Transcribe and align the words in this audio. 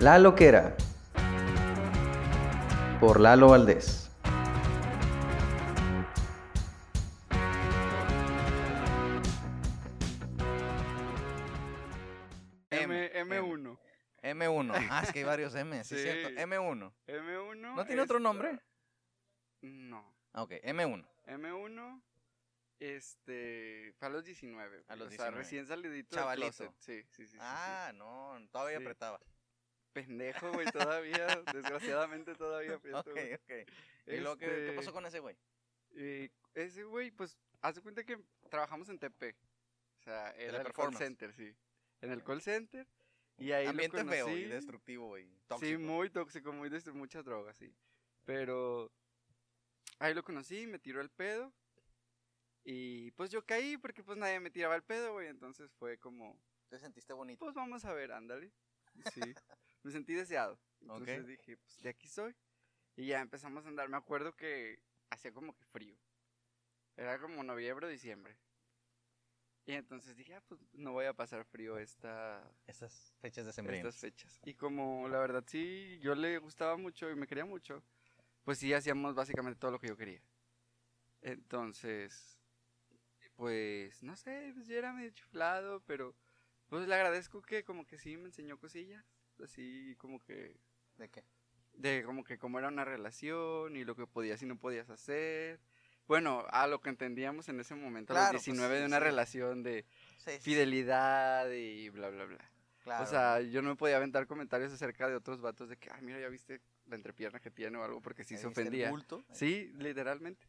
La 0.00 0.18
Loquera. 0.18 0.74
Por 3.00 3.20
Lalo 3.20 3.48
Valdés. 3.48 4.10
M, 12.70 13.10
M, 13.14 13.40
M1. 13.40 13.78
M1. 14.22 14.72
Ah, 14.92 15.02
es 15.04 15.12
que 15.12 15.20
hay 15.20 15.24
varios 15.24 15.54
M, 15.54 15.84
sí, 15.84 15.94
es 15.94 16.02
Sí. 16.02 16.06
cierto. 16.08 16.40
M1. 16.40 16.92
M1. 17.06 17.74
¿No 17.74 17.86
tiene 17.86 18.02
otro 18.02 18.18
nombre? 18.18 18.58
No. 19.62 20.04
Ah, 20.32 20.42
Ok, 20.42 20.52
M1. 20.62 21.04
M1, 21.26 22.02
este, 22.80 23.92
fue 23.98 24.08
a 24.08 24.10
los 24.10 24.24
19. 24.24 24.84
A 24.88 24.96
los 24.96 25.08
o 25.08 25.10
sea, 25.10 25.24
19. 25.30 25.36
recién 25.36 25.66
salidito 25.66 26.16
Chavalito. 26.16 26.46
closet. 26.48 26.72
Sí, 26.78 27.02
sí, 27.02 27.08
sí, 27.10 27.26
sí, 27.26 27.32
sí. 27.32 27.38
Ah, 27.40 27.92
no, 27.94 28.38
todavía 28.50 28.78
Sí. 28.78 28.84
apretaba. 28.84 29.20
Pendejo, 29.92 30.52
güey, 30.52 30.66
todavía. 30.70 31.26
desgraciadamente 31.52 32.34
todavía 32.34 32.74
aprieto, 32.74 32.98
Ok, 33.10 33.18
ok. 33.34 33.68
¿Y 34.06 34.16
luego 34.18 34.36
qué, 34.36 34.46
qué 34.46 34.64
Este, 34.66 34.72
pasó 34.76 34.92
con 34.92 35.06
ese 35.06 35.20
güey? 35.20 35.36
eh, 35.96 36.30
ese 36.54 36.84
güey, 36.84 37.10
pues, 37.10 37.38
hace 37.60 37.80
cuenta 37.80 38.04
que 38.04 38.18
trabajamos 38.48 38.88
en 38.88 38.98
TP. 38.98 39.36
O 40.00 40.02
sea, 40.02 40.30
era 40.32 40.62
el 40.62 40.72
call 40.72 40.94
center, 40.96 41.32
sí. 41.32 41.54
En 42.00 42.12
el 42.12 42.22
call 42.22 42.40
center. 42.40 42.86
Y 43.38 43.52
ahí 43.52 43.66
Ambiente 43.66 44.02
lo 44.02 44.10
feo 44.10 44.36
y 44.36 44.44
destructivo, 44.46 45.08
güey. 45.08 45.28
Sí, 45.60 45.76
muy 45.76 46.10
tóxico, 46.10 46.52
muy 46.52 46.70
muchas 46.92 47.24
drogas, 47.24 47.56
sí. 47.56 47.72
Pero 48.24 48.90
ahí 50.00 50.12
lo 50.12 50.24
conocí, 50.24 50.66
me 50.66 50.78
tiró 50.78 51.00
el 51.00 51.10
pedo. 51.10 51.52
Y 52.64 53.12
pues 53.12 53.30
yo 53.30 53.44
caí 53.46 53.76
porque 53.78 54.02
pues 54.02 54.18
nadie 54.18 54.40
me 54.40 54.50
tiraba 54.50 54.74
el 54.76 54.82
pedo, 54.82 55.12
güey. 55.12 55.28
Entonces 55.28 55.72
fue 55.78 55.98
como, 55.98 56.38
¿Te 56.68 56.78
sentiste 56.78 57.12
bonito? 57.12 57.38
pues 57.38 57.54
vamos 57.54 57.84
a 57.84 57.92
ver, 57.94 58.12
ándale. 58.12 58.52
Sí, 59.14 59.20
me 59.88 59.92
sentí 59.92 60.12
deseado. 60.12 60.58
Entonces 60.82 61.22
Ok. 61.22 61.28
dije, 61.28 61.56
pues 61.56 61.82
de 61.82 61.88
aquí 61.88 62.08
soy. 62.08 62.34
Y 62.94 63.06
ya 63.06 63.20
empezamos 63.20 63.64
a 63.64 63.68
andar. 63.68 63.88
Me 63.88 63.96
acuerdo 63.96 64.36
que 64.36 64.82
hacía 65.10 65.32
como 65.32 65.56
que 65.56 65.64
frío. 65.64 65.96
Era 66.96 67.18
como 67.18 67.42
noviembre 67.42 67.86
o 67.86 67.88
diciembre. 67.88 68.36
Y 69.64 69.72
entonces 69.72 70.16
dije, 70.16 70.34
ah, 70.34 70.42
pues 70.46 70.60
no 70.72 70.92
voy 70.92 71.06
a 71.06 71.12
pasar 71.14 71.44
frío 71.44 71.78
esta, 71.78 72.42
Estas 72.66 73.14
fechas 73.20 73.44
de 73.44 73.50
estas 73.50 73.96
fechas. 73.96 74.40
Y 74.44 74.54
como 74.54 75.08
la 75.08 75.18
verdad 75.18 75.44
sí, 75.46 75.98
yo 76.00 76.14
le 76.14 76.38
gustaba 76.38 76.76
mucho 76.76 77.10
y 77.10 77.14
me 77.14 77.26
quería 77.26 77.44
mucho, 77.44 77.82
pues 78.44 78.58
sí 78.58 78.72
hacíamos 78.72 79.14
básicamente 79.14 79.58
todo 79.58 79.72
lo 79.72 79.78
que 79.78 79.88
yo 79.88 79.96
quería. 79.96 80.22
Entonces, 81.20 82.38
pues 83.36 84.02
no 84.02 84.16
sé, 84.16 84.52
pues 84.54 84.66
yo 84.66 84.76
era 84.76 84.92
medio 84.92 85.10
chiflado, 85.10 85.80
pero 85.80 86.14
pues 86.68 86.88
le 86.88 86.94
agradezco 86.94 87.42
que 87.42 87.62
como 87.62 87.86
que 87.86 87.98
sí 87.98 88.16
me 88.16 88.26
enseñó 88.26 88.58
cosillas, 88.58 89.04
así 89.44 89.94
como 89.98 90.18
que 90.20 90.56
¿De 90.96 91.08
qué? 91.08 91.22
de 91.74 92.02
como 92.04 92.24
que 92.24 92.38
cómo 92.38 92.58
era 92.58 92.68
una 92.68 92.84
relación 92.84 93.76
y 93.76 93.84
lo 93.84 93.94
que 93.94 94.06
podías 94.06 94.42
y 94.42 94.46
no 94.46 94.58
podías 94.58 94.90
hacer. 94.90 95.60
Bueno, 96.08 96.44
a 96.50 96.66
lo 96.66 96.80
que 96.80 96.88
entendíamos 96.88 97.48
en 97.48 97.60
ese 97.60 97.74
momento, 97.74 98.12
a 98.12 98.16
Claro, 98.16 98.32
los 98.34 98.40
pues, 98.44 98.56
19 98.56 98.74
sí, 98.76 98.80
de 98.80 98.86
una 98.86 98.96
sí. 98.98 99.04
relación 99.04 99.62
de 99.62 99.84
Sí, 100.18 100.30
fidelidad 100.40 101.50
y 101.52 101.88
bla, 101.90 102.08
bla, 102.08 102.24
bla. 102.24 102.50
claro. 102.82 103.04
O 103.04 103.06
sea, 103.06 103.40
yo 103.42 103.62
no 103.62 103.68
me 103.70 103.76
podía 103.76 103.96
aventar 103.98 104.26
comentarios 104.26 104.72
acerca 104.72 105.08
de 105.08 105.14
otros 105.16 105.40
vatos 105.40 105.68
de 105.68 105.76
que, 105.76 105.90
ay, 105.90 106.00
mira, 106.02 106.18
ya 106.18 106.28
viste 106.28 106.60
la 106.86 106.96
entrepierna 106.96 107.40
que 107.40 107.50
tiene 107.50 107.76
o 107.78 107.84
algo, 107.84 108.00
porque 108.00 108.24
sí 108.24 108.34
¿Ahí 108.34 108.40
se 108.40 108.46
ofendía. 108.46 108.90
Sí, 109.32 109.70
literalmente. 109.76 110.46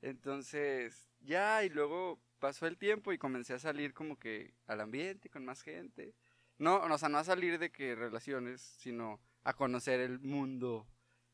Entonces, 0.00 1.10
ya, 1.20 1.64
y 1.64 1.70
luego 1.70 2.20
pasó 2.38 2.66
el 2.66 2.76
tiempo 2.78 3.12
y 3.12 3.18
comencé 3.18 3.54
a 3.54 3.58
salir 3.58 3.94
como 3.94 4.18
que 4.18 4.54
al 4.66 4.80
ambiente, 4.80 5.28
con 5.28 5.44
más 5.44 5.62
gente. 5.62 6.14
No, 6.58 6.76
o 6.82 6.98
sea, 6.98 7.08
no 7.08 7.18
a 7.18 7.24
salir 7.24 7.58
de 7.58 7.70
que 7.70 7.94
relaciones, 7.94 8.60
sino 8.78 9.20
a 9.42 9.52
conocer 9.54 10.00
el 10.00 10.20
mundo 10.20 10.86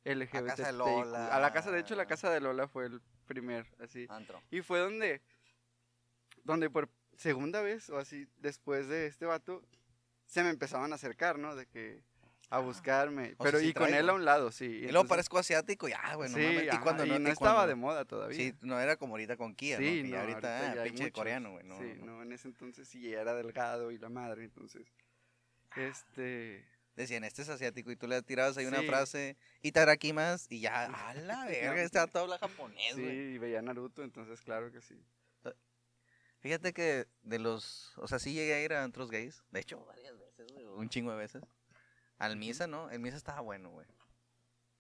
LGBT. 0.05 0.47
casa 0.47 0.67
de 0.67 0.73
Lola. 0.73 1.35
A 1.35 1.41
la 1.41 1.53
casa, 1.53 1.70
de 1.70 1.81
hecho, 1.81 1.95
la 1.95 2.07
casa 2.07 2.31
de 2.31 2.41
Lola 2.41 2.67
fue 2.69 2.86
el 2.86 3.01
primer, 3.27 3.67
así. 3.79 4.07
Antro. 4.09 4.42
Y 4.51 4.63
fue 4.63 4.79
donde, 4.80 5.20
donde 6.45 6.70
por 6.70 6.89
segunda 7.17 7.61
vez 7.61 7.91
o 7.91 7.98
así, 7.98 8.27
después 8.39 8.89
de 8.89 9.07
este 9.07 9.27
vato, 9.27 9.63
se 10.27 10.42
me 10.42 10.51
empezaban 10.51 10.92
a 10.92 10.95
acercar, 10.97 11.39
¿no? 11.39 11.55
De 11.55 11.67
que 11.67 12.03
a 12.48 12.59
buscarme. 12.59 13.35
O 13.39 13.45
Pero 13.45 13.59
sea, 13.59 13.61
sí 13.61 13.69
y 13.69 13.75
con 13.75 13.95
él 13.95 14.09
a 14.09 14.13
un 14.13 14.25
lado, 14.25 14.51
sí. 14.51 14.64
Y 14.64 14.70
luego 14.70 14.86
entonces- 14.89 15.09
parezco 15.11 15.39
asiático 15.39 15.89
y 15.89 15.92
ah, 15.92 16.17
bueno, 16.17 16.35
sí, 16.36 16.42
mames, 16.42 16.64
y 16.64 16.69
ajá, 16.69 16.80
cuando 16.80 17.07
no, 17.07 17.14
y 17.14 17.19
no 17.20 17.29
y 17.29 17.33
estaba 17.33 17.55
cuando- 17.57 17.69
de 17.69 17.75
moda 17.77 18.05
todavía. 18.05 18.36
Sí, 18.36 18.55
no 18.63 18.80
era 18.80 18.97
como 18.97 19.13
ahorita 19.14 19.36
con 19.36 19.55
Kia, 19.55 19.77
Sí, 19.77 19.85
¿no? 20.03 20.09
Y 20.09 20.11
no, 20.11 20.19
ahorita, 20.19 20.59
ahorita 20.67 20.80
ah, 20.80 20.85
pinche 20.85 21.03
muchos. 21.05 21.14
coreano, 21.14 21.51
güey, 21.53 21.64
no. 21.64 21.79
sí, 21.79 21.95
no. 22.01 22.07
no, 22.07 22.23
en 22.23 22.33
ese 22.33 22.48
entonces 22.48 22.89
sí 22.89 23.13
era 23.13 23.35
delgado 23.35 23.92
y 23.92 23.98
la 23.98 24.09
madre, 24.09 24.45
entonces. 24.45 24.83
Este. 25.77 26.64
Decían, 26.97 27.25
este 27.25 27.42
es 27.42 27.48
asiático 27.48 27.91
y 27.91 27.97
tú 27.97 28.07
le 28.07 28.20
tirabas 28.23 28.57
ahí 28.58 28.67
una 28.67 28.83
frase, 28.83 29.36
Itarakimas, 29.63 30.47
y 30.51 30.61
ya, 30.61 30.85
a 31.08 31.14
la 31.14 31.47
verga, 31.47 31.83
este 31.83 31.98
vato 31.98 32.19
habla 32.19 32.39
japonés, 32.39 32.95
Sí, 32.95 33.03
y 33.03 33.39
veía 33.39 33.63
Naruto, 33.63 34.03
entonces 34.03 34.41
claro 34.42 34.70
que 34.70 34.80
sí. 34.80 35.03
Fíjate 36.41 36.73
que 36.73 37.07
de 37.23 37.39
los, 37.39 37.92
o 37.98 38.09
sea, 38.09 38.19
sí 38.19 38.33
llegué 38.33 38.55
a 38.55 38.63
ir 38.63 38.73
a 38.73 38.83
antros 38.83 39.11
gays, 39.11 39.45
de 39.51 39.61
hecho, 39.61 39.85
varias 39.85 40.19
veces, 40.19 40.51
güey, 40.53 40.67
un 40.67 40.89
chingo 40.89 41.13
de 41.13 41.19
veces. 41.19 41.42
Al 42.19 42.36
Misa, 42.36 42.67
¿no? 42.67 42.91
El 42.91 43.01
Misa 43.01 43.17
estaba 43.17 43.41
bueno, 43.41 43.70
güey. 43.70 43.86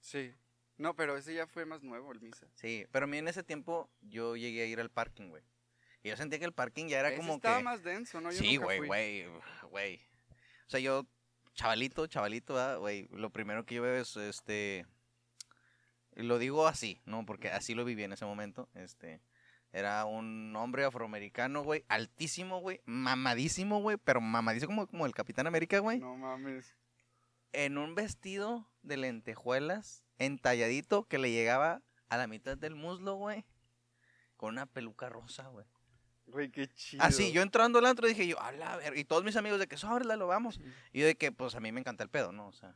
Sí. 0.00 0.34
No, 0.76 0.94
pero 0.96 1.16
ese 1.16 1.34
ya 1.34 1.46
fue 1.46 1.66
más 1.66 1.82
nuevo, 1.82 2.12
el 2.12 2.20
Misa. 2.20 2.46
Sí, 2.54 2.86
pero 2.90 3.04
a 3.04 3.06
mí 3.06 3.18
en 3.18 3.28
ese 3.28 3.42
tiempo 3.42 3.90
yo 4.00 4.36
llegué 4.36 4.62
a 4.62 4.66
ir 4.66 4.80
al 4.80 4.90
parking, 4.90 5.28
güey. 5.28 5.42
Y 6.02 6.08
yo 6.08 6.16
sentía 6.16 6.38
que 6.38 6.46
el 6.46 6.54
parking 6.54 6.86
ya 6.86 7.00
era 7.00 7.08
Ese 7.08 7.18
como 7.18 7.34
estaba 7.34 7.58
que... 7.58 7.64
más 7.64 7.82
denso, 7.82 8.20
¿no? 8.22 8.30
Yo 8.32 8.38
Sí, 8.38 8.56
güey, 8.56 8.80
güey, 8.80 9.26
güey. 9.70 10.00
O 10.70 10.72
sea, 10.72 10.78
yo, 10.78 11.04
chavalito, 11.54 12.06
chavalito, 12.06 12.54
¿verdad, 12.54 12.78
güey? 12.78 13.08
Lo 13.08 13.30
primero 13.30 13.66
que 13.66 13.74
yo 13.74 13.82
veo 13.82 14.00
es, 14.00 14.16
este... 14.16 14.86
Lo 16.12 16.38
digo 16.38 16.68
así, 16.68 17.00
¿no? 17.06 17.26
Porque 17.26 17.50
así 17.50 17.74
lo 17.74 17.84
viví 17.84 18.04
en 18.04 18.12
ese 18.12 18.24
momento. 18.24 18.68
Este... 18.74 19.20
Era 19.72 20.04
un 20.04 20.54
hombre 20.54 20.84
afroamericano, 20.84 21.64
güey, 21.64 21.84
altísimo, 21.88 22.60
güey, 22.60 22.80
mamadísimo, 22.84 23.80
güey, 23.80 23.96
pero 23.96 24.20
mamadísimo 24.20 24.68
como, 24.68 24.86
como 24.86 25.06
el 25.06 25.12
Capitán 25.12 25.48
América, 25.48 25.80
güey. 25.80 25.98
No 25.98 26.16
mames. 26.16 26.76
En 27.52 27.76
un 27.76 27.96
vestido 27.96 28.70
de 28.82 28.96
lentejuelas, 28.96 30.04
entalladito, 30.18 31.08
que 31.08 31.18
le 31.18 31.32
llegaba 31.32 31.82
a 32.08 32.16
la 32.16 32.28
mitad 32.28 32.56
del 32.56 32.76
muslo, 32.76 33.16
güey. 33.16 33.44
Con 34.36 34.50
una 34.50 34.66
peluca 34.66 35.08
rosa, 35.08 35.48
güey. 35.48 35.66
Güey, 36.30 36.50
qué 36.50 36.68
chido. 36.68 37.02
Así, 37.02 37.32
yo 37.32 37.42
entrando 37.42 37.78
al 37.78 37.86
antro 37.86 38.06
dije 38.06 38.26
yo, 38.26 38.40
a 38.40 38.52
la 38.52 38.76
verga. 38.76 38.98
Y 38.98 39.04
todos 39.04 39.24
mis 39.24 39.36
amigos 39.36 39.58
de 39.58 39.66
que, 39.66 39.76
sóbrela, 39.76 40.16
lo 40.16 40.26
vamos. 40.26 40.58
Ujú. 40.58 40.68
Y 40.92 41.00
yo 41.00 41.06
de 41.06 41.16
que, 41.16 41.32
pues 41.32 41.54
a 41.54 41.60
mí 41.60 41.72
me 41.72 41.80
encanta 41.80 42.02
el 42.04 42.10
pedo, 42.10 42.32
¿no? 42.32 42.48
O 42.48 42.52
sea, 42.52 42.74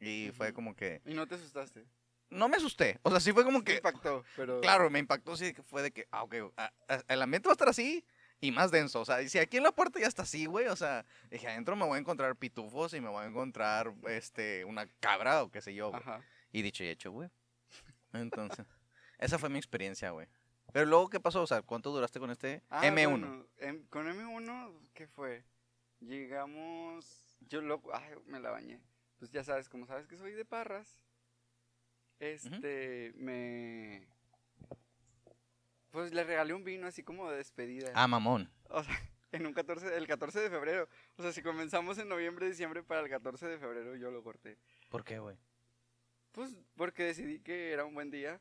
y 0.00 0.30
fue 0.36 0.48
Ujú. 0.48 0.54
como 0.54 0.76
que, 0.76 1.00
Y 1.06 1.14
no 1.14 1.26
te 1.26 1.34
asustaste. 1.36 1.84
no 2.30 2.48
me 2.48 2.56
asusté. 2.56 2.98
O 3.02 3.10
sea, 3.10 3.20
sí 3.20 3.32
fue 3.32 3.44
como 3.44 3.58
Sí 3.58 3.64
que, 3.64 3.74
impactó, 3.76 4.24
pero... 4.36 4.60
claro, 4.60 4.90
me 4.90 4.98
impactó, 4.98 5.36
sí, 5.36 5.54
fue 5.66 5.82
de 5.82 5.90
que, 5.92 6.06
ah, 6.10 6.22
ok, 6.24 6.34
ah, 6.56 6.72
ah, 6.88 7.02
el 7.08 7.22
ambiente 7.22 7.48
va 7.48 7.52
a 7.52 7.54
estar 7.54 7.68
así 7.68 8.04
y 8.40 8.50
más 8.50 8.70
denso. 8.70 9.00
O 9.00 9.04
sea, 9.04 9.22
y 9.22 9.28
si 9.28 9.38
aquí 9.38 9.56
en 9.58 9.62
la 9.62 9.72
puerta 9.72 10.00
ya 10.00 10.06
está 10.06 10.22
así, 10.22 10.46
güey, 10.46 10.66
o 10.66 10.76
sea, 10.76 11.06
dije, 11.30 11.46
adentro 11.48 11.76
me 11.76 11.84
voy 11.86 11.96
a 11.96 12.00
encontrar 12.00 12.34
pitufos 12.36 12.92
y 12.94 13.00
me 13.00 13.08
voy 13.08 13.24
a 13.24 13.28
encontrar, 13.28 13.94
este, 14.08 14.64
una 14.64 14.86
cabra 15.00 15.42
o 15.44 15.50
qué 15.50 15.60
sé 15.62 15.74
yo, 15.74 15.90
güey. 15.90 16.02
Ajá. 16.02 16.20
Y 16.52 16.62
dicho 16.62 16.82
y 16.84 16.88
hecho, 16.88 17.10
güey. 17.12 17.30
Entonces, 18.12 18.66
esa 19.18 19.38
fue 19.38 19.48
mi 19.48 19.58
experiencia, 19.58 20.10
güey. 20.10 20.26
Pero 20.74 20.86
luego, 20.86 21.08
¿qué 21.08 21.20
pasó? 21.20 21.40
O 21.40 21.46
sea, 21.46 21.62
¿cuánto 21.62 21.92
duraste 21.92 22.18
con 22.18 22.32
este 22.32 22.60
Ah, 22.68 22.82
M1? 22.84 23.08
bueno, 23.10 23.46
em- 23.58 23.86
con 23.86 24.08
M1, 24.08 24.72
¿qué 24.92 25.06
fue? 25.06 25.44
Llegamos. 26.00 27.38
Yo 27.42 27.60
lo. 27.60 27.80
Ay, 27.92 28.12
me 28.26 28.40
la 28.40 28.50
bañé. 28.50 28.80
Pues 29.20 29.30
ya 29.30 29.44
sabes, 29.44 29.68
como 29.68 29.86
sabes 29.86 30.08
que 30.08 30.16
soy 30.16 30.32
de 30.32 30.44
Parras. 30.44 31.00
Este. 32.18 33.12
Me. 33.14 34.08
Pues 35.92 36.12
le 36.12 36.24
regalé 36.24 36.54
un 36.54 36.64
vino 36.64 36.88
así 36.88 37.04
como 37.04 37.30
de 37.30 37.36
despedida. 37.36 37.92
Ah, 37.94 38.08
mamón. 38.08 38.50
O 38.68 38.82
sea, 38.82 38.92
en 39.30 39.46
un 39.46 39.52
14. 39.52 39.96
El 39.96 40.08
14 40.08 40.40
de 40.40 40.50
febrero. 40.50 40.88
O 41.16 41.22
sea, 41.22 41.30
si 41.30 41.40
comenzamos 41.40 41.98
en 41.98 42.08
noviembre, 42.08 42.48
diciembre, 42.48 42.82
para 42.82 43.00
el 43.02 43.08
14 43.08 43.46
de 43.46 43.58
febrero 43.60 43.94
yo 43.94 44.10
lo 44.10 44.24
corté. 44.24 44.58
¿Por 44.88 45.04
qué, 45.04 45.20
güey? 45.20 45.36
Pues 46.32 46.56
porque 46.74 47.04
decidí 47.04 47.38
que 47.38 47.70
era 47.70 47.84
un 47.84 47.94
buen 47.94 48.10
día. 48.10 48.40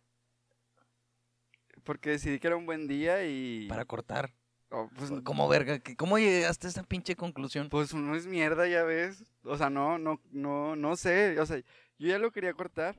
Porque 1.84 2.12
decidí 2.12 2.40
que 2.40 2.48
era 2.48 2.56
un 2.56 2.66
buen 2.66 2.88
día 2.88 3.26
y. 3.26 3.68
Para 3.68 3.86
cortar. 3.86 4.34
oh, 4.70 4.90
pues, 4.98 5.12
¿Cómo 5.24 5.48
verga? 5.50 5.80
¿Qué- 5.80 5.96
¿Cómo 5.96 6.18
llegaste 6.18 6.68
a 6.68 6.70
esa 6.70 6.84
pinche 6.84 7.16
conclusión? 7.16 7.70
Pues 7.70 7.94
uno 7.94 8.16
es 8.16 8.26
mierda, 8.26 8.68
ya 8.68 8.84
ves. 8.84 9.24
O 9.44 9.58
sea, 9.58 9.70
no, 9.70 9.98
no, 9.98 10.20
no, 10.32 10.76
no 10.76 10.96
sé. 10.96 11.40
O 11.40 11.46
sea, 11.46 11.58
yo 11.58 12.08
ya 12.08 12.18
lo 12.20 12.32
quería 12.32 12.54
cortar. 12.54 12.96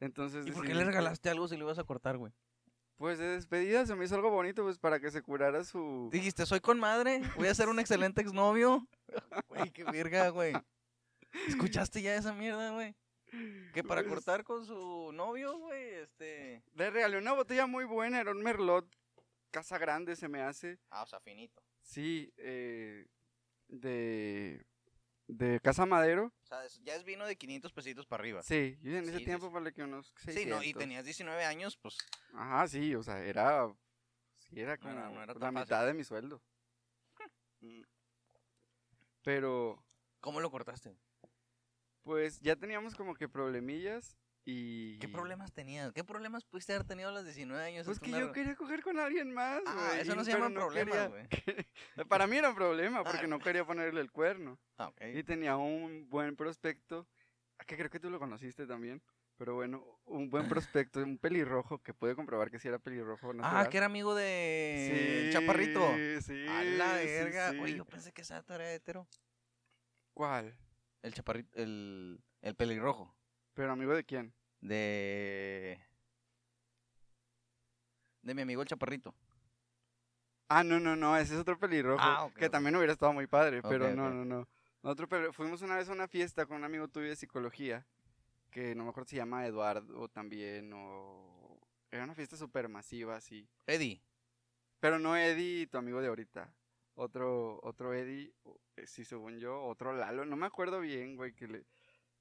Entonces. 0.00 0.46
¿Y 0.46 0.50
por 0.52 0.62
qué 0.62 0.68
decidí 0.68 0.84
le 0.84 0.90
regalaste 0.90 1.28
algo 1.30 1.48
si 1.48 1.56
lo 1.56 1.64
ibas 1.64 1.78
a 1.78 1.84
cortar, 1.84 2.16
güey? 2.18 2.32
Pues 2.96 3.18
de 3.18 3.26
despedida 3.28 3.86
se 3.86 3.94
me 3.94 4.04
hizo 4.04 4.16
algo 4.16 4.30
bonito, 4.30 4.64
pues 4.64 4.76
para 4.78 4.98
que 4.98 5.10
se 5.10 5.22
curara 5.22 5.62
su. 5.64 6.08
Dijiste, 6.12 6.44
soy 6.46 6.58
con 6.60 6.80
madre, 6.80 7.22
voy 7.36 7.46
a 7.48 7.54
ser 7.54 7.68
un 7.68 7.78
excelente 7.78 8.20
exnovio. 8.20 8.86
Güey, 9.48 9.70
qué 9.70 9.84
verga, 9.84 10.28
güey. 10.30 10.52
¿Escuchaste 11.46 12.02
ya 12.02 12.14
esa 12.16 12.32
mierda, 12.32 12.70
güey? 12.72 12.94
Que 13.74 13.82
para 13.84 14.02
Pues- 14.02 14.14
cortar 14.14 14.44
con 14.44 14.64
su 14.64 15.10
novio, 15.12 15.58
güey, 15.58 15.94
este... 15.94 16.62
Le 16.74 16.90
regalé 16.90 17.18
una 17.18 17.32
botella 17.32 17.66
muy 17.66 17.84
buena, 17.84 18.20
era 18.20 18.30
un 18.30 18.42
merlot. 18.42 18.86
Casa 19.50 19.78
grande 19.78 20.16
se 20.16 20.28
me 20.28 20.42
hace. 20.42 20.78
Ah, 20.90 21.02
o 21.02 21.06
sea, 21.06 21.20
finito. 21.20 21.62
Sí, 21.82 22.32
eh, 22.36 23.06
de. 23.68 24.64
de 25.26 25.58
Casa 25.60 25.86
Madero. 25.86 26.26
O 26.42 26.46
sea, 26.46 26.66
ya 26.82 26.94
es 26.94 27.04
vino 27.04 27.26
de 27.26 27.36
500 27.36 27.72
pesitos 27.72 28.06
para 28.06 28.20
arriba. 28.20 28.42
Sí, 28.42 28.78
yo 28.82 28.92
en 28.96 29.04
ese 29.04 29.12
Sí, 29.12 29.18
sí, 29.20 29.24
tiempo 29.24 29.46
sí. 29.48 29.54
vale 29.54 29.72
que 29.72 29.82
unos 29.82 30.08
Sí, 30.18 30.32
600. 30.32 30.58
no, 30.58 30.62
y 30.64 30.74
tenías 30.74 31.04
19 31.04 31.44
años, 31.46 31.78
pues 31.78 31.96
Ajá, 32.34 32.68
sí, 32.68 32.94
o 32.94 33.02
sea, 33.02 33.22
era. 33.24 33.74
Sí, 34.36 34.60
era 34.60 34.76
como 34.76 34.92
no 34.94 35.24
la 35.34 35.50
mitad 35.52 35.86
de 35.86 35.94
mi 35.94 36.04
sueldo. 36.04 36.42
Pero, 39.22 39.82
¿cómo 40.20 40.40
lo 40.40 40.50
cortaste? 40.50 40.96
Pues 42.02 42.40
ya 42.40 42.56
teníamos 42.56 42.94
como 42.94 43.14
que 43.14 43.28
problemillas 43.28 44.16
y. 44.44 44.98
¿Qué 44.98 45.08
problemas 45.08 45.52
tenías? 45.52 45.92
¿Qué 45.92 46.04
problemas 46.04 46.44
pudiste 46.44 46.72
haber 46.72 46.86
tenido 46.86 47.10
a 47.10 47.12
los 47.12 47.24
19 47.24 47.62
años? 47.62 47.84
Pues 47.86 47.98
Es 47.98 48.02
que 48.02 48.10
una- 48.10 48.20
yo 48.20 48.32
quería 48.32 48.56
coger 48.56 48.82
con 48.82 48.98
alguien 48.98 49.32
más. 49.32 49.60
Ah, 49.66 49.88
güey, 49.90 50.00
eso 50.00 50.14
no 50.14 50.24
se 50.24 50.32
problemas, 50.36 50.72
quería- 50.74 51.08
güey. 51.08 51.26
Para 52.08 52.26
mí 52.26 52.36
era 52.36 52.48
un 52.50 52.54
problema 52.54 53.02
porque 53.04 53.24
Ah. 53.24 53.28
no 53.28 53.38
quería 53.40 53.64
ponerle 53.66 54.00
el 54.00 54.10
cuerno. 54.10 54.58
Ah, 54.78 54.88
ok. 54.88 55.00
Y 55.14 55.22
tenía 55.22 55.56
un 55.56 56.08
buen 56.08 56.34
prospecto, 56.36 57.06
que 57.66 57.76
creo 57.76 57.90
que 57.90 58.00
tú 58.00 58.08
lo 58.10 58.18
conociste 58.18 58.66
también. 58.66 59.02
Pero 59.36 59.54
bueno, 59.54 59.84
un 60.06 60.30
buen 60.30 60.48
prospecto, 60.66 61.00
un 61.00 61.16
pelirrojo 61.18 61.80
que 61.80 61.94
puede 61.94 62.16
comprobar 62.16 62.50
que 62.50 62.58
sí 62.58 62.66
era 62.66 62.78
pelirrojo. 62.80 63.30
Ah, 63.30 63.34
natural. 63.34 63.68
que 63.68 63.76
era 63.76 63.86
amigo 63.86 64.14
de 64.16 65.28
Sí, 65.28 65.32
Chaparrito. 65.32 65.94
Sí, 66.22 66.46
A 66.48 66.64
la 66.64 66.98
sí, 66.98 67.06
verga. 67.06 67.50
sí. 67.52 67.58
Oye, 67.60 67.76
yo 67.76 67.84
pensé 67.84 68.12
que 68.12 68.22
esa 68.22 68.42
era 68.48 68.72
hetero. 68.72 69.06
¿Cuál? 70.14 70.56
El 71.02 71.14
Chaparrito, 71.14 71.58
el, 71.60 72.20
el 72.42 72.54
pelirrojo. 72.54 73.14
¿Pero 73.54 73.72
amigo 73.72 73.94
de 73.94 74.04
quién? 74.04 74.34
De... 74.60 75.80
De 78.22 78.34
mi 78.34 78.42
amigo 78.42 78.62
el 78.62 78.68
Chaparrito. 78.68 79.14
Ah, 80.48 80.64
no, 80.64 80.80
no, 80.80 80.96
no, 80.96 81.16
ese 81.16 81.34
es 81.34 81.40
otro 81.40 81.58
pelirrojo. 81.58 82.00
Ah, 82.02 82.30
que 82.34 82.48
también 82.48 82.74
hubiera 82.76 82.92
estado 82.92 83.12
muy 83.12 83.26
padre, 83.26 83.62
pero 83.62 83.94
no, 83.94 84.10
no, 84.10 84.24
no. 84.24 84.48
Nosotros 84.82 85.08
pero 85.08 85.32
fuimos 85.32 85.62
una 85.62 85.76
vez 85.76 85.88
a 85.88 85.92
una 85.92 86.08
fiesta 86.08 86.46
con 86.46 86.56
un 86.58 86.64
amigo 86.64 86.88
tuyo 86.88 87.08
de 87.08 87.16
psicología, 87.16 87.86
que 88.50 88.74
no 88.74 88.84
me 88.84 88.90
acuerdo 88.90 89.08
si 89.08 89.16
se 89.16 89.20
llama 89.20 89.46
Eduardo 89.46 90.08
también, 90.08 90.72
o... 90.72 91.58
Era 91.90 92.04
una 92.04 92.14
fiesta 92.14 92.36
súper 92.36 92.68
masiva, 92.68 93.16
así. 93.16 93.48
Eddie. 93.66 94.02
Pero 94.80 94.98
no 94.98 95.16
Eddie, 95.16 95.66
tu 95.66 95.78
amigo 95.78 96.00
de 96.00 96.08
ahorita. 96.08 96.52
Otro, 97.00 97.60
otro 97.62 97.94
Eddie, 97.94 98.34
eh, 98.76 98.86
sí, 98.88 99.04
según 99.04 99.38
yo, 99.38 99.62
otro 99.62 99.92
Lalo, 99.92 100.24
no 100.24 100.34
me 100.36 100.46
acuerdo 100.46 100.80
bien, 100.80 101.14
güey, 101.14 101.32
que 101.32 101.46
le... 101.46 101.64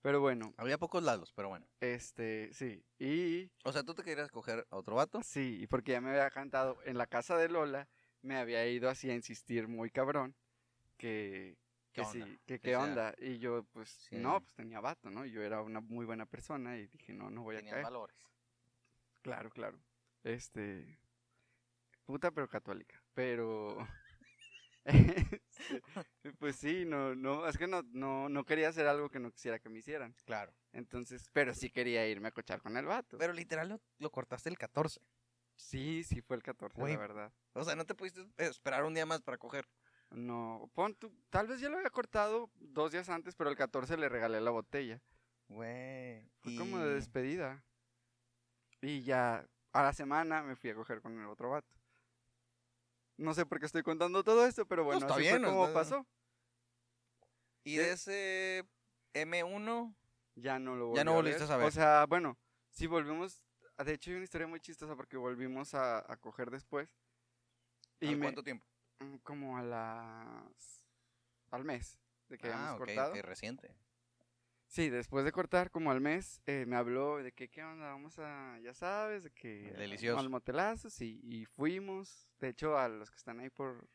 Pero 0.03 0.21
bueno, 0.21 0.53
Había 0.55 0.77
pocos 0.77 1.01
lados, 1.01 1.33
pero 1.35 1.49
bueno. 1.49 1.67
este, 1.79 2.53
sí. 2.53 2.85
Y 2.99 3.49
O 3.65 3.73
sea, 3.73 3.81
¿tú 3.83 3.95
te 3.95 4.03
querías 4.03 4.29
coger 4.29 4.67
a 4.69 4.77
otro 4.77 4.93
vato? 4.95 5.21
Sí, 5.23 5.57
y 5.59 5.65
porque 5.65 5.93
ya 5.93 6.01
me 6.01 6.11
había 6.11 6.29
cantado 6.29 6.77
en 6.85 6.95
la 6.99 7.07
casa 7.07 7.35
de 7.37 7.49
Lola, 7.49 7.89
me 8.21 8.37
había 8.37 8.67
ido 8.67 8.87
así 8.87 9.09
a 9.09 9.15
insistir 9.15 9.67
muy 9.67 9.89
cabrón 9.89 10.35
que, 10.95 11.57
¿Qué 11.91 12.01
que 12.03 12.07
onda? 12.07 12.25
sí, 12.27 12.39
que 12.45 12.59
qué 12.59 12.69
sea- 12.69 12.83
onda. 12.83 13.15
Y 13.17 13.39
yo, 13.39 13.63
pues, 13.73 13.89
Sí. 13.89 14.17
no, 14.17 14.41
pues 14.41 14.53
tenía 14.53 14.79
vato, 14.79 15.09
¿no? 15.09 15.25
Yo 15.25 15.41
era 15.41 15.63
una 15.63 15.81
muy 15.81 16.05
buena 16.05 16.27
persona 16.27 16.77
y 16.77 16.85
dije, 16.85 17.13
no, 17.13 17.31
no 17.31 17.41
voy 17.41 17.55
a 17.55 17.59
Tenían 17.59 17.73
caer. 17.73 17.83
valores. 17.85 18.15
Claro, 19.23 19.49
claro. 19.49 19.79
Este, 20.23 20.99
puta 22.05 22.29
pero 22.29 22.47
católica, 22.47 23.01
pero... 23.15 23.75
pues 26.39 26.55
sí, 26.55 26.85
no, 26.85 27.15
no, 27.15 27.47
es 27.47 27.57
que 27.57 27.67
no, 27.67 27.83
no, 27.91 28.29
no 28.29 28.45
quería 28.45 28.69
hacer 28.69 28.87
algo 28.87 29.09
que 29.09 29.19
no 29.19 29.31
quisiera 29.31 29.59
que 29.59 29.69
me 29.69 29.79
hicieran. 29.79 30.15
Claro. 30.25 30.53
Entonces, 30.71 31.29
pero 31.33 31.53
sí 31.53 31.69
quería 31.69 32.07
irme 32.07 32.29
a 32.29 32.31
cochar 32.31 32.61
con 32.61 32.77
el 32.77 32.85
vato. 32.85 33.17
Pero 33.17 33.33
literal 33.33 33.69
lo, 33.69 33.81
lo 33.99 34.09
cortaste 34.11 34.49
el 34.49 34.57
14. 34.57 35.01
sí, 35.55 36.03
sí 36.03 36.21
fue 36.21 36.37
el 36.37 36.43
14, 36.43 36.79
Güey. 36.79 36.93
la 36.93 36.99
verdad. 36.99 37.33
O 37.53 37.63
sea, 37.63 37.75
no 37.75 37.85
te 37.85 37.95
pudiste 37.95 38.25
esperar 38.37 38.83
un 38.85 38.93
día 38.93 39.05
más 39.05 39.21
para 39.21 39.37
coger. 39.37 39.67
No, 40.11 40.71
pon 40.73 40.95
tú, 40.95 41.13
tal 41.29 41.47
vez 41.47 41.59
ya 41.59 41.67
lo 41.69 41.77
había 41.77 41.89
cortado 41.89 42.49
dos 42.55 42.91
días 42.93 43.09
antes, 43.09 43.35
pero 43.35 43.49
el 43.49 43.57
14 43.57 43.97
le 43.97 44.07
regalé 44.07 44.39
la 44.39 44.51
botella. 44.51 45.01
Güey. 45.49 46.29
Fue 46.39 46.53
y- 46.53 46.57
como 46.57 46.77
de 46.79 46.93
despedida. 46.95 47.63
Y 48.81 49.01
ya 49.03 49.45
a 49.73 49.83
la 49.83 49.91
semana 49.91 50.43
me 50.43 50.55
fui 50.55 50.69
a 50.69 50.75
coger 50.75 51.01
con 51.01 51.19
el 51.19 51.25
otro 51.25 51.49
vato. 51.49 51.67
No 53.17 53.33
sé 53.33 53.45
por 53.45 53.59
qué 53.59 53.65
estoy 53.65 53.83
contando 53.83 54.23
todo 54.23 54.45
esto, 54.45 54.65
pero 54.67 54.83
bueno, 54.83 55.01
está 55.01 55.15
así 55.15 55.23
bien, 55.23 55.37
fue 55.41 55.49
como 55.49 55.65
está- 55.65 55.73
pasó. 55.73 56.05
Y 57.63 57.75
de 57.77 57.91
ese 57.91 58.65
M1, 59.13 59.93
Ya 60.35 60.59
no 60.59 60.75
lo 60.75 60.93
Ya 60.93 61.03
no 61.03 61.13
volví 61.13 61.31
volviste 61.31 61.43
ver. 61.43 61.43
a 61.43 61.47
saber. 61.47 61.67
O 61.67 61.71
sea, 61.71 62.05
bueno, 62.05 62.37
si 62.69 62.85
volvimos, 62.85 63.41
de 63.83 63.93
hecho 63.93 64.11
hay 64.11 64.15
una 64.17 64.23
historia 64.25 64.45
muy 64.47 64.59
chistosa 64.59 64.95
porque 64.95 65.17
volvimos 65.17 65.73
a, 65.73 65.99
a 66.11 66.17
coger 66.17 66.51
después. 66.51 66.87
Y 67.99 68.07
¿al 68.07 68.17
me, 68.17 68.25
¿cuánto 68.25 68.43
tiempo? 68.43 68.65
mm, 68.99 69.15
como 69.23 69.57
a 69.57 69.63
las, 69.63 70.81
al 71.49 71.63
mes 71.63 71.97
de 72.29 72.37
que 72.37 72.45
habíamos 72.45 72.69
Ah, 72.69 72.75
ok, 72.75 72.79
cortado. 72.79 73.13
ok, 73.15 73.21
reciente. 73.23 73.75
Sí, 74.67 74.89
después 74.89 75.23
de 75.23 75.31
cortar, 75.31 75.71
como 75.71 75.91
al 75.91 76.01
mes, 76.01 76.41
eh, 76.45 76.65
me 76.67 76.75
habló 76.75 77.17
de 77.17 77.31
que, 77.31 77.47
¿qué 77.49 77.63
onda? 77.63 77.87
Vamos 77.91 78.19
a, 78.19 78.59
ya 78.59 78.73
sabes, 78.73 79.23
de 79.23 79.31
que... 79.31 79.71
a- 79.73 79.77
Delicioso. 79.79 80.19
Al 80.19 80.29
motelazo, 80.29 80.89
sí, 80.89 81.21
y 81.23 81.45
fuimos, 81.45 82.27
de 82.39 82.49
hecho, 82.49 82.77
a 82.77 82.89
los 82.89 83.09
que 83.09 83.15
están 83.17 83.39
ahí 83.39 83.49
por, 83.49 83.87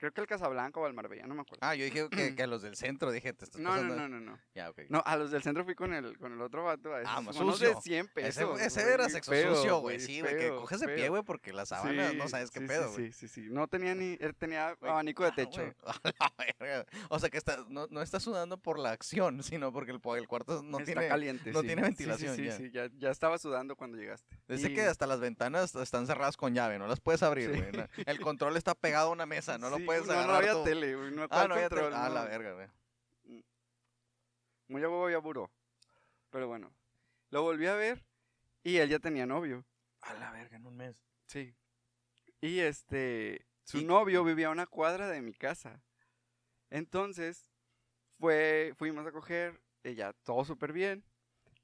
creo 0.00 0.12
que 0.12 0.20
el 0.22 0.26
Casablanca 0.26 0.80
o 0.80 0.86
al 0.86 0.94
Marbella, 0.94 1.26
no 1.26 1.34
me 1.34 1.42
acuerdo. 1.42 1.64
Ah, 1.66 1.74
yo 1.74 1.84
dije 1.84 2.08
que, 2.10 2.10
que 2.36 2.42
a 2.42 2.46
los 2.46 2.62
del 2.62 2.74
centro, 2.76 3.10
dije, 3.12 3.32
te 3.32 3.44
estás 3.44 3.60
no, 3.60 3.70
no, 3.70 3.76
pasando. 3.82 3.96
no, 3.96 4.08
no, 4.08 4.20
no. 4.32 4.38
Ya. 4.54 4.72
No, 4.88 5.02
a 5.04 5.16
los 5.16 5.30
del 5.30 5.42
centro 5.42 5.64
fui 5.64 5.74
con 5.74 5.92
el, 5.94 6.18
con 6.18 6.32
el 6.32 6.40
otro 6.40 6.64
vato, 6.64 6.94
a 6.94 7.00
esos 7.02 7.12
Ah, 7.14 7.20
más 7.20 7.36
sucio. 7.36 7.74
de 7.74 7.80
100 7.80 8.04
ese 8.06 8.12
pesos. 8.14 8.60
ese 8.60 8.82
güey, 8.82 8.94
era 8.94 9.08
sexo 9.08 9.30
feo, 9.30 9.54
sucio, 9.54 9.78
güey. 9.80 10.00
Sí, 10.00 10.20
güey, 10.20 10.36
que 10.36 10.48
coges 10.48 10.80
de 10.80 10.88
pie, 10.88 11.08
güey, 11.08 11.22
porque 11.22 11.52
las 11.52 11.68
sábanas 11.68 12.14
no 12.14 12.28
sabes 12.28 12.50
qué 12.50 12.60
sí, 12.60 12.66
pedo, 12.66 12.90
güey. 12.92 13.12
Sí, 13.12 13.28
sí, 13.28 13.28
sí, 13.28 13.48
no 13.50 13.68
tenía 13.68 13.94
ni, 13.94 14.16
él 14.20 14.34
tenía 14.34 14.70
abanico 14.80 15.24
de 15.24 15.32
techo. 15.32 15.62
O 17.08 17.18
sea 17.18 17.28
que 17.30 17.38
está, 17.38 17.64
no, 17.68 17.86
no 17.90 18.02
está 18.02 18.20
sudando 18.20 18.56
por 18.58 18.78
la 18.78 18.90
acción, 18.92 19.42
sino 19.42 19.72
porque 19.72 19.90
el, 19.92 20.00
el 20.16 20.28
cuarto 20.28 20.62
no 20.62 20.78
Está 20.78 20.84
tiene... 20.92 21.08
caliente, 21.08 21.52
no 21.52 21.60
sí. 21.60 21.66
tiene 21.66 21.82
sí, 21.82 21.88
ventilación, 21.88 22.36
Sí, 22.36 22.44
ya. 22.44 22.56
sí, 22.56 22.70
ya, 22.70 22.88
ya 22.98 23.10
estaba 23.10 23.38
sudando 23.38 23.76
cuando 23.76 23.96
llegaste. 23.98 24.28
Dice 24.48 24.70
Y- 24.70 24.74
que 24.74 24.82
hasta 24.82 25.06
las 25.06 25.20
ventanas 25.20 25.74
están 25.74 26.06
cerradas 26.06 26.36
con 26.36 26.54
llave, 26.54 26.78
no 26.78 26.86
las 26.86 27.00
puedes 27.00 27.22
abrir, 27.22 27.50
güey. 27.50 27.86
El 28.06 28.20
control 28.20 28.56
está 28.56 28.74
pegado 28.74 29.08
a 29.08 29.12
una 29.12 29.26
mesa, 29.26 29.58
no 29.58 29.70
lo 29.70 29.76
Sí, 29.78 29.84
puedes 29.90 30.06
no, 30.06 30.12
agarrar 30.12 30.44
No, 30.44 30.50
había 30.50 30.64
tele, 30.64 30.96
güey, 30.96 31.10
no, 31.12 31.22
Ah, 31.24 31.28
¿cuál 31.28 31.48
no 31.48 31.54
había 31.54 31.68
tele. 31.68 31.90
Ah, 31.92 32.08
la 32.08 32.24
verga, 32.24 32.52
güey. 32.52 32.68
Muy 34.68 34.82
a 34.84 34.88
huevo 34.88 35.10
ya 35.10 35.18
buró. 35.18 35.50
Pero 36.30 36.46
bueno, 36.46 36.72
lo 37.30 37.42
volví 37.42 37.66
a 37.66 37.74
ver 37.74 38.04
y 38.62 38.76
él 38.76 38.88
ya 38.88 39.00
tenía 39.00 39.26
novio. 39.26 39.64
A 40.02 40.14
la 40.14 40.30
verga, 40.30 40.56
en 40.56 40.66
un 40.66 40.76
mes. 40.76 41.02
Sí. 41.26 41.54
Y 42.40 42.60
este, 42.60 43.46
su 43.64 43.78
Y- 43.78 43.84
novio 43.84 44.22
vivía 44.24 44.46
a 44.46 44.50
una 44.52 44.66
cuadra 44.66 45.08
de 45.08 45.20
mi 45.22 45.34
casa. 45.34 45.82
Entonces, 46.70 47.50
fue, 48.18 48.74
fuimos 48.78 49.04
a 49.06 49.12
coger, 49.12 49.60
ella 49.82 50.12
todo 50.22 50.44
súper 50.44 50.72
bien. 50.72 51.04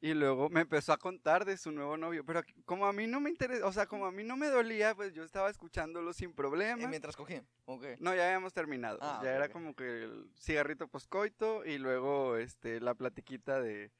Y 0.01 0.13
luego 0.13 0.51
me 0.51 0.61
empezó 0.61 0.93
a 0.93 0.99
contar 0.99 1.45
de 1.45 1.57
su 1.57 1.73
nuevo 1.73 1.97
novio. 1.97 2.25
Pero 2.25 2.43
como 2.65 2.87
a 2.87 2.93
mí 2.93 3.07
no 3.07 3.19
me 3.21 3.31
interesa, 3.31 3.67
o 3.67 3.73
sea, 3.73 3.87
como 3.87 4.07
a 4.07 4.13
mí 4.13 4.25
no 4.25 4.37
me 4.37 4.49
dolía, 4.49 4.95
pues 4.95 5.15
yo 5.15 5.25
estaba 5.25 5.49
escuchándolo 5.51 6.13
sin 6.13 6.35
problema. 6.35 6.87
mientras 6.87 7.17
cogí. 7.17 7.41
Ok. 7.65 7.85
No, 7.99 8.15
ya 8.15 8.27
habíamos 8.27 8.53
terminado. 8.53 8.99
Ah, 9.01 9.21
ya 9.23 9.31
ok, 9.31 9.37
era 9.37 9.47
ok. 9.47 9.53
como 9.53 9.75
que 9.75 10.05
el 10.05 10.31
cigarrito 10.39 10.87
poscoito 10.89 11.65
y 11.65 11.79
luego 11.79 12.37
este 12.37 12.81
la 12.81 12.95
platiquita 12.95 13.61
de, 13.61 13.91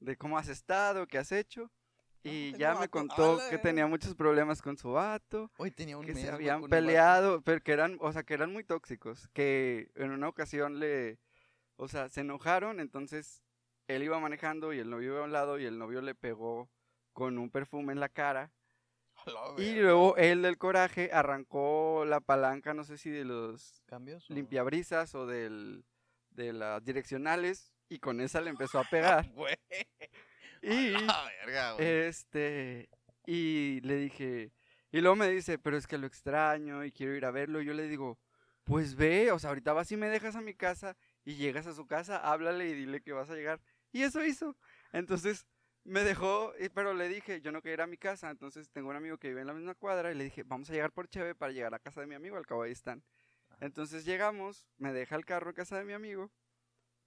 de 0.00 0.16
cómo 0.16 0.36
has 0.38 0.48
estado, 0.48 1.06
qué 1.06 1.18
has 1.18 1.32
hecho. 1.32 1.70
Y 2.22 2.52
tengo 2.52 2.58
ya 2.58 2.74
me 2.74 2.88
contó 2.88 3.34
¡Ala, 3.34 3.50
que 3.50 3.58
tenía 3.58 3.86
muchos 3.86 4.14
problemas 4.14 4.60
con 4.60 4.76
su 4.76 4.92
vato, 4.92 5.50
Hoy 5.58 5.70
tenía 5.70 5.96
un 5.96 6.04
que 6.04 6.14
se 6.14 6.28
habían 6.28 6.64
peleado, 6.64 7.40
pero 7.42 7.62
que 7.62 7.72
eran, 7.72 7.98
o 8.00 8.12
sea, 8.12 8.24
que 8.24 8.34
eran 8.34 8.52
muy 8.52 8.64
tóxicos, 8.64 9.28
que 9.32 9.92
en 9.94 10.10
una 10.10 10.28
ocasión 10.28 10.80
le, 10.80 11.20
o 11.76 11.86
sea, 11.86 12.08
se 12.08 12.22
enojaron, 12.22 12.80
entonces 12.80 13.44
él 13.88 14.02
iba 14.02 14.18
manejando 14.20 14.72
y 14.72 14.78
el 14.78 14.90
novio 14.90 15.12
iba 15.12 15.20
a 15.20 15.24
un 15.24 15.32
lado 15.32 15.58
y 15.58 15.64
el 15.64 15.78
novio 15.78 16.00
le 16.02 16.14
pegó 16.14 16.68
con 17.12 17.38
un 17.38 17.50
perfume 17.50 17.92
en 17.92 18.00
la 18.00 18.08
cara. 18.08 18.50
Y 19.58 19.74
luego 19.76 20.16
él 20.16 20.42
del 20.42 20.58
coraje 20.58 21.10
arrancó 21.12 22.04
la 22.06 22.20
palanca, 22.20 22.74
no 22.74 22.84
sé 22.84 22.98
si 22.98 23.10
de 23.10 23.24
los 23.24 23.82
¿Cambios? 23.86 24.30
o- 24.30 24.34
limpiabrisas 24.34 25.14
o 25.14 25.26
del, 25.26 25.84
de 26.30 26.52
las 26.52 26.84
direccionales 26.84 27.72
y 27.88 27.98
con 27.98 28.20
esa 28.20 28.40
le 28.40 28.50
empezó 28.50 28.78
a 28.78 28.84
pegar. 28.90 29.24
Y 30.62 30.68
verga, 30.68 31.76
este 31.78 32.88
y 33.26 33.80
le 33.82 33.96
dije 33.96 34.52
y 34.92 35.00
luego 35.00 35.16
me 35.16 35.28
dice, 35.28 35.58
"Pero 35.58 35.76
es 35.76 35.86
que 35.86 35.98
lo 35.98 36.06
extraño 36.06 36.84
y 36.84 36.92
quiero 36.92 37.14
ir 37.14 37.24
a 37.24 37.30
verlo." 37.30 37.60
Y 37.60 37.66
yo 37.66 37.74
le 37.74 37.88
digo, 37.88 38.18
"Pues 38.64 38.94
ve, 38.94 39.30
o 39.32 39.38
sea, 39.38 39.50
ahorita 39.50 39.72
vas 39.72 39.90
y 39.92 39.96
me 39.96 40.08
dejas 40.08 40.36
a 40.36 40.40
mi 40.40 40.54
casa 40.54 40.96
y 41.24 41.34
llegas 41.36 41.66
a 41.66 41.74
su 41.74 41.86
casa, 41.86 42.16
háblale 42.18 42.68
y 42.68 42.74
dile 42.74 43.00
que 43.02 43.12
vas 43.12 43.30
a 43.30 43.34
llegar." 43.34 43.60
Y 43.96 44.02
eso 44.02 44.22
hizo. 44.22 44.54
Entonces 44.92 45.46
me 45.84 46.04
dejó, 46.04 46.52
pero 46.74 46.92
le 46.92 47.08
dije, 47.08 47.40
yo 47.40 47.50
no 47.50 47.62
quería 47.62 47.74
ir 47.74 47.80
a 47.80 47.86
mi 47.86 47.96
casa, 47.96 48.28
entonces 48.28 48.68
tengo 48.70 48.90
un 48.90 48.96
amigo 48.96 49.16
que 49.16 49.28
vive 49.28 49.40
en 49.40 49.46
la 49.46 49.54
misma 49.54 49.74
cuadra 49.74 50.12
y 50.12 50.14
le 50.14 50.24
dije, 50.24 50.42
vamos 50.42 50.68
a 50.68 50.74
llegar 50.74 50.92
por 50.92 51.08
Cheve 51.08 51.34
para 51.34 51.50
llegar 51.50 51.72
a 51.72 51.78
casa 51.78 52.02
de 52.02 52.06
mi 52.06 52.14
amigo, 52.14 52.36
al 52.36 52.44
cabo 52.44 52.62
ahí 52.62 52.72
están. 52.72 53.02
Entonces 53.58 54.04
llegamos, 54.04 54.66
me 54.76 54.92
deja 54.92 55.16
el 55.16 55.24
carro 55.24 55.48
en 55.48 55.56
casa 55.56 55.78
de 55.78 55.84
mi 55.86 55.94
amigo 55.94 56.30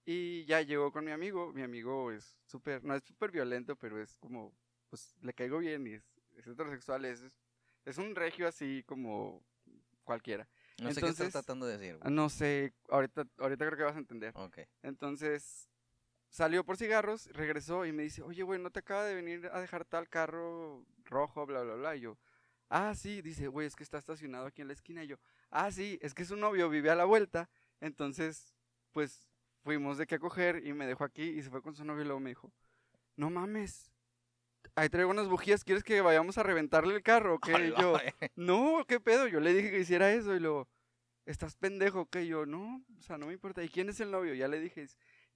y 0.04 0.46
ya 0.46 0.64
llegó 0.64 0.92
con 0.92 1.06
mi 1.06 1.12
amigo. 1.12 1.54
Mi 1.54 1.62
amigo 1.62 2.12
es 2.12 2.40
súper, 2.48 2.84
no 2.84 2.96
es 2.96 3.04
súper 3.04 3.30
violento, 3.30 3.76
pero 3.76 4.02
es 4.02 4.18
como, 4.18 4.58
pues 4.90 5.16
le 5.22 5.34
caigo 5.36 5.60
bien 5.60 5.86
y 5.86 5.94
es, 5.94 6.04
es 6.38 6.48
heterosexual, 6.48 7.06
es, 7.06 7.24
es 7.86 8.00
un 8.00 8.16
regio 8.16 8.48
así 8.48 8.84
como 8.88 9.46
cualquiera. 10.04 10.50
No 10.82 10.92
sé 10.92 11.02
qué 11.02 11.10
estás 11.10 11.34
tratando 11.34 11.68
de 11.68 11.78
decir, 11.78 11.98
güey. 12.00 12.12
No 12.12 12.30
sé, 12.30 12.74
ahorita, 12.90 13.28
ahorita 13.38 13.66
creo 13.68 13.78
que 13.78 13.84
vas 13.84 13.96
a 13.96 14.00
entender. 14.00 14.34
Ok. 14.36 14.60
Entonces, 14.82 15.70
salió 16.30 16.64
por 16.64 16.78
cigarros, 16.78 17.28
regresó 17.34 17.86
y 17.86 17.92
me 17.92 18.04
dice, 18.04 18.22
oye, 18.22 18.44
güey, 18.44 18.60
¿no 18.60 18.72
te 18.72 18.80
acaba 18.80 19.04
de 19.06 19.16
venir 19.16 19.50
a 19.52 19.60
dejar 19.60 19.86
tal 19.86 20.10
carro 20.10 20.86
rojo, 21.06 21.46
bla, 21.46 21.62
bla, 21.64 21.76
bla? 21.76 21.96
Y 21.96 22.02
yo, 22.02 22.18
ah, 22.70 22.94
sí, 22.96 23.22
dice, 23.22 23.48
güey, 23.48 23.68
es 23.68 23.76
que 23.76 23.84
está 23.84 23.98
estacionado 23.98 24.46
aquí 24.46 24.62
en 24.62 24.68
la 24.68 24.74
esquina. 24.74 25.04
Y 25.04 25.08
yo, 25.08 25.18
ah, 25.50 25.72
sí, 25.72 25.98
es 26.02 26.14
que 26.14 26.26
su 26.26 26.36
novio 26.36 26.70
vive 26.70 26.90
a 26.90 26.96
la 26.96 27.06
vuelta. 27.06 27.50
Entonces, 27.82 28.54
pues, 28.92 29.30
fuimos 29.64 29.98
de 29.98 30.08
qué 30.08 30.20
coger 30.20 30.66
y 30.66 30.74
me 30.74 30.88
dejó 30.88 31.04
aquí 31.04 31.24
y 31.24 31.44
se 31.44 31.50
fue 31.50 31.62
con 31.62 31.76
su 31.76 31.84
novio 31.84 32.04
y 32.04 32.06
luego 32.06 32.20
me 32.20 32.30
dijo, 32.30 32.52
no 33.16 33.30
mames, 33.30 33.92
ahí 34.76 34.90
traigo 34.90 35.12
unas 35.12 35.28
bujías, 35.28 35.64
¿quieres 35.64 35.84
que 35.84 36.02
vayamos 36.02 36.38
a 36.38 36.44
reventarle 36.44 36.96
el 36.96 37.04
carro? 37.04 37.36
o 37.36 37.40
qué?" 37.40 37.68
Y 37.68 37.82
yo, 37.82 37.98
no, 38.36 38.86
¿qué 38.88 39.00
pedo? 39.00 39.28
Yo 39.28 39.40
le 39.40 39.54
dije 39.54 39.72
que 39.72 39.80
hiciera 39.80 40.14
eso 40.14 40.36
y 40.36 40.40
luego, 40.40 40.68
¿estás 41.26 41.56
pendejo? 41.56 42.06
que 42.08 42.28
Yo, 42.28 42.46
no, 42.46 42.84
o 42.98 43.02
sea, 43.02 43.18
no 43.18 43.28
me 43.28 43.34
importa. 43.34 43.64
¿Y 43.64 43.70
quién 43.70 43.90
es 43.90 44.00
el 44.00 44.12
novio? 44.12 44.34
Ya 44.34 44.48
le 44.48 44.60
dije, 44.60 44.88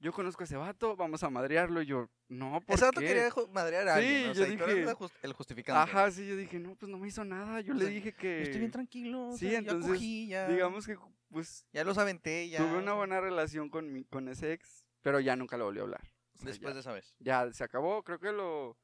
yo 0.03 0.12
conozco 0.12 0.43
a 0.43 0.45
ese 0.45 0.57
vato, 0.57 0.95
vamos 0.98 1.24
a 1.24 1.29
madrearlo. 1.29 1.81
Y 1.81 1.86
yo, 1.86 2.10
no, 2.27 2.60
¿por 2.62 2.75
Ese 2.75 2.86
vato 2.86 3.00
qué? 3.00 3.07
quería 3.07 3.29
madrear 3.51 3.88
a 3.88 3.95
alguien. 3.95 4.29
O 4.29 4.33
yo 4.33 4.45
sea, 4.45 4.57
tú 4.57 4.65
dije- 4.65 5.10
el 5.24 5.33
justificante. 5.33 5.79
Ajá, 5.91 6.12
sí, 6.12 6.27
yo 6.27 6.36
dije, 6.36 6.60
no, 6.60 6.75
pues 6.75 6.91
no 6.91 6.98
me 7.00 7.07
hizo 7.07 7.24
nada. 7.24 7.62
Yo 7.62 7.72
O 7.74 7.75
le 7.77 7.86
sea, 7.86 7.93
dije 7.93 8.12
Yo 8.12 8.17
que... 8.17 8.41
Estoy 8.43 8.60
bien 8.60 8.72
tranquilo. 8.72 9.29
o 9.29 9.38
Sí, 9.38 9.50
sea, 9.50 9.60
entonces, 9.60 9.88
ya 9.89 9.93
cogí, 9.95 10.27
ya. 10.27 10.48
Digamos 10.50 10.86
que, 10.86 10.98
pues, 11.29 11.65
Ya 11.72 11.83
los 11.86 11.98
aventé, 11.98 12.50
ya. 12.50 12.57
tuve 12.60 12.77
una 12.77 12.93
buena 12.93 13.22
relación 13.22 13.69
con, 13.69 13.91
mi, 13.93 14.03
con 14.03 14.27
ese 14.27 14.51
ex, 14.53 14.86
pero 15.01 15.19
ya 15.22 15.36
nunca 15.38 15.55
lo 15.57 15.65
volví 15.65 15.79
a 15.79 15.83
hablar. 15.83 16.01
Después 16.41 16.72
ya, 16.72 16.74
de 16.74 16.79
esa 16.81 16.91
vez. 16.91 17.15
ya 17.19 17.50
se 17.53 17.63
acabó, 17.63 18.03
creo 18.03 18.19
que 18.19 18.33
lo... 18.33 18.77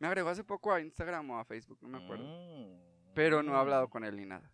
Me 0.00 0.08
agregó 0.08 0.28
hace 0.30 0.42
poco 0.42 0.72
a 0.72 0.80
Instagram 0.80 1.30
o 1.30 1.38
a 1.38 1.44
Facebook, 1.44 1.78
no 1.80 1.88
me 1.88 2.04
acuerdo. 2.04 2.24
Mm. 2.24 3.12
Pero 3.14 3.44
no 3.44 3.54
he 3.54 3.56
hablado 3.56 3.88
con 3.88 4.04
él 4.04 4.16
ni 4.16 4.26
nada. 4.26 4.50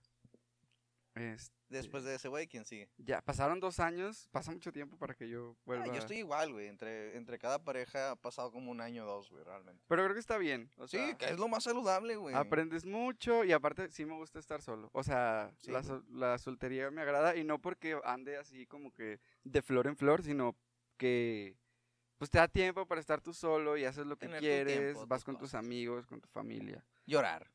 Este, 1.20 1.54
Después 1.68 2.02
de 2.02 2.16
ese 2.16 2.26
güey, 2.28 2.48
¿quién 2.48 2.64
sigue? 2.64 2.88
Ya, 2.98 3.20
pasaron 3.20 3.60
dos 3.60 3.78
años, 3.78 4.26
pasa 4.32 4.50
mucho 4.50 4.72
tiempo 4.72 4.96
para 4.96 5.14
que 5.14 5.28
yo 5.28 5.54
Ah, 5.56 5.62
vuelva. 5.66 5.86
yo 5.86 5.94
estoy 5.94 6.16
igual, 6.18 6.52
güey. 6.52 6.66
Entre, 6.66 7.16
entre 7.16 7.38
cada 7.38 7.62
pareja 7.62 8.10
ha 8.12 8.16
pasado 8.16 8.50
como 8.50 8.70
un 8.72 8.80
año 8.80 9.04
o 9.04 9.06
dos, 9.06 9.30
güey, 9.30 9.44
realmente. 9.44 9.84
Pero 9.86 10.02
creo 10.02 10.14
que 10.14 10.20
está 10.20 10.36
bien. 10.38 10.68
O 10.78 10.88
Sí, 10.88 10.96
sea, 10.96 11.16
que 11.16 11.26
es 11.26 11.38
lo 11.38 11.46
más 11.46 11.62
saludable, 11.64 12.16
güey. 12.16 12.34
aprendes 12.34 12.84
mucho 12.84 13.44
y 13.44 13.52
aparte 13.52 13.88
sí 13.90 14.04
me 14.04 14.16
gusta 14.16 14.38
estar 14.40 14.62
solo. 14.62 14.90
O 14.92 15.04
sea, 15.04 15.52
Sí, 15.58 15.70
la, 15.70 15.82
la 16.10 16.38
soltería 16.38 16.90
me 16.90 17.02
agrada 17.02 17.36
y 17.36 17.44
no 17.44 17.60
porque 17.60 17.96
ande 18.04 18.36
así 18.36 18.66
como 18.66 18.92
que 18.92 19.20
de 19.44 19.62
flor 19.62 19.86
en 19.86 19.96
flor, 19.96 20.22
sino 20.24 20.56
que 20.96 21.56
pues 22.18 22.30
te 22.30 22.38
da 22.38 22.48
tiempo 22.48 22.84
para 22.86 23.00
estar 23.00 23.20
tú 23.22 23.32
solo 23.32 23.76
y 23.78 23.84
haces 23.84 24.04
lo 24.06 24.16
que 24.18 24.26
Tener 24.26 24.40
quieres, 24.40 24.78
tiempo, 24.92 25.06
vas 25.06 25.20
tus 25.20 25.24
con 25.24 25.34
tus 25.36 25.50
cosas. 25.50 25.64
amigos, 25.64 26.06
con 26.06 26.20
tu 26.20 26.28
familia. 26.28 26.84
Llorar. 27.06 27.50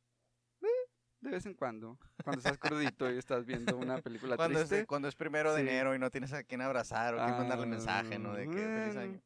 De 1.26 1.32
vez 1.32 1.46
en 1.46 1.54
cuando, 1.56 1.98
cuando 2.24 2.38
estás 2.40 2.58
crudito 2.58 3.12
y 3.12 3.18
estás 3.18 3.46
viendo 3.46 3.76
una 3.78 3.98
película 4.04 4.36
Cuando 4.38 4.60
es, 4.60 4.70
triste. 4.70 4.86
cuando 4.86 5.08
es 5.08 5.16
primero 5.16 5.54
de 5.54 5.62
Sí. 5.64 5.68
enero 5.68 5.96
y 5.96 6.00
no 6.00 6.12
tienes 6.12 6.34
a 6.34 6.44
quién 6.44 6.62
abrazar 6.62 7.16
o 7.16 7.18
quién 7.18 7.32
mandarle 7.38 7.66
mensaje, 7.66 8.20
¿no? 8.20 8.34
De 8.34 8.46
que 8.48 8.54
feliz 8.54 8.86
bueno, 8.94 9.02
año. 9.02 9.22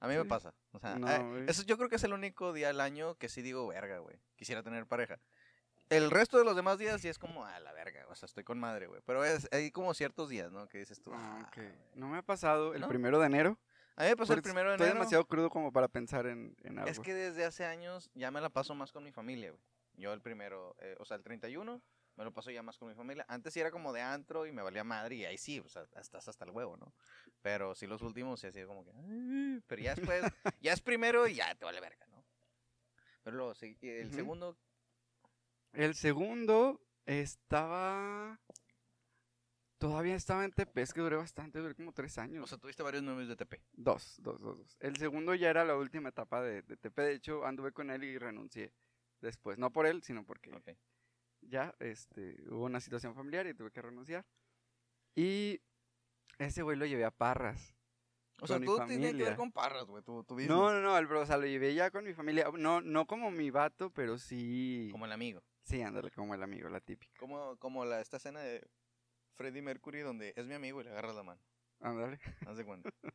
A 0.00 0.08
mí 0.08 0.14
me 0.16 0.24
pasa. 0.26 0.54
O 0.72 0.78
sea, 0.78 0.96
No, 0.98 1.08
eh, 1.38 1.46
eso 1.48 1.62
yo 1.64 1.76
creo 1.76 1.88
que 1.88 1.96
es 1.96 2.04
el 2.04 2.12
único 2.12 2.52
día 2.52 2.68
al 2.68 2.80
año 2.80 3.14
que 3.16 3.28
sí 3.28 3.42
digo, 3.42 3.66
verga, 3.66 3.98
güey. 3.98 4.16
Quisiera 4.36 4.62
tener 4.62 4.86
pareja. 4.86 5.18
El 5.90 6.10
resto 6.10 6.36
de 6.38 6.44
los 6.44 6.54
demás 6.54 6.76
días 6.78 7.00
sí 7.00 7.08
es 7.08 7.18
como, 7.18 7.46
a 7.46 7.58
la 7.60 7.72
verga, 7.72 8.04
o 8.10 8.14
sea, 8.14 8.26
estoy 8.26 8.44
con 8.44 8.60
madre, 8.60 8.86
güey. 8.88 9.00
Pero 9.06 9.24
es, 9.24 9.48
hay 9.50 9.70
como 9.70 9.94
ciertos 9.94 10.28
días, 10.28 10.52
¿no? 10.52 10.68
Que 10.68 10.78
dices 10.78 11.00
tú, 11.00 11.12
Ah, 11.14 11.50
ah. 11.50 11.60
No 11.94 12.08
me 12.08 12.18
ha 12.18 12.22
pasado 12.22 12.74
el 12.74 12.82
¿No? 12.82 12.88
primero 12.88 13.18
de 13.18 13.26
enero. 13.26 13.58
A 13.96 14.02
mí 14.04 14.10
me 14.10 14.16
pasó 14.16 14.34
el 14.34 14.42
primero 14.42 14.68
de 14.68 14.74
Estoy 14.76 14.88
enero. 14.88 14.98
demasiado 15.00 15.24
crudo 15.24 15.48
como 15.50 15.72
para 15.72 15.88
pensar 15.88 16.26
en, 16.26 16.54
en 16.62 16.78
algo. 16.78 16.90
Es 16.90 17.00
que 17.00 17.14
desde 17.14 17.44
hace 17.46 17.64
años 17.64 18.10
ya 18.14 18.30
me 18.30 18.40
la 18.42 18.50
paso 18.50 18.74
más 18.74 18.92
con 18.92 19.02
mi 19.02 19.10
familia, 19.12 19.50
güey. 19.50 19.62
Yo 19.98 20.12
el 20.12 20.20
primero, 20.22 20.76
eh, 20.80 20.96
o 20.98 21.04
sea, 21.04 21.16
el 21.16 21.22
31 21.22 21.82
me 22.16 22.24
lo 22.24 22.32
paso 22.32 22.50
ya 22.50 22.62
más 22.62 22.78
con 22.78 22.88
mi 22.88 22.94
familia. 22.94 23.24
Antes 23.28 23.52
sí 23.54 23.60
era 23.60 23.70
como 23.70 23.92
de 23.92 24.00
antro 24.00 24.46
y 24.46 24.52
me 24.52 24.62
valía 24.62 24.82
madre 24.84 25.16
y 25.16 25.24
ahí 25.24 25.38
sí, 25.38 25.60
o 25.60 25.68
sea, 25.68 25.84
estás 26.00 26.26
hasta 26.28 26.44
el 26.44 26.50
huevo, 26.50 26.76
¿no? 26.76 26.92
Pero 27.42 27.74
sí 27.74 27.86
los 27.86 28.02
últimos 28.02 28.40
sí 28.40 28.50
sido 28.50 28.66
como 28.68 28.84
que... 28.84 28.90
"Ay", 28.92 29.62
Pero 29.66 29.82
ya 29.82 29.94
después, 29.94 30.22
ya 30.60 30.72
es 30.72 30.80
primero 30.80 31.26
y 31.28 31.34
ya 31.34 31.54
te 31.54 31.64
vale 31.64 31.80
verga, 31.80 32.06
¿no? 32.08 32.24
Pero 33.22 33.36
luego, 33.36 33.54
sí, 33.54 33.76
el 33.82 34.12
segundo, 34.12 34.56
El 35.72 35.94
segundo 35.94 36.80
estaba. 37.06 38.40
Todavía 39.78 40.16
estaba 40.16 40.44
en 40.44 40.50
TP, 40.52 40.82
es 40.82 40.92
que 40.92 41.00
duré 41.00 41.14
bastante, 41.16 41.60
duré 41.60 41.74
como 41.76 41.92
tres 41.92 42.18
años. 42.18 42.42
o 42.42 42.46
sea, 42.48 42.58
tuviste 42.58 42.82
varios 42.82 43.04
novios 43.04 43.28
de 43.28 43.36
TP. 43.36 43.62
dos, 43.72 44.16
dos, 44.18 44.40
dos, 44.40 44.58
dos. 44.58 44.76
El 44.80 44.96
segundo 44.96 45.34
ya 45.36 45.50
era 45.50 45.64
la 45.64 45.76
última 45.76 46.08
etapa 46.08 46.42
de, 46.42 46.62
de 46.62 46.76
TP, 46.76 47.02
de 47.02 47.12
hecho 47.14 47.46
anduve 47.46 47.70
con 47.72 47.90
él 47.90 48.02
y 48.02 48.18
renuncié 48.18 48.72
después. 49.20 49.58
No 49.58 49.72
por 49.72 49.86
él, 49.86 50.02
sino 50.02 50.24
porque 50.24 50.52
Ok. 50.52 50.70
ya 51.40 51.74
este, 51.80 52.36
hubo 52.48 52.64
una 52.64 52.80
situación 52.80 53.14
familiar 53.14 53.46
y 53.46 53.54
tuve 53.54 53.70
que 53.70 53.82
renunciar. 53.82 54.24
Y 55.14 55.60
ese 56.38 56.62
güey 56.62 56.76
lo 56.76 56.86
llevé 56.86 57.04
a 57.04 57.10
Parras. 57.10 57.74
O 58.40 58.46
sea, 58.46 58.60
tú 58.60 58.78
tienes 58.86 59.14
que 59.14 59.24
ver 59.24 59.36
con 59.36 59.50
parras, 59.50 59.84
güey, 59.86 60.02
tu, 60.04 60.22
tu 60.22 60.38
No, 60.38 60.72
no, 60.72 60.80
no, 60.80 60.96
el 60.96 61.06
bro, 61.06 61.22
o 61.22 61.26
sea, 61.26 61.36
lo 61.36 61.46
llevé 61.46 61.74
ya 61.74 61.90
con 61.90 62.04
mi 62.04 62.14
familia. 62.14 62.46
No, 62.56 62.80
no 62.80 63.06
como 63.06 63.32
mi 63.32 63.50
vato, 63.50 63.90
pero 63.90 64.16
sí. 64.16 64.88
Como 64.92 65.06
el 65.06 65.12
amigo. 65.12 65.42
Sí, 65.64 65.82
ándale, 65.82 66.10
como 66.12 66.34
el 66.34 66.42
amigo, 66.42 66.68
la 66.68 66.80
típica. 66.80 67.18
Como, 67.18 67.56
como 67.56 67.84
la, 67.84 68.00
esta 68.00 68.18
escena 68.18 68.40
de 68.40 68.64
Freddie 69.34 69.62
Mercury 69.62 70.00
donde 70.00 70.34
es 70.36 70.46
mi 70.46 70.54
amigo 70.54 70.80
y 70.80 70.84
le 70.84 70.90
agarras 70.90 71.16
la 71.16 71.24
mano. 71.24 71.40
Ándale. 71.80 72.20
Haz 72.46 72.56
de 72.56 72.64
cuenta. 72.64 72.90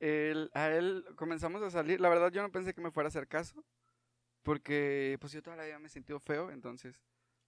Él, 0.00 0.50
a 0.54 0.68
él 0.70 1.04
comenzamos 1.14 1.62
a 1.62 1.70
salir. 1.70 2.00
La 2.00 2.08
verdad, 2.08 2.32
yo 2.32 2.40
no 2.40 2.50
pensé 2.50 2.72
que 2.72 2.80
me 2.80 2.90
fuera 2.90 3.08
a 3.08 3.10
hacer 3.10 3.28
caso. 3.28 3.62
Porque, 4.42 5.16
pues 5.20 5.32
yo 5.32 5.42
toda 5.42 5.56
la 5.56 5.64
vida 5.64 5.78
me 5.78 5.86
he 5.86 5.90
sentido 5.90 6.18
feo, 6.20 6.50
entonces. 6.50 7.00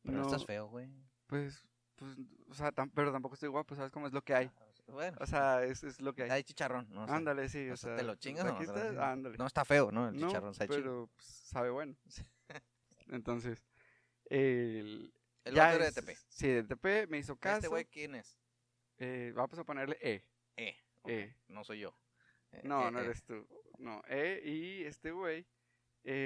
Pero 0.02 0.18
no, 0.18 0.22
estás 0.24 0.44
feo, 0.44 0.66
güey. 0.68 0.90
Pues, 1.26 1.66
pues, 1.96 2.16
o 2.48 2.54
sea, 2.54 2.72
tam- 2.72 2.90
pero 2.94 3.12
tampoco 3.12 3.34
estoy 3.34 3.48
guapo, 3.48 3.74
¿sabes 3.74 3.90
cómo 3.90 4.06
es 4.06 4.12
lo 4.12 4.22
que 4.22 4.34
hay? 4.34 4.50
Bueno, 4.88 5.16
O 5.20 5.26
sea, 5.26 5.62
es, 5.64 5.84
es 5.84 6.00
lo 6.00 6.12
que 6.12 6.24
hay. 6.24 6.30
hay 6.30 6.42
chicharrón, 6.44 6.86
¿no? 6.90 7.04
O 7.04 7.06
sea, 7.06 7.16
ándale, 7.16 7.48
sí, 7.48 7.70
o 7.70 7.74
o 7.74 7.76
sea, 7.76 7.90
sea. 7.90 7.96
¿te 7.96 8.02
lo 8.02 8.16
chingas 8.16 8.44
no? 8.44 8.60
está- 8.60 9.12
ándale. 9.12 9.38
No 9.38 9.46
está 9.46 9.64
feo, 9.64 9.90
¿no? 9.92 10.08
El 10.08 10.16
chicharrón 10.18 10.52
chido. 10.52 10.66
pero 10.68 11.10
pues, 11.14 11.26
sabe 11.26 11.70
bueno. 11.70 11.96
Entonces, 13.08 13.64
el, 14.26 15.14
El 15.44 15.54
ya 15.54 15.72
era 15.74 15.84
de 15.84 15.90
es- 15.90 15.94
TP. 15.94 16.16
Sí, 16.28 16.48
de 16.48 16.64
TP 16.64 17.06
me 17.08 17.18
hizo 17.18 17.36
caso. 17.36 17.56
¿Este 17.58 17.68
güey 17.68 17.84
quién 17.86 18.14
es? 18.16 18.38
eh, 18.98 19.32
vamos 19.34 19.58
a 19.58 19.64
ponerle 19.64 19.96
E. 20.00 20.24
Ok, 21.02 21.10
Eh. 21.10 21.36
No 21.48 21.64
soy 21.64 21.80
yo. 21.80 21.96
No, 22.64 22.88
eh, 22.88 22.90
no 22.90 23.00
eh. 23.00 23.04
eres 23.04 23.24
tú. 23.24 23.46
No, 23.78 24.02
E 24.08 24.40
y 24.44 24.84
este 24.84 25.10
güey. 25.12 25.46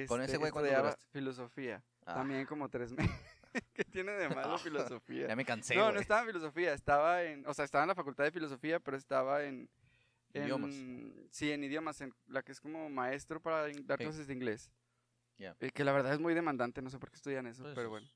¿Con 0.08 0.20
ese 0.22 0.32
este, 0.32 0.38
güey 0.38 0.50
duraste? 0.50 1.06
filosofía. 1.12 1.82
Ah, 2.06 2.14
También 2.14 2.46
como 2.46 2.68
tres 2.68 2.92
meses. 2.92 3.10
¿Qué 3.74 3.84
tiene 3.84 4.12
de 4.12 4.28
malo 4.28 4.58
filosofía? 4.58 5.28
Ya 5.28 5.36
me 5.36 5.44
cansé, 5.44 5.74
no, 5.74 5.92
no 5.92 6.00
estaba 6.00 6.20
en 6.22 6.26
filosofía, 6.28 6.72
estaba 6.74 7.22
en, 7.22 7.46
o 7.46 7.54
sea, 7.54 7.64
estaba 7.64 7.84
en 7.84 7.88
la 7.88 7.94
facultad 7.94 8.24
de 8.24 8.30
filosofía, 8.30 8.80
pero 8.80 8.96
estaba 8.96 9.44
en, 9.44 9.68
en- 10.34 10.42
Idiomas. 10.44 10.74
sí, 11.30 11.50
en 11.52 11.64
idiomas, 11.64 12.00
en 12.00 12.12
la 12.26 12.42
que 12.42 12.52
es 12.52 12.60
como 12.60 12.88
maestro 12.90 13.40
para 13.40 13.62
dar 13.62 13.72
Sí. 13.98 14.04
clases 14.04 14.26
de 14.26 14.32
inglés. 14.34 14.70
Eh, 15.38 15.70
que 15.70 15.84
la 15.84 15.92
verdad 15.92 16.12
es 16.14 16.20
muy 16.20 16.32
demandante, 16.34 16.80
no 16.80 16.88
sé 16.90 16.98
por 16.98 17.10
qué 17.10 17.16
estudian 17.16 17.46
eso, 17.46 17.62
Pues, 17.62 17.74
pero 17.74 17.90
bueno. 17.90 18.06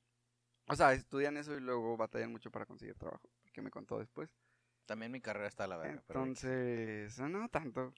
O 0.67 0.75
sea, 0.75 0.93
estudian 0.93 1.37
eso 1.37 1.55
y 1.55 1.59
luego 1.59 1.97
batallan 1.97 2.31
mucho 2.31 2.49
para 2.51 2.65
conseguir 2.65 2.95
trabajo, 2.95 3.29
que 3.53 3.61
me 3.61 3.69
contó 3.71 3.99
después. 3.99 4.29
También 4.91 5.09
mi 5.09 5.21
carrera 5.21 5.47
está 5.47 5.63
a 5.63 5.67
la 5.67 5.77
verga. 5.77 6.03
pero 6.05 6.25
X. 6.25 6.43
Entonces, 6.43 7.17
no, 7.19 7.29
no 7.29 7.47
tanto. 7.47 7.93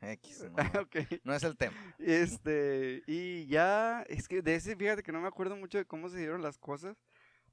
X, 0.00 0.44
no, 0.74 0.80
ok. 0.80 0.96
no 1.22 1.32
es 1.32 1.44
el 1.44 1.56
tema. 1.56 1.76
Este, 2.00 3.04
y 3.06 3.46
ya, 3.46 4.02
es 4.08 4.26
que 4.26 4.42
de 4.42 4.56
ese, 4.56 4.74
fíjate 4.74 5.04
que 5.04 5.12
no 5.12 5.20
me 5.20 5.28
acuerdo 5.28 5.54
mucho 5.56 5.78
de 5.78 5.84
cómo 5.84 6.08
se 6.08 6.18
dieron 6.18 6.42
las 6.42 6.58
cosas. 6.58 6.96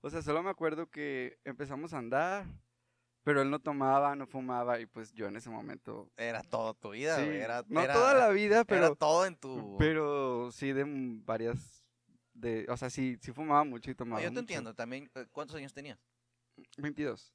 O 0.01 0.09
sea, 0.09 0.23
solo 0.23 0.41
me 0.41 0.49
acuerdo 0.49 0.89
que 0.89 1.37
empezamos 1.45 1.93
a 1.93 1.99
andar, 1.99 2.47
pero 3.21 3.43
él 3.43 3.51
no 3.51 3.59
tomaba, 3.59 4.15
no 4.15 4.25
fumaba, 4.25 4.79
y 4.79 4.87
pues 4.87 5.13
yo 5.13 5.27
en 5.27 5.35
ese 5.35 5.51
momento. 5.51 6.11
Era 6.17 6.41
todo 6.41 6.73
tu 6.73 6.89
vida, 6.89 7.17
sí. 7.17 7.27
Era, 7.29 7.63
no 7.67 7.83
era- 7.83 7.93
toda 7.93 8.15
la 8.15 8.29
vida, 8.29 8.55
era 8.55 8.65
pero, 8.65 8.95
todo 8.95 9.27
en 9.27 9.35
tu... 9.35 9.75
pero 9.77 10.49
sí 10.51 10.73
de 10.73 10.85
varias. 11.23 11.85
De, 12.33 12.65
o 12.67 12.77
sea, 12.77 12.89
sí, 12.89 13.15
sí 13.21 13.31
fumaba 13.31 13.63
mucho 13.63 13.91
y 13.91 13.93
tomaba. 13.93 14.19
yo 14.21 14.29
te 14.29 14.31
mucho. 14.31 14.39
entiendo. 14.39 14.73
También, 14.73 15.11
eh, 15.13 15.27
¿cuántos 15.31 15.55
años 15.55 15.71
tenías? 15.71 15.99
22. 16.79 17.31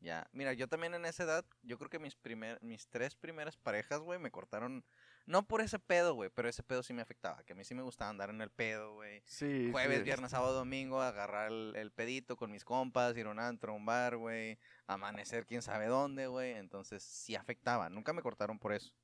Ya, 0.00 0.26
mira, 0.32 0.54
yo 0.54 0.66
también 0.66 0.94
en 0.94 1.04
esa 1.04 1.24
edad, 1.24 1.44
yo 1.62 1.76
creo 1.76 1.90
que 1.90 1.98
mis 1.98 2.16
primer, 2.16 2.58
mis 2.62 2.88
tres 2.88 3.14
primeras 3.14 3.58
parejas, 3.58 4.00
güey, 4.00 4.18
me 4.18 4.30
cortaron, 4.30 4.82
no 5.26 5.46
por 5.46 5.60
ese 5.60 5.78
pedo, 5.78 6.14
güey, 6.14 6.30
pero 6.30 6.48
ese 6.48 6.62
pedo 6.62 6.82
sí 6.82 6.94
me 6.94 7.02
afectaba, 7.02 7.42
que 7.44 7.52
a 7.52 7.56
mí 7.56 7.64
sí 7.64 7.74
me 7.74 7.82
gustaba 7.82 8.08
andar 8.10 8.30
en 8.30 8.40
el 8.40 8.50
pedo, 8.50 8.94
güey. 8.94 9.22
Sí. 9.26 9.68
Jueves, 9.70 9.98
sí, 9.98 10.04
viernes, 10.04 10.30
sábado, 10.30 10.54
domingo, 10.54 11.02
agarrar 11.02 11.52
el, 11.52 11.74
el 11.76 11.92
pedito 11.92 12.36
con 12.36 12.50
mis 12.50 12.64
compas, 12.64 13.14
ir 13.18 13.26
a 13.26 13.30
un 13.30 13.38
antro, 13.38 13.72
a 13.72 13.76
un 13.76 13.84
bar, 13.84 14.16
güey, 14.16 14.58
amanecer 14.86 15.44
quién 15.44 15.60
sabe 15.60 15.86
dónde, 15.88 16.28
güey, 16.28 16.52
entonces 16.52 17.02
sí 17.02 17.36
afectaba, 17.36 17.90
nunca 17.90 18.14
me 18.14 18.22
cortaron 18.22 18.58
por 18.58 18.72
eso. 18.72 18.94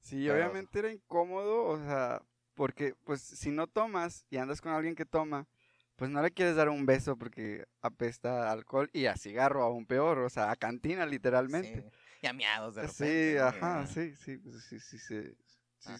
Sí, 0.00 0.24
Pero- 0.26 0.36
obviamente 0.36 0.78
era 0.78 0.90
incómodo, 0.90 1.64
o 1.64 1.76
sea, 1.78 2.22
porque 2.54 2.94
pues 3.04 3.20
si 3.20 3.50
no 3.50 3.66
tomas 3.66 4.24
y 4.30 4.38
andas 4.38 4.62
con 4.62 4.72
alguien 4.72 4.94
que 4.94 5.04
toma, 5.04 5.46
pues 6.00 6.10
no 6.10 6.22
le 6.22 6.30
quieres 6.30 6.56
dar 6.56 6.70
un 6.70 6.86
beso 6.86 7.18
porque 7.18 7.66
apesta 7.82 8.48
a 8.48 8.52
alcohol 8.52 8.88
y 8.94 9.04
a 9.04 9.16
cigarro 9.18 9.62
aún 9.62 9.84
peor, 9.84 10.20
o 10.20 10.30
sea, 10.30 10.50
a 10.50 10.56
cantina 10.56 11.04
literalmente. 11.04 11.82
Sí, 11.82 11.98
y 12.22 12.26
a 12.26 12.32
miados 12.32 12.74
de 12.74 12.88
Sí, 12.88 13.04
repente. 13.04 13.34
¿no? 13.38 13.44
ajá, 13.46 13.86
sí, 13.86 14.16
sí, 14.16 14.38
pues 14.38 14.64
sí, 14.64 14.80
sí, 14.80 14.98
sí, 14.98 15.36
Ah. 15.84 15.98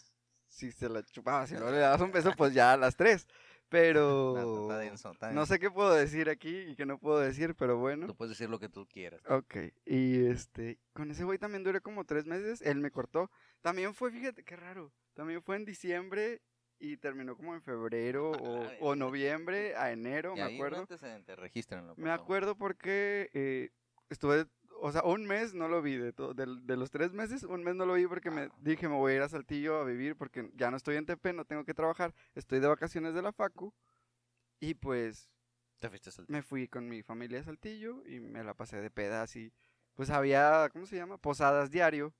sí 0.49 0.73
se 0.73 0.88
la 0.88 1.02
chupaba, 1.04 1.47
si 1.47 1.52
no 1.52 1.71
le 1.71 1.76
dabas 1.80 2.00
un 2.00 2.12
beso, 2.12 2.33
pues 2.35 2.54
ya 2.54 2.73
a 2.73 2.76
las 2.78 2.97
tres. 2.97 3.26
Pero 3.69 4.62
Está 4.62 4.78
denso, 4.78 5.12
está 5.12 5.33
no 5.33 5.45
sé 5.45 5.59
qué 5.59 5.71
puedo 5.71 5.92
decir 5.95 6.30
aquí 6.30 6.57
y 6.61 6.76
qué 6.76 6.87
no 6.87 6.99
puedo 6.99 7.19
decir, 7.21 7.54
pero 7.54 7.76
bueno. 7.76 8.07
Tú 8.07 8.16
puedes 8.16 8.30
decir 8.38 8.49
lo 8.49 8.59
que 8.59 8.71
tú 8.71 8.87
quieras. 8.87 9.21
Ok, 9.28 9.54
y 9.85 10.25
este, 10.25 10.78
con 10.95 11.11
ese 11.11 11.25
güey 11.25 11.38
también 11.38 11.62
duré 11.62 11.83
como 11.83 12.07
tres 12.07 12.25
meses, 12.25 12.62
él 12.62 12.78
me 12.80 12.90
cortó. 12.90 13.30
También 13.61 13.95
fue, 13.95 14.11
fíjate, 14.11 14.45
qué 14.45 14.57
raro, 14.57 14.95
también 15.12 15.42
fue 15.42 15.57
en 15.57 15.66
diciembre 15.66 16.40
y 16.81 16.97
terminó 16.97 17.37
como 17.37 17.55
en 17.55 17.63
febrero 17.63 18.33
o, 18.43 18.67
Ay, 18.67 18.79
o 18.81 18.97
noviembre 18.97 19.77
a 19.77 19.93
enero, 19.93 20.33
Y 20.33 20.37
me 20.37 20.43
ahí 20.43 20.55
acuerdo. 20.57 20.87
regístrenlo, 21.37 21.95
Me 21.97 22.11
acuerdo 22.11 22.57
porque 22.57 23.31
eh, 23.35 23.71
estuve, 24.09 24.47
o 24.81 24.91
sea, 24.91 25.03
un 25.05 25.27
mes 25.27 25.53
no 25.55 25.69
lo 25.69 25.83
vi, 25.83 25.97
de, 25.97 26.13
to- 26.13 26.35
del- 26.35 26.67
de, 26.67 26.77
los 26.77 26.91
tres 26.91 27.13
meses, 27.13 27.43
un 27.45 27.63
mes 27.63 27.75
no 27.77 27.85
lo 27.87 27.95
vi 27.95 28.07
porque 28.07 28.31
me 28.31 28.43
Ah. 28.43 28.55
dije 28.59 28.89
me 28.89 28.95
voy 28.97 29.13
a 29.13 29.17
ir 29.17 29.23
a 29.23 29.29
Saltillo 29.29 29.77
a 29.79 29.85
vivir 29.85 30.17
porque 30.17 30.51
ya 30.55 30.71
no 30.71 30.77
estoy 30.79 30.97
en 30.97 31.07
TP, 31.07 31.33
no 31.35 31.45
tengo 31.45 31.65
que 31.65 31.75
trabajar, 31.75 32.15
estoy 32.35 32.61
de 32.61 32.67
vacaciones 32.67 33.15
de 33.15 33.23
la 33.23 33.33
Facu 33.33 33.73
y 34.59 34.75
pues 34.75 35.31
Te 35.79 35.89
fuiste 35.89 36.11
al 36.19 36.27
me 36.29 36.43
fui 36.43 36.67
con 36.69 36.89
mi 36.89 37.03
familia 37.03 37.41
a 37.41 37.45
Saltillo 37.45 38.03
y 38.07 38.21
me 38.21 38.43
la 38.43 38.55
pasé 38.55 38.81
de 38.81 38.91
pedas 38.91 39.37
y 39.37 39.53
pues 39.95 40.09
había, 40.11 40.69
¿cómo 40.73 40.87
se 40.87 40.97
llama? 40.97 41.19
Posadas 41.19 41.71
diario. 41.71 42.15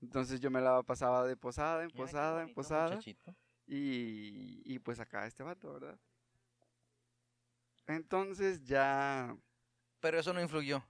Entonces 0.00 0.40
yo 0.40 0.50
me 0.50 0.60
la 0.60 0.82
pasaba 0.82 1.26
de 1.26 1.36
posada 1.36 1.82
en 1.82 1.88
Mira 1.88 1.98
posada 2.06 2.42
en 2.42 2.54
posada 2.54 2.88
muchachito. 2.90 3.34
Y, 3.70 4.62
y 4.64 4.78
pues 4.80 4.98
acá 4.98 5.26
este 5.26 5.44
vato, 5.44 5.72
¿verdad? 5.72 5.98
Entonces 7.86 8.62
ya, 8.64 9.36
Pero 10.00 10.18
eso 10.18 10.32
no 10.32 10.40
influyó. 10.40 10.82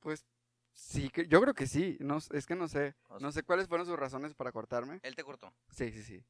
pues 0.00 0.24
sí, 0.72 1.08
que, 1.10 1.26
yo 1.26 1.40
creo 1.40 1.54
que 1.54 1.66
sí, 1.66 1.96
no, 2.00 2.18
es 2.18 2.46
que 2.46 2.54
no 2.54 2.68
sé, 2.68 2.94
O 3.08 3.18
no 3.18 3.32
sé 3.32 3.42
cuáles 3.42 3.68
fueron 3.68 3.86
sus 3.86 3.98
razones 3.98 4.34
para 4.34 4.52
cortarme. 4.52 5.00
Él 5.02 5.16
te 5.16 5.24
cortó. 5.24 5.52
Sí, 5.70 5.90
sí, 5.90 6.02
sí. 6.02 6.24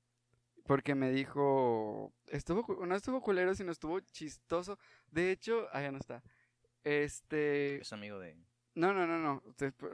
Porque 0.66 0.94
me 0.94 1.10
dijo, 1.10 2.14
estuvo, 2.26 2.86
no 2.86 2.94
estuvo 2.94 3.20
culero, 3.20 3.54
sino 3.54 3.70
estuvo 3.70 4.00
chistoso. 4.00 4.78
De 5.10 5.30
hecho, 5.30 5.68
ya 5.72 5.92
no 5.92 5.98
está. 5.98 6.22
Este, 6.84 7.80
Es 7.82 7.92
amigo 7.92 8.18
de. 8.18 8.36
No, 8.74 8.92
no, 8.94 9.06
no, 9.06 9.18
no. 9.18 9.42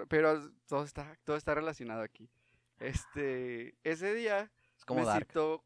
Pero 0.09 0.53
todo 0.67 0.85
está, 0.85 1.17
todo 1.25 1.37
está 1.37 1.55
relacionado 1.55 2.03
aquí. 2.03 2.31
Este, 2.79 3.77
ese 3.83 4.15
día 4.15 4.51
Es 4.81 4.85
como 4.87 5.01
me 5.01 5.07
Dark. 5.07 5.27
citó 5.27 5.63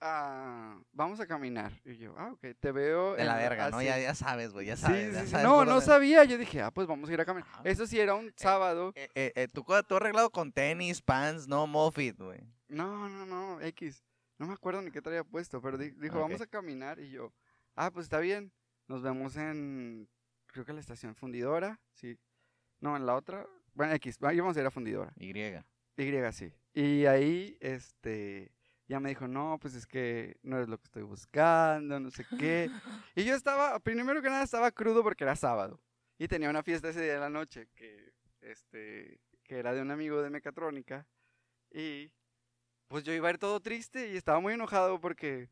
a, 0.00 0.78
vamos 0.92 1.20
a 1.20 1.26
caminar. 1.26 1.70
Y 1.84 1.96
yo, 1.98 2.14
ah, 2.18 2.32
ok, 2.32 2.46
te 2.58 2.72
veo. 2.72 3.14
De 3.14 3.24
la 3.24 3.36
verga, 3.36 3.70
¿no? 3.70 3.76
así". 3.76 3.86
Ya, 3.86 3.98
ya 3.98 4.14
sabes, 4.14 4.52
güey. 4.52 4.66
Ya 4.66 4.76
sabes. 4.76 5.08
sí, 5.08 5.12
ya 5.12 5.24
sí. 5.24 5.28
sabes 5.30 5.44
No, 5.46 5.64
no 5.66 5.80
sabía. 5.80 6.24
Yo 6.24 6.38
dije, 6.38 6.62
ah, 6.62 6.70
pues 6.70 6.86
vamos 6.86 7.08
a 7.08 7.12
ir 7.12 7.20
a 7.20 7.24
caminar. 7.24 7.48
Ajá. 7.52 7.62
Eso 7.64 7.86
sí 7.86 8.00
era 8.00 8.14
un 8.14 8.32
sábado. 8.36 8.92
Eh, 8.96 9.08
eh, 9.14 9.32
eh, 9.36 9.48
tú, 9.52 9.64
tú 9.86 9.96
arreglado 9.96 10.30
con 10.30 10.50
tenis, 10.50 11.00
pants, 11.02 11.46
no 11.46 11.66
mofit, 11.66 12.18
güey. 12.18 12.40
No, 12.68 13.08
no, 13.08 13.26
no, 13.26 13.60
X. 13.60 14.02
No 14.38 14.46
me 14.46 14.54
acuerdo 14.54 14.82
ni 14.82 14.90
qué 14.90 15.00
traía 15.00 15.22
puesto, 15.24 15.60
pero 15.62 15.78
di- 15.78 15.90
dijo, 15.92 16.18
vamos 16.20 16.40
a 16.40 16.46
caminar. 16.46 16.98
Y 16.98 17.10
yo, 17.10 17.32
ah, 17.76 17.90
pues 17.90 18.04
está 18.06 18.18
bien. 18.18 18.50
Nos 18.88 19.02
vemos 19.02 19.36
en, 19.36 20.08
creo 20.46 20.64
que 20.64 20.72
la 20.72 20.80
estación 20.80 21.14
fundidora. 21.14 21.80
Sí. 21.92 22.18
No, 22.80 22.96
en 22.96 23.06
la 23.06 23.14
otra. 23.14 23.46
Bueno, 23.74 23.92
X. 23.94 24.18
Íbamos 24.32 24.56
a 24.56 24.60
ir 24.60 24.66
a 24.66 24.70
fundidora. 24.70 25.12
Y. 25.16 25.30
Y 25.96 26.32
sí. 26.32 26.52
Y 26.74 27.06
ahí, 27.06 27.56
este, 27.60 28.50
ya 28.86 29.00
me 29.00 29.08
dijo, 29.08 29.26
no, 29.26 29.58
pues 29.60 29.74
es 29.74 29.86
que 29.86 30.36
no 30.42 30.60
es 30.60 30.68
lo 30.68 30.78
que 30.78 30.84
estoy 30.84 31.02
buscando, 31.02 31.98
no 32.00 32.10
sé 32.10 32.26
qué. 32.38 32.70
Y 33.16 33.24
yo 33.24 33.34
estaba, 33.34 33.78
primero 33.80 34.20
que 34.20 34.28
nada, 34.28 34.42
estaba 34.42 34.70
crudo 34.70 35.02
porque 35.02 35.24
era 35.24 35.36
sábado. 35.36 35.80
Y 36.18 36.28
tenía 36.28 36.50
una 36.50 36.62
fiesta 36.62 36.88
ese 36.88 37.02
día 37.02 37.14
de 37.14 37.20
la 37.20 37.30
noche 37.30 37.68
que, 37.74 38.12
este, 38.40 39.20
que 39.42 39.58
era 39.58 39.72
de 39.72 39.82
un 39.82 39.90
amigo 39.90 40.22
de 40.22 40.30
mecatrónica. 40.30 41.06
Y 41.70 42.12
pues 42.88 43.04
yo 43.04 43.12
iba 43.12 43.28
a 43.28 43.32
ir 43.32 43.38
todo 43.38 43.60
triste 43.60 44.12
y 44.12 44.16
estaba 44.16 44.40
muy 44.40 44.54
enojado 44.54 45.00
porque 45.00 45.48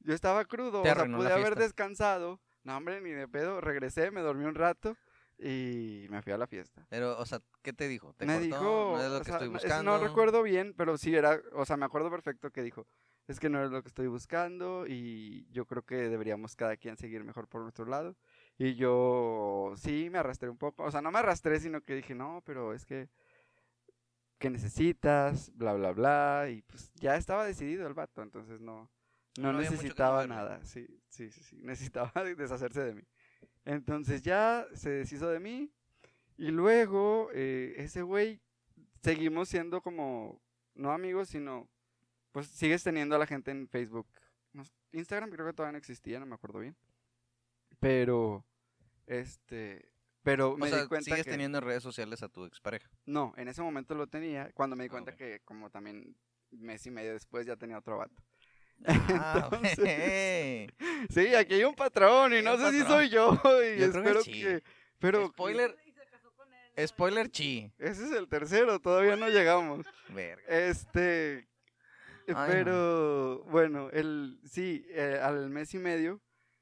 yo 0.00 0.14
estaba 0.14 0.44
crudo, 0.44 0.82
Te 0.82 0.90
o 0.90 0.92
sea, 0.94 1.02
arruinó 1.02 1.18
pude 1.18 1.32
haber 1.32 1.56
descansado. 1.56 2.40
No, 2.62 2.76
hombre, 2.76 3.00
ni 3.00 3.10
de 3.10 3.26
pedo. 3.26 3.60
Regresé, 3.60 4.10
me 4.10 4.20
dormí 4.20 4.44
un 4.44 4.54
rato 4.54 4.96
y 5.38 6.06
me 6.10 6.22
fui 6.22 6.32
a 6.32 6.38
la 6.38 6.46
fiesta. 6.46 6.86
Pero, 6.88 7.18
o 7.18 7.26
sea, 7.26 7.40
¿qué 7.62 7.72
te 7.72 7.88
dijo? 7.88 8.14
¿Te 8.14 8.26
me 8.26 8.34
cortó? 8.34 8.46
dijo, 8.46 8.62
No 8.96 9.02
es 9.02 9.10
lo 9.10 9.18
que 9.18 9.24
sea, 9.24 9.34
estoy 9.34 9.48
buscando. 9.48 9.98
no 9.98 10.04
recuerdo 10.04 10.42
bien, 10.42 10.74
pero 10.76 10.96
sí 10.96 11.14
era, 11.14 11.40
o 11.52 11.64
sea, 11.64 11.76
me 11.76 11.84
acuerdo 11.84 12.10
perfecto 12.10 12.50
que 12.50 12.62
dijo, 12.62 12.86
es 13.26 13.40
que 13.40 13.48
no 13.48 13.64
es 13.64 13.70
lo 13.70 13.82
que 13.82 13.88
estoy 13.88 14.06
buscando 14.06 14.86
y 14.86 15.46
yo 15.50 15.66
creo 15.66 15.82
que 15.82 16.08
deberíamos 16.08 16.56
cada 16.56 16.76
quien 16.76 16.96
seguir 16.96 17.24
mejor 17.24 17.48
por 17.48 17.62
nuestro 17.62 17.86
lado. 17.86 18.16
Y 18.58 18.74
yo 18.74 19.72
sí 19.76 20.08
me 20.10 20.18
arrastré 20.18 20.48
un 20.48 20.58
poco, 20.58 20.84
o 20.84 20.90
sea, 20.90 21.00
no 21.00 21.10
me 21.10 21.18
arrastré, 21.18 21.58
sino 21.58 21.80
que 21.80 21.94
dije, 21.96 22.14
no, 22.14 22.42
pero 22.44 22.74
es 22.74 22.84
que, 22.84 23.08
¿qué 24.38 24.50
necesitas? 24.50 25.50
Bla, 25.54 25.72
bla, 25.72 25.92
bla. 25.92 26.48
Y 26.50 26.62
pues 26.62 26.92
ya 26.94 27.16
estaba 27.16 27.44
decidido 27.44 27.86
el 27.86 27.94
vato, 27.94 28.22
entonces 28.22 28.60
no, 28.60 28.90
no, 29.38 29.52
necesitaba 29.52 30.26
nada. 30.26 30.62
Sí, 30.64 30.86
sí, 31.08 31.30
sí, 31.30 31.42
sí, 31.42 31.56
necesitaba 31.62 32.12
deshacerse 32.36 32.82
de 32.84 32.94
mí. 32.94 33.02
Entonces 33.64 34.22
ya 34.22 34.66
se 34.74 34.90
deshizo 34.90 35.28
de 35.28 35.40
mí. 35.40 35.72
Y 36.36 36.50
luego, 36.50 37.30
eh, 37.32 37.74
ese 37.76 38.02
güey, 38.02 38.40
seguimos 39.02 39.48
siendo 39.48 39.82
como, 39.82 40.42
no 40.74 40.90
amigos, 40.90 41.28
sino, 41.28 41.68
pues 42.32 42.48
sigues 42.48 42.82
teniendo 42.82 43.14
a 43.14 43.18
la 43.18 43.26
gente 43.26 43.50
en 43.50 43.68
Facebook. 43.68 44.08
Instagram 44.92 45.30
creo 45.30 45.46
que 45.46 45.52
todavía 45.52 45.72
no 45.72 45.78
existía, 45.78 46.20
no 46.20 46.26
me 46.26 46.34
acuerdo 46.34 46.60
bien. 46.60 46.76
Pero, 47.80 48.44
este, 49.06 49.90
pero 50.22 50.56
me 50.56 50.70
sea, 50.70 50.82
di 50.82 50.88
cuenta 50.88 51.04
sigues 51.04 51.24
que... 51.24 51.30
teniendo 51.30 51.58
en 51.58 51.64
redes 51.64 51.82
sociales 51.82 52.22
a 52.22 52.28
tu 52.28 52.44
expareja. 52.44 52.88
No, 53.04 53.34
en 53.36 53.48
ese 53.48 53.62
momento 53.62 53.94
lo 53.94 54.06
tenía, 54.06 54.50
cuando 54.52 54.76
me 54.76 54.84
di 54.84 54.88
Ah, 54.88 54.92
cuenta 54.92 55.16
que 55.16 55.40
como 55.44 55.70
también 55.70 56.16
mes 56.50 56.86
y 56.86 56.90
medio 56.90 57.12
después 57.12 57.46
ya 57.46 57.56
tenía 57.56 57.78
otro 57.78 57.98
vato. 57.98 58.22
Ah, 58.86 59.48
Entonces. 59.62 60.70
Sí, 61.10 61.34
aquí 61.34 61.54
hay 61.54 61.64
un 61.64 61.74
patrón 61.74 62.34
y 62.34 62.42
no 62.42 62.56
sé 62.58 62.70
si 62.72 62.80
patrón. 62.80 62.98
soy 62.98 63.08
yo 63.08 63.32
y 63.62 63.78
Yo 63.78 63.90
creo 63.90 64.02
que 64.04 64.08
espero 64.10 64.22
sí. 64.22 64.32
que... 64.32 64.62
Pero 64.98 65.28
Spoiler, 65.28 65.76
¿no? 66.76 66.86
spoiler 66.86 67.30
chi. 67.30 67.70
ese 67.78 68.04
es 68.06 68.12
el 68.12 68.28
tercero, 68.28 68.80
todavía 68.80 69.16
no 69.16 69.28
llegamos. 69.28 69.86
Verga. 70.08 70.42
Este, 70.48 71.46
no. 72.26 72.44
pero 72.46 73.44
bueno, 73.44 73.90
el 73.90 74.40
sí, 74.44 74.84
eh, 74.90 75.18
al 75.22 75.50
mes 75.50 75.72
y 75.74 75.78
medio. 75.78 76.20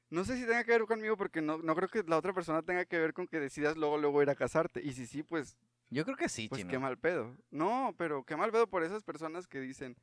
No 0.09 0.23
sé 0.25 0.37
si 0.37 0.45
tenga 0.45 0.63
que 0.63 0.71
ver 0.73 0.83
conmigo 0.83 1.17
porque 1.17 1.41
no, 1.41 1.57
no 1.57 1.75
creo 1.75 1.89
que 1.89 2.03
la 2.03 2.17
otra 2.17 2.33
persona 2.33 2.61
tenga 2.61 2.85
que 2.85 2.99
ver 2.99 3.13
con 3.13 3.27
que 3.27 3.39
decidas 3.39 3.75
luego 3.75 3.97
luego 3.97 4.21
ir 4.21 4.29
a 4.29 4.35
casarte. 4.35 4.81
Y 4.83 4.93
si 4.93 5.07
sí, 5.07 5.23
pues 5.23 5.57
Yo 5.89 6.05
creo 6.05 6.15
que 6.17 6.29
sí, 6.29 6.47
pues 6.47 6.59
chino. 6.61 6.69
qué 6.69 6.77
mal 6.77 6.97
pedo. 6.99 7.35
No, 7.49 7.95
pero 7.97 8.23
qué 8.23 8.35
mal 8.35 8.51
pedo 8.51 8.67
por 8.67 8.83
esas 8.83 9.03
personas 9.03 9.47
que 9.47 9.59
dicen, 9.59 9.95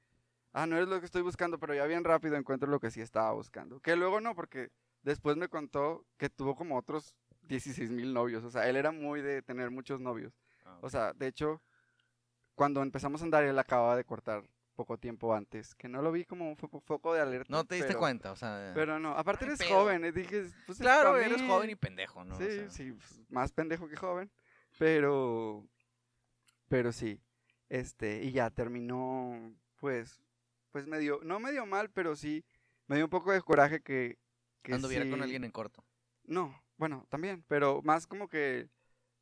ah, 0.53 0.67
no 0.67 0.79
es 0.79 0.89
lo 0.89 0.99
que 1.01 1.07
estoy 1.07 1.23
buscando, 1.23 1.59
pero 1.59 1.75
ya 1.75 1.87
bien 1.87 2.05
rápido 2.05 2.37
encuentro 2.37 2.69
lo 2.71 2.81
que 2.81 2.91
sí 2.91 3.01
estaba 3.01 3.33
buscando. 3.33 3.81
Que 3.81 3.97
luego 3.97 4.21
no, 4.21 4.35
porque 4.35 4.71
después 5.03 5.37
me 5.37 5.49
contó 5.49 6.05
que 6.17 6.29
tuvo 6.31 6.55
como 6.57 6.77
otros 6.77 7.15
16 7.43 7.91
mil 7.91 8.13
novios. 8.13 8.45
O 8.45 8.51
sea, 8.51 8.69
él 8.69 8.77
era 8.77 8.93
muy 8.93 9.21
de 9.23 9.43
tener 9.43 9.71
muchos 9.71 10.01
novios. 10.01 10.33
Ah, 10.65 10.79
O 10.83 10.91
sea, 10.91 11.13
de 11.13 11.27
hecho, 11.27 11.63
cuando 12.55 12.83
empezamos 12.83 13.21
a 13.23 13.25
andar, 13.25 13.45
él 13.45 13.59
acababa 13.59 13.97
de 13.97 14.05
cortar 14.05 14.43
poco 14.77 14.97
tiempo 14.97 15.35
antes, 15.35 15.75
que 15.75 15.89
no 15.89 16.01
lo 16.01 16.11
vi 16.11 16.25
como 16.25 16.49
un 16.49 16.57
fo- 16.57 16.81
foco 16.83 17.13
de 17.13 17.21
alerta. 17.21 17.47
no 17.51 17.65
te 17.65 17.75
diste 17.75 17.89
pero- 17.89 17.99
cuenta, 18.01 18.33
o 18.33 18.37
sea. 18.37 18.73
Pero 18.75 18.99
no, 18.99 19.11
aparte 19.17 19.45
eres 19.45 19.59
pedo. 19.59 19.69
joven, 19.81 20.05
eh, 20.07 20.13
dije, 20.13 20.45
pues 20.65 20.79
es 20.79 20.83
claro, 20.83 21.19
eres 21.19 21.43
joven 21.43 21.69
y 21.71 21.75
pendejo, 21.75 22.25
¿no? 22.25 22.35
O 22.35 22.39
Sí, 22.39 22.47
sea, 22.51 22.71
sí, 22.71 22.93
pues, 22.93 23.21
más 23.29 23.53
pendejo 23.53 23.89
que 23.89 23.97
joven, 23.97 24.31
pero, 24.79 25.67
pero 26.69 26.93
sí, 26.93 27.21
este, 27.69 28.23
y 28.23 28.33
ya 28.33 28.49
terminó, 28.51 29.53
pues, 29.81 30.23
pues 30.73 30.87
medio, 30.87 31.21
no 31.23 31.41
medio 31.41 31.67
mal, 31.67 31.91
pero 31.91 32.17
sí, 32.17 32.45
me 32.87 32.97
dio 32.97 33.07
un 33.07 33.11
poco 33.11 33.33
de 33.33 33.41
coraje 33.43 33.81
que, 33.81 34.19
que 34.63 34.75
Anduviera 34.75 35.05
con 35.07 35.19
sí- 35.19 35.25
alguien 35.25 35.45
en 35.45 35.51
corto. 35.53 35.85
No, 36.25 36.55
bueno, 36.77 37.07
también, 37.09 37.45
pero 37.49 37.83
más 37.83 38.07
como 38.07 38.29
que, 38.29 38.69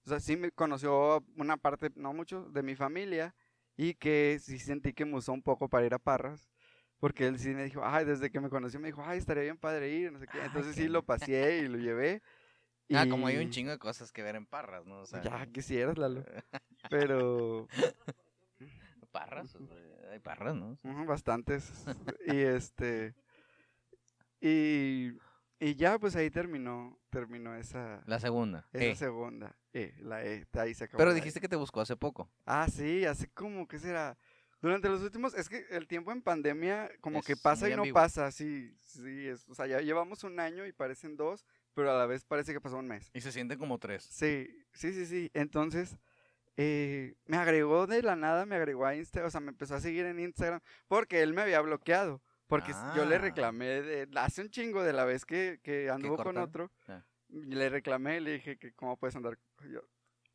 o 0.04 0.08
sea, 0.08 0.20
sí 0.20 0.36
me 0.36 0.50
conoció 0.52 1.24
una 1.36 1.56
parte, 1.56 1.90
no 1.96 2.12
mucho, 2.12 2.44
de 2.50 2.62
mi 2.62 2.76
familia, 2.76 3.34
y 3.76 3.94
que 3.94 4.38
sí 4.40 4.58
sentí 4.58 4.92
que 4.92 5.04
me 5.04 5.16
usó 5.16 5.32
un 5.32 5.42
poco 5.42 5.68
para 5.68 5.86
ir 5.86 5.94
a 5.94 5.98
Parras, 5.98 6.48
porque 7.00 7.26
él 7.26 7.38
sí 7.38 7.50
me 7.50 7.64
dijo, 7.64 7.80
ay, 7.84 8.04
desde 8.04 8.30
que 8.30 8.40
me 8.40 8.50
conoció 8.50 8.80
me 8.80 8.88
dijo, 8.88 9.02
ay, 9.04 9.18
estaría 9.18 9.44
bien 9.44 9.56
padre 9.58 9.90
ir, 9.90 10.12
no 10.12 10.18
sé 10.18 10.26
qué, 10.26 10.38
Ay, 10.38 10.46
entonces 10.46 10.74
qué 10.74 10.82
sí 10.82 10.88
lo 10.88 11.02
paseé 11.06 11.58
y 11.60 11.68
lo 11.68 11.78
llevé. 11.78 12.22
Ah, 12.92 13.06
como 13.08 13.26
hay 13.26 13.36
un 13.36 13.44
y- 13.44 13.50
chingo 13.50 13.70
de 13.70 13.78
cosas 13.78 14.12
que 14.12 14.22
ver 14.22 14.34
en 14.36 14.46
Parras, 14.46 14.84
¿no? 14.86 15.00
O 15.00 15.06
sea, 15.06 15.22
ya 15.22 15.46
quisieras, 15.46 15.96
Lalo. 15.98 16.24
Pero 16.88 17.68
Parras, 19.10 19.56
hay 20.10 20.18
Parras, 20.18 20.54
¿no? 20.54 20.78
bastantes. 21.06 21.72
y 22.26 22.36
este. 22.36 23.14
Y, 24.40 25.12
y 25.58 25.74
ya, 25.74 25.98
pues 25.98 26.14
ahí 26.14 26.30
terminó, 26.30 26.98
terminó 27.10 27.54
esa, 27.56 28.02
La 28.06 28.20
segunda. 28.20 28.68
esa 28.72 28.84
eh. 28.84 28.96
segunda. 28.96 29.56
E, 29.72 29.94
la 30.00 30.24
E, 30.24 30.46
ahí 30.52 30.74
se 30.74 30.84
acabó. 30.84 30.98
Pero 30.98 31.10
la 31.10 31.16
dijiste 31.16 31.38
E. 31.38 31.42
que 31.42 31.48
te 31.48 31.56
buscó 31.56 31.80
hace 31.80 31.96
poco. 31.96 32.30
Ah, 32.46 32.68
sí, 32.70 33.04
hace 33.04 33.28
como, 33.28 33.66
¿qué 33.66 33.78
será? 33.78 34.16
Durante 34.60 34.88
los 34.88 35.02
últimos, 35.02 35.34
es 35.34 35.48
que 35.48 35.66
el 35.70 35.86
tiempo 35.86 36.10
en 36.10 36.20
pandemia 36.20 36.90
como 37.00 37.22
que 37.22 37.36
pasa 37.36 37.68
y 37.68 37.76
no 37.76 37.82
ambiguo. 37.82 37.94
pasa, 37.94 38.30
sí, 38.32 38.74
sí, 38.82 39.28
es, 39.28 39.48
o 39.48 39.54
sea, 39.54 39.66
ya 39.68 39.80
llevamos 39.80 40.24
un 40.24 40.40
año 40.40 40.66
y 40.66 40.72
parecen 40.72 41.16
dos, 41.16 41.46
pero 41.74 41.92
a 41.92 41.96
la 41.96 42.06
vez 42.06 42.24
parece 42.24 42.52
que 42.52 42.60
pasó 42.60 42.76
un 42.76 42.88
mes. 42.88 43.08
Y 43.14 43.20
se 43.20 43.30
sienten 43.30 43.58
como 43.58 43.78
tres. 43.78 44.02
Sí, 44.02 44.48
sí, 44.72 44.92
sí, 44.92 45.06
sí. 45.06 45.30
Entonces, 45.32 45.96
eh, 46.60 47.14
me 47.26 47.36
agregó 47.36 47.86
de 47.86 48.02
la 48.02 48.16
nada, 48.16 48.44
me 48.44 48.56
agregó 48.56 48.84
a 48.84 48.94
Instagram, 48.96 49.28
o 49.28 49.30
sea, 49.30 49.40
me 49.40 49.50
empezó 49.50 49.76
a 49.76 49.80
seguir 49.80 50.04
en 50.06 50.18
Instagram 50.18 50.60
porque 50.88 51.22
él 51.22 51.32
me 51.32 51.42
había 51.42 51.60
bloqueado. 51.60 52.20
Porque 52.48 52.72
s- 52.72 52.80
yo 52.96 53.04
le 53.04 53.16
Ah. 53.16 53.18
reclamé 53.18 53.82
de, 53.82 54.08
hace 54.18 54.40
un 54.42 54.48
chingo 54.50 54.82
de 54.82 54.92
la 54.94 55.04
vez 55.04 55.24
que, 55.24 55.60
que 55.62 55.88
anduvo 55.90 56.16
con 56.16 56.36
otro. 56.38 56.72
Ah. 56.88 57.04
Le 57.28 57.68
reclamé, 57.68 58.20
le 58.20 58.32
dije 58.32 58.56
que 58.58 58.72
cómo 58.72 58.96
puedes 58.96 59.14
andar. 59.16 59.38
yo- 59.70 59.82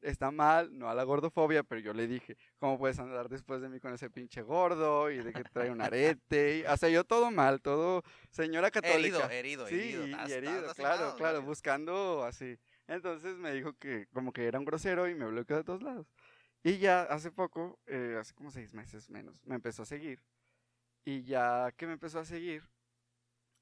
está 0.01 0.31
mal, 0.31 0.77
no 0.77 0.89
a 0.89 0.93
la 0.93 1.03
gordofobia, 1.03 1.63
pero 1.63 1.79
yo 1.81 1.93
le 1.93 2.05
dije, 2.07 2.35
¿cómo 2.59 2.77
puedes 2.77 2.99
andar 2.99 3.29
después 3.29 3.61
de 3.61 3.69
mí 3.69 3.79
con 3.79 3.93
ese 3.93 4.09
pinche 4.09 4.41
gordo? 4.43 5.09
Y 5.09 5.17
de 5.23 5.31
que 5.33 5.43
trae 5.45 5.71
un 5.71 5.81
arete. 5.81 6.57
y- 6.59 6.65
o 6.65 6.77
sea, 6.77 6.89
yo 6.89 7.03
todo 7.03 7.31
mal, 7.31 7.61
todo 7.61 8.03
señora 8.29 8.69
católica. 8.69 9.25
Herido, 9.33 9.65
herido, 9.65 9.67
Sí, 9.67 9.75
herido. 9.75 10.03
Estás- 10.05 10.31
herido, 10.31 10.59
estás 10.59 10.73
claro, 10.75 11.15
claro, 11.17 11.41
buscando 11.41 12.23
así. 12.25 12.57
Entonces 12.87 13.37
me 13.37 13.51
dijo 13.53 13.73
que 13.73 14.07
como 14.13 14.33
que 14.33 14.45
era 14.47 14.59
un 14.59 14.65
grosero 14.65 15.07
y 15.07 15.15
me 15.15 15.25
bloqueó 15.25 15.57
de 15.57 15.63
todos 15.63 15.81
lados. 15.83 16.07
Y 16.63 16.77
ya 16.77 17.01
hace 17.03 17.31
poco, 17.31 17.79
eh, 17.87 18.17
hace 18.19 18.33
como 18.33 18.51
seis 18.51 18.73
meses 18.73 19.09
menos, 19.09 19.43
me 19.45 19.55
empezó 19.55 19.83
a 19.83 19.85
seguir. 19.85 20.21
Y 21.05 21.23
ya 21.23 21.71
que 21.75 21.85
me 21.87 21.93
empezó 21.93 22.19
a 22.19 22.25
seguir, 22.25 22.63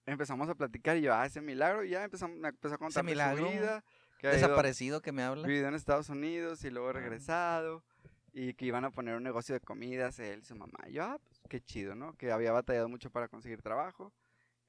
empezamos 0.05 0.49
a 0.49 0.55
platicar 0.55 0.97
y 0.97 1.01
yo, 1.01 1.13
ah, 1.13 1.25
ese 1.25 1.41
milagro, 1.41 1.83
y 1.83 1.89
ya 1.89 2.03
empezamos, 2.03 2.37
me 2.37 2.49
empezó 2.49 2.75
a 2.75 2.77
contar 2.77 3.03
milagro 3.03 3.49
vida. 3.49 3.83
Que 4.19 4.27
había 4.27 4.39
ido- 4.39 4.47
Desaparecido 4.49 5.01
que 5.01 5.11
me 5.11 5.23
habla. 5.23 5.47
vivido 5.47 5.67
en 5.67 5.73
Estados 5.73 6.09
Unidos 6.09 6.63
y 6.63 6.69
luego 6.69 6.89
Ah. 6.89 6.93
regresado. 6.93 7.83
Y 8.33 8.53
que 8.53 8.65
iban 8.65 8.85
a 8.85 8.91
poner 8.91 9.15
un 9.15 9.23
negocio 9.23 9.53
de 9.53 9.59
comidas 9.59 10.17
él 10.19 10.39
y 10.41 10.45
su 10.45 10.55
mamá. 10.55 10.77
Y 10.87 10.93
yo, 10.93 11.03
ah, 11.03 11.17
pues 11.27 11.41
qué 11.49 11.59
chido, 11.59 11.95
¿no? 11.95 12.13
Que 12.13 12.31
había 12.31 12.51
batallado 12.53 12.87
mucho 12.87 13.09
para 13.09 13.27
conseguir 13.27 13.61
trabajo. 13.61 14.13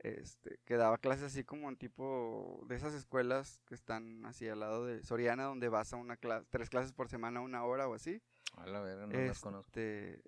Este, 0.03 0.59
que 0.65 0.77
daba 0.77 0.99
clases 0.99 1.23
así 1.27 1.45
como 1.45 1.69
en 1.69 1.77
tipo 1.77 2.65
de 2.67 2.75
esas 2.75 2.93
escuelas 2.93 3.63
que 3.69 3.77
están 3.77 4.27
así 4.27 4.49
al 4.49 4.59
lado 4.59 4.85
de 4.85 5.05
Soriana, 5.05 5.45
donde 5.45 5.69
vas 5.69 5.93
a 5.93 5.97
una 5.97 6.17
clase, 6.17 6.45
tres 6.51 6.71
clases 6.71 6.93
por 6.93 7.09
semana, 7.09 7.41
una 7.41 7.65
hora 7.65 7.87
o 7.87 7.95
así. 7.95 8.21
A 8.57 8.67
la 8.67 8.81
verga, 8.81 9.07
no 9.07 9.17
las 9.17 9.41
conozco. 9.41 9.69
Este, 9.69 10.21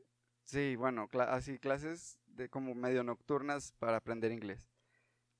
sí, 0.45 0.77
bueno, 0.77 1.09
así 1.29 1.59
clases 1.59 2.21
de 2.27 2.49
como 2.49 2.75
medio 2.77 3.03
nocturnas 3.03 3.73
para 3.73 3.97
aprender 3.97 4.31
inglés. 4.31 4.71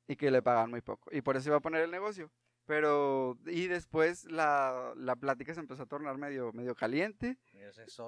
Y 0.09 0.17
que 0.17 0.33
le 0.33 0.43
pagan 0.43 0.69
muy 0.69 0.81
poco. 0.81 1.15
Y 1.15 1.23
por 1.23 1.37
eso 1.37 1.51
iba 1.51 1.59
a 1.59 1.63
poner 1.63 1.83
el 1.83 1.93
negocio. 1.93 2.31
Pero, 2.67 3.39
y 3.47 3.67
después 3.67 4.25
la, 4.25 4.95
la 4.97 5.17
plática 5.17 5.53
se 5.53 5.61
empezó 5.61 5.83
a 5.83 5.87
tornar 5.87 6.17
medio, 6.17 6.51
medio 6.53 6.75
caliente. 6.75 7.37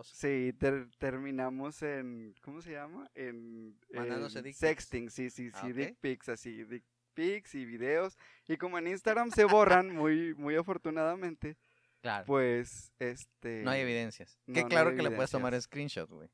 Sí, 0.04 0.52
ter- 0.54 0.88
terminamos 0.98 1.82
en, 1.82 2.34
¿cómo 2.40 2.62
se 2.62 2.72
llama? 2.72 3.10
En, 3.14 3.78
Mandándose 3.92 4.38
en 4.38 4.44
dick 4.44 4.54
pics. 4.54 4.58
sexting, 4.60 5.10
sí, 5.10 5.28
sí, 5.30 5.50
Ah, 5.52 5.60
sí, 5.60 5.70
ok. 5.72 5.76
dick 5.76 5.96
pics, 6.00 6.28
así, 6.30 6.64
dick 6.64 6.84
pics 7.12 7.54
y 7.54 7.64
videos. 7.66 8.16
Y 8.48 8.56
como 8.56 8.78
en 8.78 8.86
Instagram 8.86 9.30
se 9.30 9.44
borran 9.44 9.94
muy, 9.94 10.34
muy 10.34 10.56
afortunadamente, 10.56 11.56
Claro. 12.00 12.24
pues, 12.24 12.92
este... 12.98 13.62
no 13.62 13.70
hay 13.72 13.80
evidencias. 13.82 14.38
no, 14.46 14.54
que 14.54 14.64
claro 14.64 14.94
que 14.96 15.02
le 15.02 15.10
puedes 15.10 15.30
tomar 15.30 15.60
screenshot, 15.60 16.08
güey. 16.08 16.30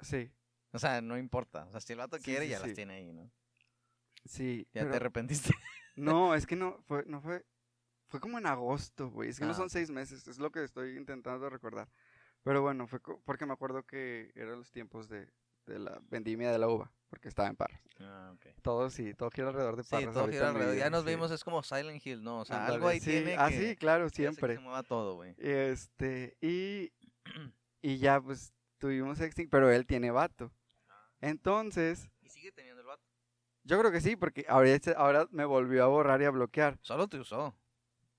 Sí, 0.00 0.30
O 0.72 0.78
sea, 0.78 1.02
no 1.02 1.18
importa. 1.18 1.64
O 1.66 1.70
sea, 1.72 1.80
si 1.82 1.92
el 1.92 1.98
vato 1.98 2.16
Sí, 2.16 2.22
quiere, 2.24 2.44
sí, 2.46 2.50
ya 2.52 2.60
sí. 2.60 2.66
las 2.68 2.74
tiene 2.74 2.94
ahí, 2.94 3.12
¿no? 3.12 3.30
sí. 4.24 4.66
Ya 4.72 4.88
te 4.88 4.96
arrepentiste. 4.96 5.50
No, 6.00 6.34
es 6.34 6.46
que 6.46 6.56
no, 6.56 6.78
fue, 6.86 7.04
no 7.06 7.20
fue, 7.20 7.44
fue 8.08 8.20
como 8.20 8.38
en 8.38 8.46
agosto, 8.46 9.10
güey. 9.10 9.28
Es 9.30 9.38
que 9.38 9.44
no 9.44 9.52
Ah, 9.52 9.54
son 9.54 9.64
ok. 9.66 9.70
seis 9.70 9.90
meses, 9.90 10.26
es 10.26 10.38
lo 10.38 10.50
que 10.50 10.64
estoy 10.64 10.96
intentando 10.96 11.48
recordar. 11.50 11.88
Pero 12.42 12.62
bueno, 12.62 12.86
fue 12.86 13.00
porque 13.24 13.46
me 13.46 13.52
acuerdo 13.52 13.84
que 13.84 14.32
eran 14.34 14.58
los 14.58 14.70
tiempos 14.72 15.08
de, 15.08 15.30
de 15.66 15.78
la 15.78 16.00
vendimia 16.08 16.50
de 16.50 16.58
la 16.58 16.68
uva, 16.68 16.90
porque 17.08 17.28
estaba 17.28 17.48
en 17.48 17.56
Parras. 17.56 17.82
ah, 18.00 18.32
ok. 18.34 18.46
Todo 18.62 18.88
sí, 18.90 19.12
todo 19.14 19.30
gira 19.30 19.48
alrededor 19.48 19.76
de 19.76 19.82
Sí, 19.82 19.90
Parras. 19.90 20.12
todo 20.14 20.20
ahorita 20.20 20.38
gira 20.38 20.48
alrededor. 20.50 20.76
Ya 20.76 20.90
nos 20.90 21.04
sí. 21.04 21.10
vimos, 21.10 21.30
es 21.30 21.44
como 21.44 21.62
Silent 21.62 22.04
Hill, 22.04 22.22
¿no? 22.22 22.40
O 22.40 22.44
sea, 22.44 22.66
algo 22.66 22.88
ahí 22.88 22.98
sí, 23.00 23.10
tiene 23.10 23.36
Ah, 23.38 23.48
que... 23.50 23.58
sí, 23.70 23.76
claro, 23.76 24.08
siempre. 24.08 24.54
se 24.54 24.60
mueva 24.60 24.82
todo, 24.82 25.16
güey. 25.16 25.34
Este, 25.38 26.36
y, 26.40 26.92
y 27.82 27.98
ya 27.98 28.20
pues 28.20 28.54
tuvimos 28.78 29.18
sexting, 29.18 29.50
pero 29.50 29.70
él 29.70 29.86
tiene 29.86 30.10
vato. 30.10 30.50
Entonces, 31.20 32.10
Y 32.22 32.30
sigue 32.30 32.50
teniendo. 32.52 32.79
Yo 33.64 33.78
creo 33.78 33.90
que 33.92 34.00
sí, 34.00 34.16
porque 34.16 34.44
ahora, 34.48 34.70
ahora 34.96 35.26
me 35.30 35.44
volvió 35.44 35.84
a 35.84 35.88
borrar 35.88 36.20
y 36.22 36.24
a 36.24 36.30
bloquear. 36.30 36.78
Solo 36.82 37.08
te 37.08 37.18
usó. 37.18 37.54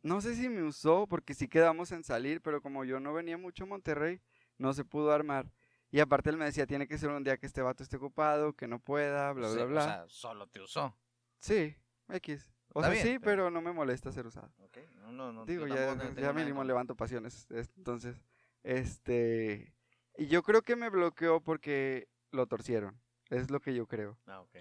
No 0.03 0.19
sé 0.21 0.35
si 0.35 0.49
me 0.49 0.63
usó 0.63 1.07
porque 1.07 1.33
sí 1.33 1.47
quedamos 1.47 1.91
en 1.91 2.03
salir, 2.03 2.41
pero 2.41 2.61
como 2.61 2.83
yo 2.85 2.99
no 2.99 3.13
venía 3.13 3.37
mucho 3.37 3.63
a 3.65 3.67
Monterrey, 3.67 4.19
no 4.57 4.73
se 4.73 4.83
pudo 4.83 5.11
armar. 5.11 5.51
Y 5.91 5.99
aparte 5.99 6.29
él 6.29 6.37
me 6.37 6.45
decía, 6.45 6.65
tiene 6.65 6.87
que 6.87 6.97
ser 6.97 7.09
un 7.09 7.23
día 7.23 7.37
que 7.37 7.45
este 7.45 7.61
vato 7.61 7.83
esté 7.83 7.97
ocupado, 7.97 8.53
que 8.53 8.67
no 8.67 8.79
pueda, 8.79 9.31
bla, 9.33 9.49
Sí, 9.49 9.55
bla, 9.55 9.63
O 9.63 9.67
bla. 9.67 9.83
sea, 9.83 10.05
solo 10.07 10.47
te 10.47 10.61
usó. 10.61 10.95
sí, 11.39 11.75
X. 12.09 12.49
O 12.73 12.79
Está 12.79 12.93
sea, 12.93 13.03
bien, 13.03 13.03
sí, 13.05 13.19
pero- 13.19 13.43
pero 13.43 13.51
no 13.51 13.61
me 13.61 13.73
molesta 13.73 14.11
ser 14.13 14.25
usado. 14.25 14.49
Ok. 14.59 14.77
No, 15.01 15.11
no, 15.11 15.33
no. 15.33 15.45
Digo, 15.45 15.67
ya, 15.67 15.93
ya 16.15 16.31
mínimo 16.33 16.63
levanto 16.63 16.95
pasiones. 16.95 17.45
es- 17.51 17.69
Entonces, 17.75 18.23
este... 18.63 19.73
Y 20.17 20.27
yo 20.27 20.41
creo 20.43 20.61
que 20.61 20.75
me 20.75 20.89
bloqueó 20.89 21.41
porque 21.41 22.07
lo 22.31 22.47
torcieron. 22.47 22.99
Es 23.29 23.49
lo 23.51 23.59
que 23.59 23.73
yo 23.75 23.87
creo. 23.87 24.17
Ah, 24.25 24.39
ok. 24.41 24.55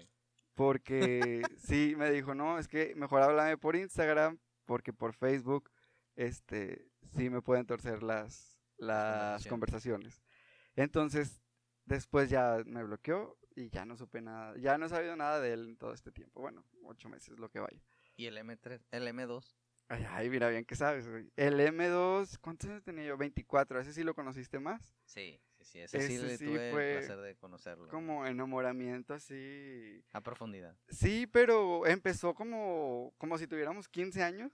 Porque 0.55 1.41
sí, 1.57 1.95
me 1.97 2.11
dijo, 2.11 2.35
no, 2.35 2.59
es 2.59 2.67
que 2.67 2.93
mejor 2.95 3.21
háblame 3.21 3.57
por 3.57 3.75
Instagram, 3.75 4.39
porque 4.65 4.93
por 4.93 5.13
Facebook, 5.13 5.71
este, 6.15 6.89
sí 7.15 7.29
me 7.29 7.41
pueden 7.41 7.65
torcer 7.65 8.03
las, 8.03 8.59
las 8.77 9.45
conversaciones. 9.47 10.21
Entonces, 10.75 11.41
después 11.85 12.29
ya 12.29 12.61
me 12.65 12.83
bloqueó 12.83 13.37
y 13.55 13.69
ya 13.69 13.85
no 13.85 13.97
supe 13.97 14.21
nada, 14.21 14.55
ya 14.57 14.77
no 14.77 14.85
he 14.85 14.89
sabido 14.89 15.15
nada 15.15 15.39
de 15.39 15.53
él 15.53 15.69
en 15.69 15.77
todo 15.77 15.93
este 15.93 16.11
tiempo. 16.11 16.41
Bueno, 16.41 16.65
ocho 16.83 17.09
meses, 17.09 17.37
lo 17.39 17.49
que 17.49 17.59
vaya. 17.59 17.81
¿Y 18.15 18.25
el 18.25 18.37
M3? 18.37 18.81
¿El 18.91 19.07
M2? 19.07 19.55
Ay, 19.87 20.05
ay, 20.09 20.29
mira 20.29 20.47
bien 20.49 20.63
que 20.63 20.75
sabes, 20.75 21.09
güey. 21.09 21.29
El 21.35 21.59
M2, 21.59 22.37
¿cuántos 22.39 22.69
años 22.69 22.83
tenía 22.83 23.05
yo? 23.05 23.17
24, 23.17 23.79
ese 23.79 23.93
sí 23.93 24.03
lo 24.03 24.13
conociste 24.13 24.59
más. 24.59 24.95
Sí, 25.03 25.41
sí, 25.63 25.71
sí. 25.73 25.97
Ese, 25.97 26.07
sí 26.07 26.15
Ese 26.15 26.25
le 26.25 26.37
sí 26.37 26.45
tuve 26.45 26.71
fue 26.71 26.91
el 26.93 26.97
placer 26.99 27.19
de 27.21 27.35
conocerlo. 27.35 27.87
Como 27.89 28.25
enamoramiento 28.25 29.13
así. 29.13 30.03
A 30.13 30.21
profundidad. 30.21 30.75
Sí, 30.89 31.27
pero 31.27 31.85
empezó 31.87 32.33
como, 32.33 33.13
como 33.17 33.37
si 33.37 33.47
tuviéramos 33.47 33.87
15 33.87 34.23
años. 34.23 34.51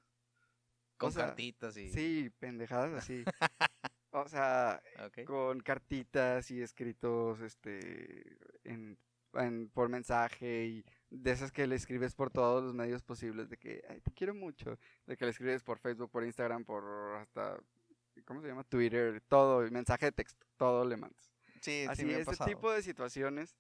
Con 0.98 1.12
sea, 1.12 1.28
cartitas 1.28 1.78
y... 1.78 1.90
Sí, 1.92 2.32
pendejadas 2.40 2.94
así. 2.94 3.24
o 4.12 4.28
sea, 4.28 4.82
con 5.26 5.60
cartitas 5.60 6.50
y 6.50 6.62
escritos 6.62 7.40
este 7.42 8.38
en, 8.64 8.98
en- 9.34 9.70
por 9.70 9.90
mensaje 9.90 10.66
y 10.66 10.86
de 11.12 11.32
esas 11.32 11.52
que 11.52 11.68
le 11.68 11.76
escribes 11.76 12.16
por 12.16 12.32
todos 12.32 12.64
los 12.64 12.74
medios 12.74 13.04
posibles 13.04 13.48
de 13.50 13.58
que 13.58 13.84
ay, 13.90 14.02
te 14.02 14.12
quiero 14.12 14.34
mucho, 14.34 14.80
de 15.06 15.16
que 15.16 15.26
le 15.26 15.32
escribes 15.32 15.64
por 15.64 15.78
Facebook, 15.78 16.10
por 16.10 16.24
Instagram, 16.24 16.66
por 16.66 16.84
hasta 17.18 17.60
¿cómo 18.26 18.42
se 18.42 18.48
llama? 18.48 18.64
Twitter, 18.64 19.22
todo, 19.28 19.62
mensaje 19.72 20.08
de 20.08 20.12
texto, 20.12 20.46
todo 20.58 20.86
le 20.86 20.98
mandas. 20.98 21.30
Sí, 21.62 21.84
sí 21.84 21.86
Así 21.90 22.06
me 22.06 22.14
ha 22.16 22.18
ese 22.18 22.26
pasado. 22.26 22.50
tipo 22.50 22.72
de 22.72 22.82
situaciones 22.82 23.56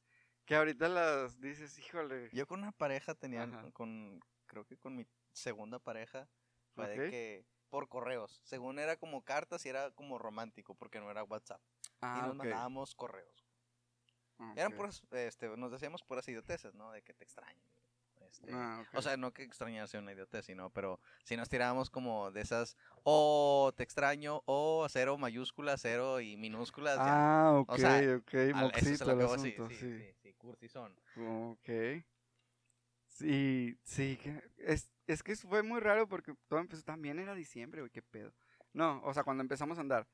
que 0.45 0.55
ahorita 0.55 0.87
las 0.87 1.39
dices, 1.41 1.77
híjole. 1.79 2.29
Yo 2.33 2.47
con 2.47 2.61
una 2.61 2.71
pareja 2.71 3.15
tenía, 3.15 3.43
Ajá. 3.43 3.71
con, 3.71 4.19
creo 4.45 4.65
que 4.65 4.77
con 4.77 4.95
mi 4.95 5.05
segunda 5.33 5.79
pareja, 5.79 6.27
fue 6.73 6.87
de 6.87 7.09
que 7.09 7.45
por 7.69 7.89
correos, 7.89 8.39
según 8.45 8.79
era 8.79 8.95
como 8.97 9.23
cartas 9.23 9.65
y 9.65 9.69
era 9.69 9.91
como 9.91 10.17
romántico, 10.17 10.73
porque 10.75 10.99
no 10.99 11.11
era 11.11 11.23
WhatsApp. 11.23 11.61
y 11.83 11.87
Ah, 12.01 12.23
nos 12.27 12.35
mandábamos 12.35 12.95
correos. 12.95 13.45
ah, 14.39 14.53
Eran 14.55 14.71
puras, 14.73 15.01
este, 15.11 15.49
nos 15.57 15.71
decíamos 15.71 16.03
puras 16.03 16.27
idioteces, 16.29 16.73
¿no? 16.75 16.91
De 16.91 17.01
que 17.01 17.13
te 17.13 17.23
extraño. 17.25 17.61
Este, 18.31 18.51
Ah, 18.53 18.83
O 18.93 19.01
sea, 19.01 19.17
no 19.17 19.33
que 19.33 19.43
extrañarse 19.43 19.97
una 19.97 20.13
idiotez, 20.13 20.45
sino, 20.45 20.69
pero 20.69 20.99
si 21.23 21.37
nos 21.37 21.49
tirábamos 21.49 21.89
como 21.89 22.31
de 22.31 22.41
esas, 22.41 22.77
o 23.03 23.73
te 23.75 23.83
extraño, 23.83 24.41
o 24.45 24.87
cero 24.89 25.17
mayúsculas, 25.17 25.81
cero 25.81 26.19
y 26.19 26.37
minúsculas, 26.37 26.97
ya. 27.05 27.13
Ah, 27.13 27.53
ok, 27.59 27.69
sea, 27.77 27.99
ok, 28.17 28.33
Al- 28.33 28.71
eso 28.75 28.89
es 28.93 29.01
moxito 29.01 29.05
lo 29.05 29.11
el 29.11 29.17
que 29.17 29.23
hago, 29.23 29.37
sí, 29.37 29.51
asunto, 29.51 29.69
sí, 29.69 29.75
sí. 29.79 29.97
sí, 29.97 30.13
sí, 30.21 30.33
cursi 30.35 30.67
son. 30.67 30.95
Ok. 31.15 31.69
Sí, 33.07 33.77
sí, 33.83 34.19
es, 34.57 34.89
es 35.07 35.23
que 35.23 35.35
fue 35.35 35.63
muy 35.63 35.79
raro 35.79 36.07
porque 36.07 36.33
todo 36.47 36.59
empezó, 36.59 36.83
también 36.83 37.19
era 37.19 37.33
diciembre, 37.33 37.81
güey, 37.81 37.91
qué 37.91 38.01
pedo. 38.01 38.31
No, 38.73 39.01
o 39.03 39.13
sea, 39.13 39.23
cuando 39.23 39.41
empezamos 39.41 39.77
a 39.77 39.81
andar, 39.81 40.07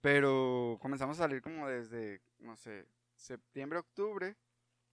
pero 0.00 0.78
comenzamos 0.80 1.18
a 1.18 1.22
salir 1.24 1.40
como 1.40 1.68
desde, 1.68 2.20
no 2.38 2.56
sé, 2.56 2.86
septiembre, 3.14 3.78
octubre, 3.78 4.36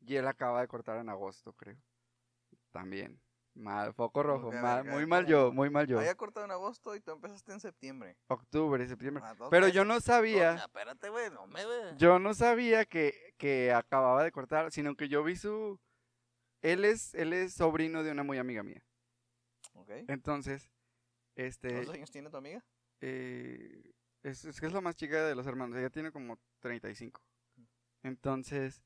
y 0.01 0.15
él 0.15 0.27
acaba 0.27 0.61
de 0.61 0.67
cortar 0.67 0.97
en 0.99 1.09
agosto, 1.09 1.53
creo. 1.53 1.77
También. 2.77 3.19
Mal, 3.55 3.91
foco 3.95 4.21
rojo, 4.21 4.51
mal, 4.51 4.85
muy 4.85 5.07
mal 5.07 5.25
yo, 5.25 5.51
muy 5.51 5.71
mal 5.71 5.87
yo. 5.87 5.97
Había 5.97 6.13
cortado 6.13 6.45
en 6.45 6.51
agosto 6.51 6.95
y 6.95 6.99
tú 6.99 7.09
empezaste 7.09 7.51
en 7.53 7.59
septiembre. 7.59 8.15
Octubre, 8.27 8.85
septiembre. 8.87 9.23
Ah, 9.25 9.33
Pero 9.49 9.67
yo 9.67 9.83
no 9.83 9.99
sabía, 9.99 10.53
espérate, 10.57 11.09
güey, 11.09 11.31
no 11.31 11.47
me 11.47 11.65
ve. 11.65 11.95
yo 11.97 12.19
no 12.19 12.35
sabía 12.35 12.85
que, 12.85 13.33
que 13.39 13.73
acababa 13.73 14.23
de 14.23 14.31
cortar, 14.31 14.71
sino 14.71 14.95
que 14.95 15.09
yo 15.09 15.23
vi 15.23 15.35
su... 15.35 15.79
Él 16.61 16.85
es, 16.85 17.15
él 17.15 17.33
es 17.33 17.55
sobrino 17.55 18.03
de 18.03 18.11
una 18.11 18.21
muy 18.21 18.37
amiga 18.37 18.61
mía. 18.61 18.83
Ok. 19.73 19.89
Entonces, 20.07 20.69
este, 21.35 21.69
¿Cuántos 21.71 21.95
años 21.95 22.11
tiene 22.11 22.29
tu 22.29 22.37
amiga? 22.37 22.63
eh, 23.01 23.91
es, 24.21 24.45
es 24.45 24.59
que 24.59 24.67
es 24.67 24.73
la 24.73 24.81
más 24.81 24.95
chica 24.95 25.25
de 25.25 25.33
los 25.33 25.47
hermanos, 25.47 25.79
ella 25.79 25.89
tiene 25.89 26.11
como 26.11 26.37
35. 26.59 27.23
Entonces, 28.03 28.83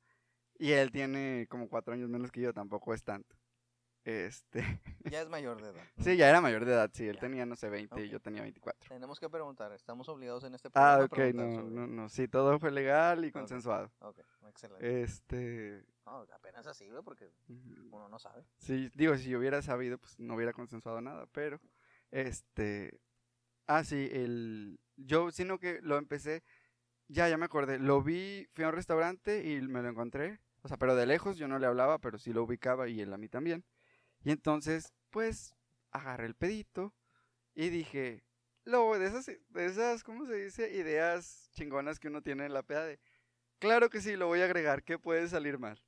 y 0.57 0.71
él 0.71 0.91
tiene 0.93 1.45
como 1.49 1.67
cuatro 1.67 1.93
años 1.93 2.07
menos 2.07 2.31
que 2.31 2.39
yo, 2.39 2.53
tampoco 2.53 2.93
es 2.93 3.03
tanto. 3.03 3.35
Este, 4.03 4.61
Ya 5.15 5.21
es 5.21 5.29
mayor 5.29 5.61
de 5.61 5.69
edad. 5.69 5.83
sí, 5.99 6.17
ya 6.17 6.29
era 6.29 6.41
mayor 6.41 6.65
de 6.65 6.73
edad, 6.73 6.89
sí, 6.93 7.07
él 7.07 7.15
Ya. 7.15 7.21
tenía, 7.21 7.45
no 7.45 7.55
sé, 7.55 7.69
20 7.69 8.03
y 8.03 8.09
yo 8.09 8.19
tenía 8.19 8.41
24. 8.41 8.89
Tenemos 8.89 9.19
que 9.19 9.29
preguntar, 9.29 9.71
estamos 9.73 10.09
obligados 10.09 10.43
en 10.43 10.55
este 10.55 10.69
programa 10.71 11.03
Ah, 11.03 11.05
ok, 11.05 11.17
no, 11.35 11.51
sobre- 11.55 11.71
no, 11.75 11.87
no, 11.87 12.09
sí, 12.09 12.27
todo 12.27 12.57
fue 12.59 12.71
legal 12.71 13.25
y 13.25 13.31
consensuado. 13.31 13.91
Ok, 13.99 14.19
excelente. 14.49 15.01
Este. 15.03 15.83
No, 16.05 16.25
apenas 16.33 16.65
así, 16.67 16.89
güey, 16.89 17.03
porque 17.03 17.31
uno 17.91 18.09
no 18.09 18.17
sabe. 18.19 18.43
Sí, 18.57 18.89
digo, 18.95 19.15
si 19.17 19.29
yo 19.29 19.37
hubiera 19.39 19.61
sabido, 19.61 19.97
pues 19.99 20.19
no 20.19 20.35
hubiera 20.35 20.53
consensuado 20.53 20.99
nada, 21.01 21.25
pero, 21.31 21.59
este, 22.09 22.99
ah, 23.67 23.83
sí, 23.83 24.09
el, 24.11 24.79
yo, 24.97 25.31
sino 25.31 25.59
que 25.59 25.79
lo 25.81 25.97
empecé, 25.97 26.43
ya, 27.07 27.29
ya 27.29 27.37
me 27.37 27.45
acordé, 27.45 27.77
lo 27.79 28.01
vi, 28.01 28.47
fui 28.53 28.63
a 28.63 28.69
un 28.69 28.73
restaurante 28.75 29.47
y 29.47 29.61
me 29.61 29.81
lo 29.81 29.89
encontré, 29.89 30.39
o 30.63 30.67
sea, 30.67 30.77
pero 30.77 30.95
de 30.95 31.05
lejos 31.05 31.37
yo 31.37 31.47
no 31.47 31.59
le 31.59 31.67
hablaba, 31.67 31.99
pero 31.99 32.17
sí 32.17 32.33
lo 32.33 32.43
ubicaba 32.43 32.87
y 32.89 33.01
él 33.01 33.13
a 33.13 33.17
mí 33.17 33.27
también, 33.29 33.63
y 34.23 34.31
entonces, 34.31 34.93
pues, 35.09 35.55
agarré 35.91 36.25
el 36.25 36.35
pedito 36.35 36.93
y 37.53 37.69
dije, 37.69 38.23
lo, 38.63 38.97
de 38.97 39.07
esas, 39.07 39.25
de 39.25 39.65
esas, 39.65 40.03
¿cómo 40.03 40.25
se 40.25 40.35
dice? 40.35 40.71
Ideas 40.73 41.49
chingonas 41.53 41.99
que 41.99 42.07
uno 42.07 42.21
tiene 42.21 42.45
en 42.45 42.53
la 42.53 42.63
peda 42.63 42.85
de, 42.85 42.99
claro 43.59 43.89
que 43.89 44.01
sí, 44.01 44.15
lo 44.15 44.27
voy 44.27 44.41
a 44.41 44.45
agregar, 44.45 44.83
¿qué 44.83 44.99
puede 44.99 45.27
salir 45.27 45.57
mal? 45.57 45.81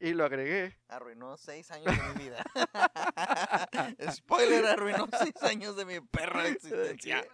Y 0.00 0.12
lo 0.12 0.24
agregué. 0.24 0.76
Arruinó 0.88 1.36
seis 1.36 1.70
años 1.70 1.86
de 1.86 2.14
mi 2.14 2.24
vida. 2.24 2.44
Spoiler, 4.12 4.66
arruinó 4.66 5.08
seis 5.18 5.40
años 5.42 5.76
de 5.76 5.84
mi 5.84 6.00
perra 6.00 6.48
existencia. 6.48 7.24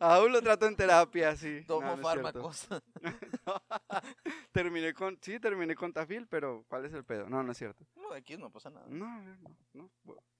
Aún 0.00 0.32
lo 0.32 0.40
trato 0.40 0.66
en 0.66 0.76
terapia, 0.76 1.36
sí. 1.36 1.62
Tomo 1.66 1.88
No, 1.88 1.96
no 1.96 2.02
fármacos. 2.02 2.66
terminé 4.52 4.94
con, 4.94 5.18
sí, 5.20 5.38
terminé 5.38 5.74
con 5.74 5.92
Tafil, 5.92 6.26
pero 6.26 6.64
¿cuál 6.68 6.86
es 6.86 6.94
el 6.94 7.04
pedo? 7.04 7.28
No, 7.28 7.42
no 7.42 7.52
es 7.52 7.58
cierto. 7.58 7.84
No, 7.96 8.10
aquí 8.12 8.38
no 8.38 8.50
pasa 8.50 8.70
nada. 8.70 8.86
No, 8.88 9.22
no, 9.22 9.58
no, 9.74 9.90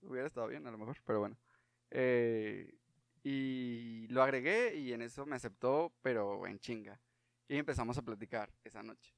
hubiera 0.00 0.26
estado 0.26 0.48
bien 0.48 0.66
a 0.66 0.70
lo 0.70 0.78
mejor, 0.78 0.96
pero 1.04 1.20
bueno. 1.20 1.36
Eh, 1.90 2.74
y 3.22 4.06
lo 4.08 4.22
agregué 4.22 4.76
y 4.76 4.94
en 4.94 5.02
eso 5.02 5.26
me 5.26 5.36
aceptó, 5.36 5.92
pero 6.00 6.46
en 6.46 6.58
chinga. 6.58 6.98
Y 7.46 7.56
empezamos 7.58 7.98
a 7.98 8.02
platicar 8.02 8.50
esa 8.64 8.82
noche. 8.82 9.14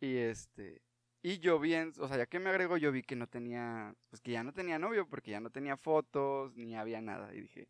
Y 0.00 0.16
este, 0.16 0.82
y 1.22 1.38
yo 1.38 1.60
bien, 1.60 1.92
o 2.00 2.08
sea, 2.08 2.16
ya 2.18 2.26
que 2.26 2.40
me 2.40 2.50
agregó, 2.50 2.76
yo 2.76 2.90
vi 2.90 3.02
que 3.02 3.14
no 3.14 3.28
tenía, 3.28 3.94
pues 4.10 4.20
que 4.20 4.32
ya 4.32 4.42
no 4.42 4.52
tenía 4.52 4.80
novio, 4.80 5.08
porque 5.08 5.30
ya 5.30 5.40
no 5.40 5.50
tenía 5.50 5.76
fotos, 5.76 6.56
ni 6.56 6.76
había 6.76 7.00
nada. 7.00 7.32
Y 7.32 7.42
dije, 7.42 7.68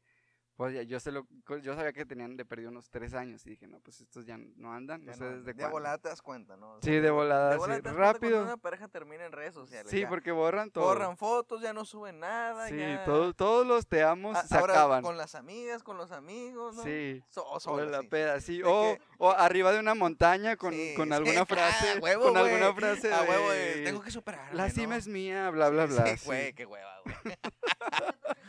pues 0.57 0.73
ya, 0.73 0.83
yo 0.83 1.01
se 1.01 1.11
lo, 1.11 1.27
yo 1.63 1.75
sabía 1.75 1.93
que 1.93 2.07
tenían 2.07 2.37
de 2.37 2.45
perdido 2.45 2.71
unos 2.71 2.89
tres 2.89 3.13
años. 3.15 3.45
Y 3.47 3.51
dije, 3.51 3.67
no, 3.67 3.81
pues 3.81 4.01
estos 4.01 4.25
ya 4.25 4.37
no 4.39 4.73
andan, 4.73 5.05
no 5.05 5.13
sé 5.13 5.25
desde 5.25 5.45
de 5.47 5.55
cuándo. 5.55 5.71
volada 5.73 5.99
te 5.99 6.09
das 6.09 6.23
cuenta, 6.23 6.57
¿no? 6.57 6.75
O 6.75 6.79
Sí, 6.83 6.93
de 6.93 7.11
volada, 7.11 7.55
de 7.55 7.59
sí, 7.59 7.65
te 7.67 7.83
das 7.83 7.95
rápido. 7.97 8.33
Cuando 8.35 8.53
una 8.53 8.57
pareja 8.57 8.87
termina 8.89 9.25
en 9.27 9.33
redes 9.33 9.53
sociales. 9.55 9.91
Sí, 9.91 10.03
ya. 10.03 10.09
porque 10.09 10.31
borran 10.31 10.71
todo. 10.71 10.85
Borran 10.85 11.17
fotos, 11.17 11.61
ya 11.61 11.73
no 11.73 11.85
suben 11.85 12.21
nada. 12.21 12.69
Sí, 12.69 12.77
ya... 12.79 13.05
todo- 13.05 13.35
todos 13.35 13.67
los 13.67 13.87
te 13.89 14.03
amos 14.05 14.37
A- 14.37 14.47
se 14.47 14.57
ahora 14.57 14.75
acaban. 14.75 15.03
con 15.03 15.17
las 15.17 15.35
amigas, 15.35 15.83
con 15.83 15.97
los 15.97 16.13
amigos, 16.13 16.77
¿no? 16.77 16.83
Sí. 16.85 17.21
So- 17.31 17.45
o 17.45 17.81
la 17.81 18.01
sí. 18.03 18.07
peda, 18.09 18.41
sí. 18.41 18.63
O, 18.63 18.95
que- 18.97 19.01
o 19.19 19.31
arriba 19.33 19.73
de 19.73 19.81
una 19.81 19.95
montaña 19.97 20.57
con, 20.57 20.73
Sí, 20.73 20.95
con 20.97 21.13
alguna 21.13 21.41
ah, 21.41 21.47
frase. 21.47 21.99
huevo, 21.99 22.25
con 22.29 22.37
alguna 22.37 22.73
frase 22.75 23.11
huevo, 23.11 23.51
de, 23.51 23.83
tengo 23.85 24.01
que 24.03 24.11
superarme, 24.13 24.55
La 24.55 24.71
cima 24.71 24.95
¿no? 24.95 24.99
es 24.99 25.09
mía, 25.09 25.51
bla, 25.51 25.69
bla, 25.71 25.87
bla. 25.87 26.07
sí, 26.07 26.17
sí. 26.19 26.27
güey, 26.27 26.53
qué 26.55 26.65
hueva, 26.65 26.95
güey. 27.05 27.15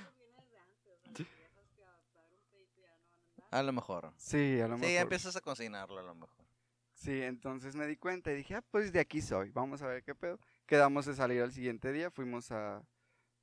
A 3.55 3.63
lo 3.63 3.71
mejor. 3.71 4.11
Sí, 4.17 4.59
a 4.59 4.67
lo 4.67 4.75
mejor. 4.75 4.87
Sí, 4.87 4.93
ya 4.95 5.01
empiezas 5.01 5.35
a 5.37 5.41
cocinarlo 5.41 5.97
a 5.99 6.03
lo 6.03 6.13
mejor. 6.13 6.45
Sí, 6.93 7.21
entonces 7.21 7.75
me 7.75 7.87
di 7.87 7.95
cuenta 7.95 8.31
y 8.31 8.35
dije, 8.35 8.55
ah, 8.55 8.63
pues 8.69 8.91
de 8.91 8.99
aquí 8.99 9.21
soy, 9.21 9.51
vamos 9.51 9.81
a 9.81 9.87
ver 9.87 10.03
qué 10.03 10.13
pedo. 10.13 10.39
Quedamos 10.65 11.05
de 11.05 11.13
salir 11.15 11.41
al 11.41 11.53
siguiente 11.53 11.93
día, 11.93 12.11
fuimos 12.11 12.51
a, 12.51 12.83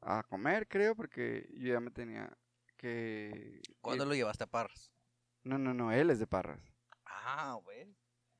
a 0.02 0.22
comer, 0.24 0.68
creo, 0.68 0.94
porque 0.94 1.48
yo 1.54 1.72
ya 1.72 1.80
me 1.80 1.90
tenía 1.90 2.30
que... 2.76 3.60
¿Cuándo 3.80 4.04
ir. 4.04 4.08
lo 4.08 4.14
llevaste 4.14 4.44
a 4.44 4.46
Parras? 4.48 4.92
No, 5.44 5.56
no, 5.56 5.72
no, 5.72 5.92
él 5.92 6.10
es 6.10 6.18
de 6.18 6.26
Parras. 6.26 6.60
Ah, 7.06 7.58
güey. 7.62 7.80
Eh, 7.80 7.94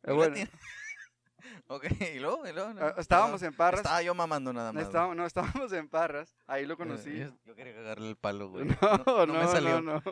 ¿Y 0.05 0.07
la 0.09 0.13
bueno, 0.15 0.35
tiene? 0.35 0.51
ok, 1.69 1.85
y 2.15 2.19
luego, 2.19 2.47
y 2.47 2.53
luego. 2.53 2.75
no, 2.75 2.83
ah, 2.85 2.95
estábamos 2.99 3.41
no, 3.41 3.49
en 3.49 3.55
Parras. 3.55 3.81
Estaba 3.81 4.03
yo 4.03 4.15
mamando 4.15 4.53
nada 4.53 4.73
No, 4.73 4.81
más. 4.81 4.89
estábamos, 4.89 5.17
no, 5.17 5.25
estábamos 5.25 5.73
en 5.73 5.89
Parras, 5.89 6.37
ahí 6.47 6.67
lo 6.67 6.77
güey. 6.77 6.89
conocí. 6.89 7.19
Yo, 7.19 7.33
yo 7.45 7.55
quería 7.55 7.75
cagarle 7.75 8.11
el 8.11 8.17
palo, 8.17 8.51
güey. 8.51 8.67
No, 9.07 9.27
no, 9.27 9.35
me 9.35 9.47
salió. 9.47 9.81
no, 9.81 9.95
no. 9.95 10.03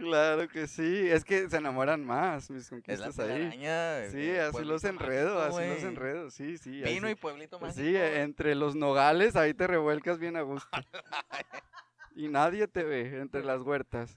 Claro 0.00 0.48
que 0.48 0.66
sí, 0.66 1.08
es 1.10 1.24
que 1.24 1.48
se 1.50 1.58
enamoran 1.58 2.02
más 2.04 2.50
mis 2.50 2.64
Es 2.64 2.70
la 2.72 2.76
conquistas 2.76 3.18
ahí. 3.18 3.28
telaraña. 3.50 4.10
Sí, 4.10 4.30
el 4.30 4.40
así 4.40 4.64
los 4.64 4.84
enredo, 4.84 5.34
mágico, 5.38 5.58
así 5.58 5.68
los 5.68 5.82
enredo, 5.84 6.30
sí, 6.30 6.56
sí. 6.58 6.80
Pino 6.82 7.06
sí. 7.06 7.12
y 7.12 7.14
pueblito 7.16 7.58
Pues 7.58 7.76
mágico. 7.76 7.90
sí, 7.90 7.96
entre 7.96 8.54
los 8.54 8.74
nogales 8.76 9.36
ahí 9.36 9.52
te 9.52 9.66
revuelcas 9.66 10.18
bien 10.18 10.36
a 10.36 10.40
gusto. 10.42 10.68
y 12.14 12.28
nadie 12.28 12.66
te 12.66 12.82
ve 12.82 13.20
entre 13.20 13.44
las 13.44 13.60
huertas. 13.62 14.16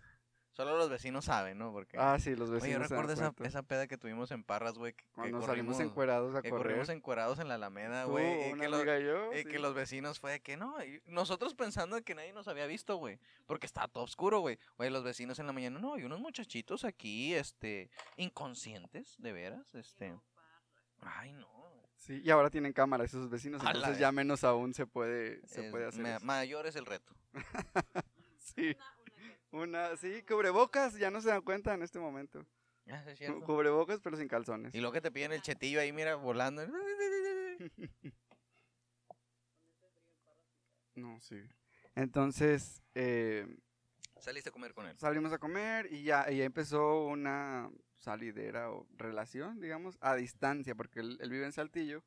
Solo 0.54 0.78
los 0.78 0.88
vecinos 0.90 1.26
saben, 1.26 1.58
¿no? 1.58 1.72
Porque. 1.72 1.98
Ah, 2.00 2.18
sí, 2.20 2.36
los 2.36 2.50
Oye, 2.50 2.60
yo 2.60 2.64
vecinos 2.64 2.88
se 2.88 2.94
dan 2.94 3.04
recuerdo 3.08 3.14
esa, 3.14 3.48
esa 3.48 3.64
peda 3.64 3.88
que 3.88 3.98
tuvimos 3.98 4.30
en 4.32 4.44
Parras, 4.44 4.76
güey. 4.78 4.94
que- 4.94 5.04
que 5.04 5.10
Cuando 5.14 5.42
salimos 5.42 5.76
corrimos- 5.78 5.80
encuerados 5.92 6.36
a 6.36 6.42
Que 6.44 6.50
correr. 6.52 6.64
corrimos 6.68 6.90
encuerados 6.90 7.40
en 7.40 7.48
la 7.48 7.56
Alameda, 7.56 8.06
güey. 8.06 8.50
Y 8.50 8.54
una 8.54 8.62
que 8.64 8.70
los, 8.70 8.86
yo, 8.86 9.34
y 9.34 9.38
sí. 9.40 9.46
que 9.46 9.58
los 9.58 9.74
vecinos 9.74 10.20
fue 10.20 10.32
de 10.34 10.40
que 10.42 10.56
no. 10.56 10.76
y 10.84 11.02
nosotros 11.08 11.56
pensando 11.56 12.00
que 12.04 12.14
nadie 12.14 12.34
nos 12.34 12.48
había 12.48 12.68
visto, 12.68 12.98
güey. 12.98 13.20
Porque 13.48 13.66
estaba 13.66 13.88
todo 13.88 14.04
oscuro, 14.04 14.42
güey. 14.42 14.60
Oye, 14.78 14.92
los 14.92 15.04
vecinos 15.04 15.40
en 15.40 15.48
la 15.48 15.54
mañana, 15.54 15.80
no, 15.80 15.96
hay 15.96 16.04
unos 16.04 16.20
muchachitos 16.20 16.86
aquí, 16.86 17.34
este, 17.34 17.90
inconscientes, 18.18 19.16
de 19.18 19.34
veras, 19.34 19.74
este. 19.76 20.16
Ay, 21.02 21.32
no. 21.34 21.48
Sí, 21.98 22.22
y 22.24 22.30
ahora 22.32 22.50
tienen 22.50 22.74
cámaras 22.74 23.08
esos 23.10 23.30
vecinos, 23.30 23.64
A 23.64 23.72
entonces 23.72 23.98
ya 23.98 24.12
menos 24.12 24.44
aún 24.44 24.74
se 24.74 24.86
puede, 24.86 25.42
se 25.48 25.66
es- 25.66 25.72
puede 25.72 25.88
hacer 25.88 26.06
eso. 26.06 26.26
mayor 26.26 26.68
es 26.68 26.76
el 26.76 26.86
reto. 26.86 27.16
Sí, 28.38 28.76
una, 29.54 29.96
sí, 29.98 30.24
cubrebocas, 30.24 30.96
ya 30.96 31.10
no 31.12 31.22
se 31.22 31.30
dan 31.30 31.42
cuenta 31.42 31.74
en 31.74 31.84
este 31.84 32.00
momento. 32.00 32.46
Ah, 32.90 33.04
es 33.08 33.18
cierto. 33.18 33.42
Cubrebocas, 33.46 34.00
pero 34.02 34.18
sin 34.18 34.28
calzones. 34.28 34.76
Y 34.76 34.80
luego 34.80 34.94
que 34.94 35.02
te 35.02 35.12
piden 35.12 35.32
el 35.32 35.42
chetillo 35.42 35.80
ahí, 35.80 35.94
mira, 35.94 36.16
volando. 36.16 36.64
No, 40.96 41.20
sí. 41.22 41.42
Entonces, 41.96 42.84
eh, 42.96 43.48
Saliste 44.20 44.50
a 44.50 44.52
comer 44.52 44.74
con 44.74 44.86
él. 44.86 44.98
salimos 44.98 45.34
a 45.34 45.38
comer 45.40 45.92
y 45.92 46.04
ya, 46.04 46.32
y 46.32 46.38
ya 46.38 46.44
empezó 46.46 47.06
una 47.06 47.70
salidera 47.96 48.72
o 48.72 48.88
relación, 48.96 49.60
digamos, 49.60 49.98
a 50.02 50.16
distancia, 50.16 50.76
porque 50.76 51.00
él, 51.00 51.18
él 51.22 51.30
vive 51.30 51.46
en 51.46 51.52
Saltillo 51.52 52.04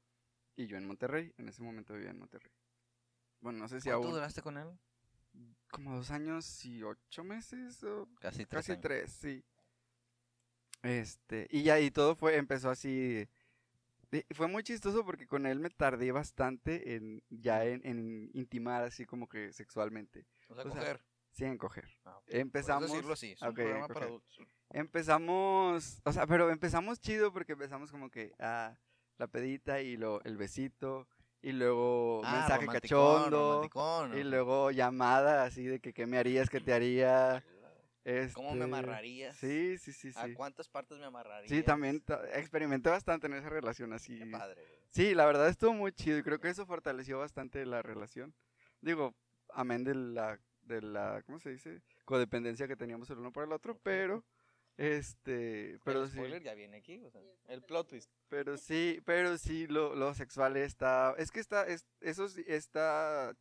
y 0.54 0.66
yo 0.66 0.76
en 0.76 0.86
Monterrey. 0.86 1.32
En 1.36 1.48
ese 1.48 1.62
momento 1.62 1.94
vivía 1.94 2.10
en 2.10 2.18
Monterrey. 2.18 2.52
Bueno, 3.40 3.58
no 3.58 3.68
sé 3.68 3.80
si 3.80 3.88
¿Cuánto 3.88 4.06
aún. 4.08 4.14
duraste 4.14 4.40
con 4.40 4.56
él? 4.56 4.68
Como 5.70 5.96
dos 5.96 6.10
años 6.10 6.64
y 6.64 6.82
ocho 6.82 7.24
meses 7.24 7.82
o 7.84 8.08
Casi 8.20 8.46
tres 8.46 8.68
casi 8.68 8.72
años. 8.72 8.82
tres, 8.82 9.12
sí. 9.12 9.44
Este, 10.82 11.48
y 11.50 11.62
ya, 11.62 11.80
y 11.80 11.90
todo 11.90 12.14
fue, 12.14 12.36
empezó 12.36 12.70
así. 12.70 13.28
fue 14.34 14.46
muy 14.48 14.62
chistoso 14.62 15.04
porque 15.04 15.26
con 15.26 15.46
él 15.46 15.58
me 15.60 15.70
tardé 15.70 16.12
bastante 16.12 16.94
en 16.94 17.22
ya 17.28 17.64
en, 17.64 17.84
en 17.84 18.30
intimar 18.34 18.84
así 18.84 19.04
como 19.04 19.28
que 19.28 19.52
sexualmente. 19.52 20.26
O 20.48 20.54
sea, 20.54 20.64
o 20.64 20.70
sea, 20.70 20.80
coger. 20.80 21.04
Sí, 21.32 21.44
en 21.44 21.58
coger. 21.58 21.88
Ah, 22.04 22.20
Empezamos. 22.28 22.90
decirlo 22.90 23.12
así, 23.14 23.32
es 23.32 23.42
un 23.42 23.48
ok, 23.48 23.54
programa 23.54 23.88
coger. 23.88 23.94
para 23.94 24.06
adultos. 24.06 24.38
Empezamos, 24.70 26.00
o 26.04 26.12
sea, 26.12 26.26
pero 26.26 26.50
empezamos 26.50 27.00
chido 27.00 27.32
porque 27.32 27.52
empezamos 27.52 27.90
como 27.90 28.10
que 28.10 28.32
ah, 28.38 28.76
la 29.18 29.26
pedita 29.28 29.80
y 29.82 29.96
lo, 29.96 30.22
el 30.24 30.36
besito 30.36 31.08
y 31.46 31.52
luego 31.52 32.22
Ah, 32.24 32.32
mensaje 32.32 32.66
romanticón, 32.66 33.22
cachondo 33.22 33.52
romanticón, 33.52 34.18
y 34.18 34.24
luego 34.24 34.72
llamada 34.72 35.44
así 35.44 35.64
de 35.64 35.78
que 35.78 35.92
qué 35.92 36.04
me 36.04 36.18
harías, 36.18 36.50
qué 36.50 36.60
te 36.60 36.72
haría. 36.72 37.44
¿Cómo 38.34 38.50
me 38.50 38.56
este, 38.56 38.64
amarrarías? 38.64 39.36
Sí, 39.36 39.78
sí, 39.78 39.92
sí, 39.92 40.10
¿A 40.16 40.26
sí. 40.26 40.34
cuántas 40.34 40.68
partes 40.68 40.98
me 40.98 41.04
amarrarías? 41.04 41.48
Sí, 41.48 41.62
también 41.62 42.00
ta- 42.00 42.20
experimenté 42.36 42.90
bastante 42.90 43.28
en 43.28 43.34
esa 43.34 43.48
relación 43.48 43.92
así. 43.92 44.18
Qué 44.18 44.26
padre. 44.26 44.60
Sí, 44.90 45.14
la 45.14 45.24
verdad 45.24 45.48
estuvo 45.48 45.72
muy 45.72 45.92
chido 45.92 46.18
y 46.18 46.24
creo 46.24 46.40
que 46.40 46.48
eso 46.48 46.66
fortaleció 46.66 47.20
bastante 47.20 47.64
la 47.64 47.80
relación. 47.80 48.34
Digo, 48.80 49.14
amén 49.54 49.84
de 49.84 49.94
la, 49.94 50.40
de 50.62 50.82
la, 50.82 51.22
¿cómo 51.26 51.38
se 51.38 51.50
dice? 51.50 51.80
Codependencia 52.04 52.66
que 52.66 52.76
teníamos 52.76 53.08
el 53.10 53.18
uno 53.18 53.30
por 53.32 53.44
el 53.44 53.52
otro, 53.52 53.78
pero, 53.84 54.24
este, 54.76 55.78
pero 55.84 56.02
el 56.02 56.08
sí, 56.08 56.12
spoiler 56.16 56.42
ya 56.42 56.54
viene 56.54 56.78
aquí, 56.78 57.02
o 57.04 57.10
sea, 57.10 57.22
el 57.48 57.62
plot 57.62 57.88
twist. 57.88 58.10
pero 58.28 58.56
sí, 58.58 59.00
pero 59.04 59.38
sí, 59.38 59.66
lo, 59.66 59.94
lo 59.94 60.14
sexual 60.14 60.56
está, 60.56 61.14
es 61.18 61.30
que 61.30 61.40
está, 61.40 61.66
es, 61.66 61.86
eso 62.00 62.28
sí 62.28 62.44
está 62.46 63.34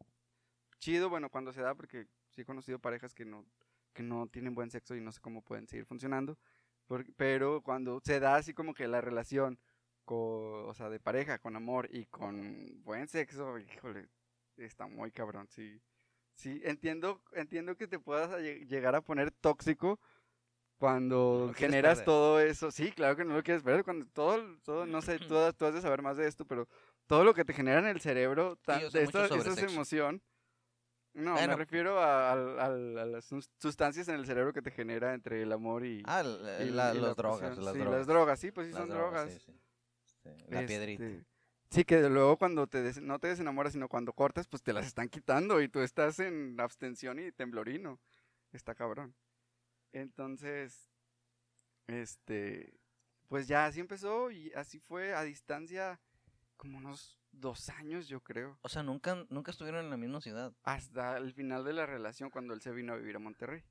chido, 0.80 1.10
bueno, 1.10 1.30
cuando 1.30 1.52
se 1.54 1.62
da, 1.62 1.76
porque 1.76 2.08
sí 2.32 2.41
he 2.41 2.45
conocido 2.45 2.80
parejas 2.80 3.13
que 3.13 3.26
no, 3.26 3.45
que 3.93 4.04
no 4.04 4.28
tienen 4.28 4.56
buen 4.56 4.71
sexo 4.71 4.95
y 4.95 5.02
no 5.02 5.12
sé 5.12 5.19
cómo 5.21 5.41
pueden 5.41 5.67
seguir 5.67 5.86
funcionando, 5.86 6.38
pero 7.17 7.62
cuando 7.63 8.00
se 8.04 8.19
da 8.19 8.36
así 8.36 8.54
como 8.54 8.74
que 8.74 8.88
la 8.88 9.02
relación, 9.02 9.60
con, 10.06 10.69
o 10.69 10.74
sea, 10.74 10.89
de 10.89 11.00
pareja, 11.00 11.39
con 11.39 11.56
amor 11.56 11.88
y 11.91 12.06
con 12.06 12.84
buen 12.84 13.08
sexo, 13.08 13.58
híjole, 13.60 14.08
está 14.58 14.88
muy 14.88 15.12
cabrón, 15.12 15.48
sí. 15.50 15.82
Sí, 16.34 16.62
entiendo, 16.65 17.21
entiendo 17.34 17.78
que 17.78 17.88
te 17.88 17.98
puedas 18.00 18.39
llegar 18.41 18.95
a 18.95 19.02
poner 19.02 19.32
tóxico 19.32 20.00
cuando 20.78 21.46
No 21.48 21.54
generas 21.54 22.00
perder. 22.00 22.06
todo 22.06 22.40
eso. 22.40 22.72
Sí, 22.72 22.92
claro 22.92 23.16
que 23.16 23.26
no 23.26 23.34
lo 23.36 23.44
quieres 23.44 23.64
ver. 23.64 23.84
Cuando 23.84 24.06
todo, 24.08 24.44
todo 24.64 24.86
no 24.86 25.02
sé, 25.02 25.20
tú, 25.20 25.36
tú 25.58 25.66
has 25.66 25.74
de 25.74 25.82
saber 25.82 26.02
más 26.02 26.18
de 26.18 26.28
esto, 26.28 26.46
pero 26.46 26.68
todo 27.08 27.24
lo 27.24 27.34
que 27.34 27.46
te 27.46 27.54
genera 27.54 27.80
en 27.80 27.88
el 27.88 28.02
cerebro, 28.02 28.58
tan- 28.66 28.82
esta, 28.82 29.00
esta 29.02 29.28
sexo. 29.28 29.66
emoción. 29.66 30.22
No, 31.14 31.32
Bueno. 31.34 31.48
me 31.48 31.56
refiero 31.56 32.00
a, 32.02 32.34
a 32.34 32.70
las 32.70 33.24
sus- 33.24 33.50
sustancias 33.58 34.10
en 34.10 34.16
el 34.16 34.26
cerebro 34.26 34.52
que 34.52 34.62
te 34.62 34.70
genera 34.72 35.14
entre 35.14 35.42
el 35.44 35.52
amor 35.54 35.86
y, 35.86 36.04
Ah, 36.06 36.24
la- 36.24 36.62
y- 36.64 36.70
la- 36.72 36.92
y 36.94 36.98
los 36.98 37.08
la 37.08 37.14
drogas, 37.14 37.58
las 37.58 37.74
sí, 37.74 37.80
drogas. 37.80 37.98
las 38.00 38.08
drogas, 38.08 38.40
sí, 38.40 38.52
pues 38.52 38.68
sí 38.68 38.74
Las 38.74 38.82
son 38.82 38.90
drogas. 38.90 39.32
sí, 39.32 39.40
sí. 39.40 39.60
este, 40.06 40.52
la 40.54 40.66
piedrita. 40.66 41.06
Este, 41.06 41.26
Sí, 41.72 41.84
que 41.84 42.02
luego 42.10 42.38
cuando 42.38 42.68
te 42.68 42.82
des- 42.84 43.02
no 43.02 43.18
te 43.20 43.28
desenamoras, 43.28 43.74
sino 43.74 43.88
cuando 43.90 44.14
cortas, 44.14 44.48
pues 44.48 44.62
te 44.62 44.72
las 44.74 44.86
están 44.86 45.08
quitando 45.10 45.62
y 45.62 45.68
tú 45.70 45.80
estás 45.82 46.20
en 46.20 46.58
abstención 46.60 47.18
y 47.20 47.32
temblorino. 47.32 48.00
Está 48.52 48.76
cabrón. 48.76 49.16
Entonces, 49.95 50.91
este, 51.88 52.77
pues 53.29 53.47
ya 53.47 53.65
así 53.65 53.79
empezó 53.79 54.29
y 54.29 54.51
así 54.53 54.77
fue 54.79 55.15
a 55.15 55.23
distancia 55.23 56.01
como 56.58 56.77
unos 56.79 57.17
dos 57.31 57.69
años, 57.69 58.10
yo 58.10 58.19
creo. 58.19 58.60
O 58.62 58.67
sea, 58.67 58.84
nunca, 58.84 59.25
nunca 59.29 59.51
estuvieron 59.51 59.86
en 59.86 59.89
la 59.89 59.95
misma 59.95 60.19
ciudad. 60.19 60.51
Hasta 60.63 61.15
el 61.15 61.31
final 61.34 61.63
de 61.63 61.71
la 61.71 61.86
relación 61.86 62.29
cuando 62.29 62.53
él 62.53 62.60
se 62.62 62.73
vino 62.73 62.91
a 62.91 62.97
vivir 62.97 63.15
a 63.15 63.19
Monterrey. 63.19 63.63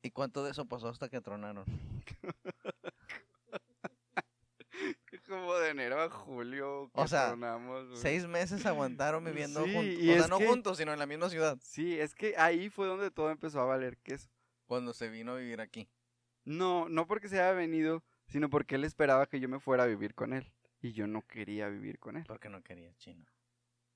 ¿Y 0.00 0.12
cuánto 0.12 0.44
de 0.44 0.52
eso 0.52 0.64
pasó 0.66 0.88
hasta 0.88 1.08
que 1.08 1.20
tronaron? 1.20 1.64
Como 5.28 5.56
de 5.56 5.70
enero 5.70 6.00
a 6.00 6.08
julio. 6.08 6.88
O 6.92 7.02
que 7.02 7.08
sea, 7.08 7.28
tronamos, 7.30 7.88
güey. 7.88 8.00
Seis 8.00 8.28
meses 8.28 8.64
aguantaron 8.64 9.24
viviendo 9.24 9.64
Sí, 9.64 9.72
juntos. 9.74 9.98
O 9.98 10.18
sea, 10.18 10.28
no 10.28 10.38
que- 10.38 10.46
juntos, 10.46 10.78
sino 10.78 10.92
en 10.92 11.00
la 11.00 11.06
misma 11.06 11.28
ciudad. 11.30 11.58
Sí, 11.60 11.98
es 11.98 12.14
que 12.14 12.36
ahí 12.36 12.70
fue 12.70 12.86
donde 12.86 13.10
todo 13.10 13.32
empezó 13.32 13.60
a 13.60 13.64
valer 13.64 13.96
queso. 13.98 14.30
Cuando 14.66 14.92
se 14.92 15.08
vino 15.08 15.32
a 15.32 15.36
vivir 15.36 15.60
aquí. 15.60 15.88
No, 16.44 16.88
no 16.88 17.06
porque 17.06 17.28
se 17.28 17.40
haya 17.40 17.52
venido, 17.52 18.04
sino 18.26 18.50
porque 18.50 18.76
él 18.76 18.84
esperaba 18.84 19.26
que 19.26 19.40
yo 19.40 19.48
me 19.48 19.60
fuera 19.60 19.84
a 19.84 19.86
vivir 19.86 20.14
con 20.14 20.32
él. 20.32 20.52
Y 20.80 20.92
yo 20.92 21.06
no 21.06 21.22
quería 21.22 21.68
vivir 21.68 21.98
con 21.98 22.16
él. 22.16 22.24
Porque 22.26 22.48
no 22.48 22.62
quería 22.62 22.94
chino. 22.96 23.26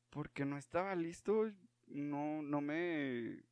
Porque 0.08 0.44
no 0.44 0.58
estaba 0.58 0.94
listo, 0.96 1.52
no, 1.86 2.42
no 2.42 2.60
me... 2.60 3.42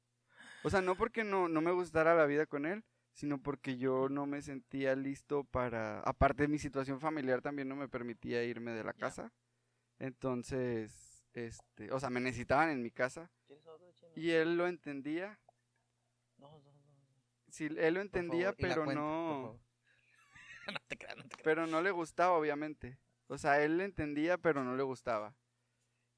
O 0.65 0.71
sea, 0.71 0.81
no 0.81 0.97
porque 0.97 1.23
no, 1.23 1.49
no 1.49 1.61
me 1.61 1.71
gustara 1.71 2.17
la 2.17 2.27
vida 2.27 2.47
con 2.47 2.67
él, 2.67 2.85
sino 3.13 3.41
porque 3.41 3.77
yo 3.79 4.09
no 4.09 4.27
me 4.27 4.43
sentía 4.43 4.97
listo 4.97 5.45
para... 5.45 6.01
Aparte 6.01 6.49
mi 6.49 6.59
situación 6.59 7.01
familiar 7.01 7.43
también 7.43 7.69
no 7.69 7.77
me 7.77 7.89
permitía 7.89 8.43
irme 8.45 8.73
de 8.73 8.85
la 8.85 8.93
casa. 8.93 9.33
Entonces, 9.99 11.25
este, 11.35 11.93
o 11.93 12.01
sea, 12.01 12.11
me 12.11 12.21
necesitaban 12.21 12.71
en 12.71 12.83
mi 12.83 12.91
casa. 12.91 13.31
Y 14.17 14.31
él 14.31 14.57
lo 14.57 14.67
entendía. 14.67 15.39
Sí, 17.59 17.69
él 17.77 17.95
lo 17.95 18.01
entendía, 18.01 18.53
favor, 18.53 18.57
pero 18.61 18.85
cuenta, 18.85 19.03
no... 19.03 19.31
favor. 19.43 19.61
no 20.73 20.81
te 20.87 20.97
creas, 20.97 21.17
no 21.17 21.23
te 21.25 21.29
creas. 21.31 21.43
pero 21.43 21.67
no 21.67 21.83
le 21.83 21.91
gustaba, 21.91 22.39
obviamente. 22.39 23.01
O 23.27 23.37
sea, 23.37 23.61
él 23.65 23.79
le 23.79 23.85
entendía, 23.85 24.39
pero 24.39 24.63
no 24.63 24.77
le 24.77 24.85
gustaba. 24.85 25.35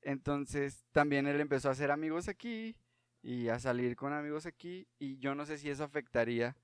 Entonces, 0.02 0.84
también 0.92 1.26
él 1.26 1.40
empezó 1.40 1.70
a 1.70 1.72
hacer 1.72 1.90
amigos 1.90 2.28
aquí 2.28 2.76
y 3.22 3.48
a 3.48 3.58
salir 3.58 3.96
con 3.96 4.12
amigos 4.12 4.44
aquí. 4.44 4.86
Y 4.98 5.16
yo 5.16 5.34
no 5.34 5.46
sé 5.46 5.56
si 5.56 5.70
eso 5.70 5.82
afectaría 5.82 6.58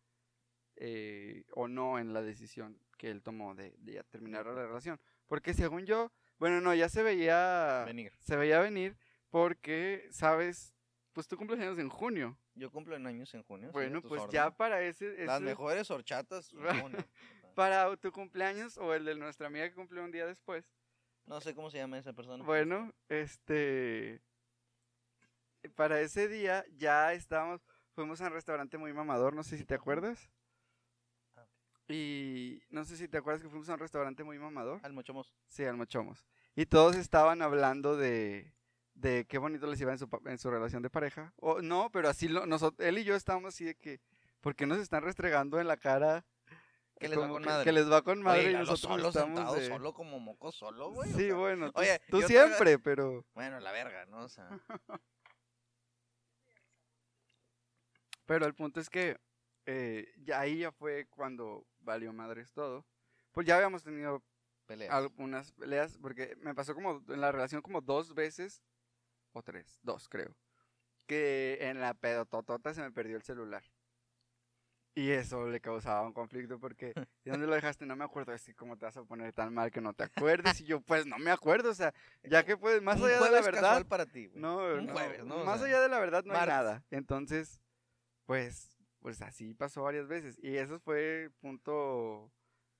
eh, 0.77 1.47
o 1.55 1.69
no 1.69 1.99
en 1.99 2.13
la 2.13 2.21
decisión 2.21 2.79
que 2.99 3.11
él 3.11 3.23
tomó 3.23 3.55
de, 3.55 3.73
terminar 4.11 4.45
la 4.45 4.67
relación. 4.67 5.01
Porque 5.27 5.55
según 5.55 5.87
yo, 5.87 6.13
bueno, 6.39 6.61
no, 6.61 6.75
ya 6.75 6.91
se 6.91 7.03
veía 7.03 7.85
Venir. 7.87 8.13
se 8.21 8.37
veía 8.37 8.61
venir 8.61 8.99
porque, 9.31 10.07
sabes, 10.11 10.75
pues 11.15 11.27
tú 11.29 11.39
cumples 11.39 11.61
años 11.61 11.79
en 11.79 11.89
junio. 11.89 12.39
Yo 12.57 12.71
cumplo 12.71 12.97
en 12.97 13.07
años 13.07 13.33
en 13.35 13.43
junio. 13.43 13.71
Bueno, 13.71 14.01
pues 14.01 14.23
órdenes. 14.23 14.33
ya 14.33 14.51
para 14.51 14.83
ese, 14.83 15.27
Las 15.27 15.43
mejores 15.43 15.91
horchatas. 15.91 16.51
para 17.55 17.95
tu 17.97 18.11
cumpleaños 18.13 18.79
o 18.79 18.95
el 18.95 19.05
de 19.05 19.15
nuestra 19.15 19.47
amiga 19.47 19.69
que 19.69 19.75
cumplió 19.75 20.03
un 20.03 20.11
día 20.11 20.27
después. 20.27 20.65
No 21.27 21.41
sé 21.41 21.55
cómo 21.55 21.71
se 21.71 21.79
llama 21.79 21.99
esa 21.99 22.15
persona. 22.15 22.45
Bueno, 22.45 22.93
este. 23.09 24.23
Para 25.75 26.01
ese 26.01 26.29
día 26.29 26.65
ya 26.77 27.13
estábamos. 27.13 27.61
Fuimos 27.93 28.21
a 28.21 28.27
un 28.27 28.33
restaurante 28.33 28.79
muy 28.79 28.93
mamador, 28.93 29.35
no 29.35 29.43
sé 29.43 29.59
si 29.59 29.65
te 29.65 29.75
acuerdas. 29.75 30.31
Ah. 31.35 31.47
Y 31.89 32.63
no 32.71 32.85
sé 32.85 32.97
si 32.97 33.09
te 33.09 33.19
acuerdas 33.19 33.43
que 33.43 33.49
fuimos 33.49 33.69
a 33.69 33.75
un 33.75 33.81
restaurante 33.81 34.25
muy 34.25 34.39
mamador. 34.39 34.81
Al 34.83 34.93
mochomos. 34.93 35.35
Sí, 35.49 35.65
al 35.65 35.77
Mochomos. 35.77 36.27
Y 36.55 36.67
todos 36.67 36.97
estaban 36.97 37.43
hablando 37.43 37.97
de, 37.97 38.56
de 38.97 39.25
qué 39.29 39.39
bonito 39.39 39.67
les 39.67 39.81
iba 39.81 39.93
en 39.93 39.99
su, 39.99 40.09
pa- 40.09 40.21
en 40.31 40.39
su 40.39 40.51
relación 40.51 40.83
de 40.83 40.91
pareja. 40.91 41.33
O 41.37 41.63
no, 41.63 41.91
pero 41.93 42.09
así 42.09 42.29
lo, 42.29 42.47
nosotros, 42.47 42.85
él 42.87 42.99
y 42.99 43.05
yo 43.05 43.15
estábamos 43.15 43.55
así 43.55 43.65
de 43.65 43.75
que, 43.77 44.01
¿por 44.41 44.55
qué 44.57 44.67
nos 44.67 44.79
están 44.79 45.03
restregando 45.03 45.61
en 45.61 45.69
la 45.69 45.77
cara? 45.77 46.25
Que 46.99 47.09
les 47.09 47.19
va 47.19 47.29
con 47.29 47.43
que, 47.43 47.49
madre. 47.49 47.65
que 47.65 47.73
les 47.73 47.91
va 47.93 48.03
con 48.03 48.23
madre 48.23 48.41
Oye, 48.41 48.51
y 48.53 48.55
nosotros 48.55 48.81
solo 48.81 49.09
estamos 49.09 49.37
sentado, 49.39 49.55
de- 49.57 49.69
solo 49.69 49.93
como 49.93 50.19
moco 50.19 50.51
solo, 50.51 50.91
güey. 50.93 51.13
o 51.13 51.17
Sí, 51.17 51.27
sea, 51.27 51.35
bueno, 51.35 51.71
tú, 51.73 51.81
oye, 51.81 52.01
tú 52.09 52.23
siempre, 52.23 52.79
pero... 52.79 53.25
Bueno, 53.35 53.61
la 53.61 53.71
verga, 53.71 54.07
¿no? 54.07 54.25
O 54.25 54.29
sea, 54.29 54.49
Pero 58.27 58.47
el 58.47 58.55
punto 58.55 58.81
es 58.81 58.91
que 58.91 59.19
eh, 59.67 60.13
ya 60.25 60.41
ahí 60.41 60.59
ya 60.59 60.73
fue 60.73 61.07
cuando 61.11 61.65
valió 61.81 62.13
madres 62.13 62.53
todo. 62.53 62.85
Pues 63.33 63.47
ya 63.47 63.57
habíamos 63.57 63.83
tenido 63.85 64.23
peleas. 64.67 64.93
algunas 64.93 65.53
peleas, 65.53 65.99
porque 65.99 66.35
me 66.41 66.55
pasó 66.55 66.75
como 66.75 67.03
en 67.09 67.21
la 67.21 67.31
relación 67.31 67.63
como 67.63 67.81
dos 67.81 68.15
veces, 68.15 68.63
o 69.37 69.43
tres, 69.43 69.79
dos 69.83 70.09
creo, 70.09 70.35
que 71.07 71.59
en 71.61 71.81
la 71.81 71.95
pedototota 71.95 72.73
se 72.75 72.83
me 72.83 72.91
perdió 72.91 73.17
el 73.17 73.23
celular. 73.23 73.63
Y 74.95 75.11
eso 75.11 75.47
le 75.47 75.61
causaba 75.61 76.01
un 76.07 76.15
conflicto 76.15 76.59
porque, 76.59 76.95
¿y 77.25 77.29
dónde 77.29 77.47
lo 77.47 77.55
dejaste? 77.55 77.85
No 77.85 77.97
me 77.97 78.05
acuerdo. 78.05 78.33
Es 78.33 78.45
que, 78.45 78.55
¿cómo 78.55 78.79
te 78.79 78.87
vas 78.87 78.97
a 78.97 79.05
poner 79.05 79.31
tan 79.35 79.53
mal 79.53 79.71
que 79.71 79.83
no 79.83 79.93
te 79.93 80.05
acuerdes? 80.05 80.59
Y 80.63 80.65
yo, 80.65 80.81
pues, 80.81 81.05
no 81.05 81.19
me 81.19 81.31
acuerdo. 81.31 81.71
O 81.71 81.75
sea, 81.75 81.93
ya 82.23 82.45
que 82.47 82.57
pues, 82.57 82.81
más 82.81 82.97
allá 83.03 83.21
de 83.21 83.31
la 83.31 83.43
verdad, 83.43 83.87
para 83.87 84.07
ti, 84.07 84.31
no, 84.35 84.57
Un 84.75 84.87
no, 84.87 84.93
jueves, 84.95 85.23
¿no? 85.27 85.43
O 85.43 85.45
Más 85.45 85.59
sea, 85.59 85.69
allá 85.69 85.81
de 85.83 85.89
la 85.91 86.01
verdad 86.01 86.25
no 86.25 86.33
hay 86.33 86.39
martes. 86.39 86.55
nada. 86.55 86.85
Entonces, 86.91 87.61
pues, 88.25 88.79
pues 89.01 89.21
así 89.21 89.53
pasó 89.53 89.83
varias 89.83 90.09
veces. 90.09 90.39
Y 90.43 90.57
eso 90.57 90.81
fue 90.81 91.31
punto 91.41 92.33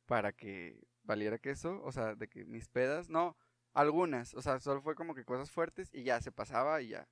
para 0.07 0.33
que 0.33 0.81
valiera 1.03 1.37
que 1.39 1.51
eso, 1.51 1.83
o 1.85 1.93
sea, 1.93 2.15
de 2.15 2.29
que 2.29 2.47
mis 2.47 2.67
pedas, 2.69 3.11
no, 3.11 3.37
algunas, 3.77 4.33
o 4.35 4.41
sea, 4.41 4.59
solo 4.59 4.81
fue 4.81 4.95
como 4.95 5.15
que 5.15 5.25
cosas 5.25 5.51
fuertes 5.51 5.91
y 5.93 6.03
ya 6.03 6.21
se 6.21 6.33
pasaba 6.33 6.81
y 6.81 6.89
ya, 6.89 7.07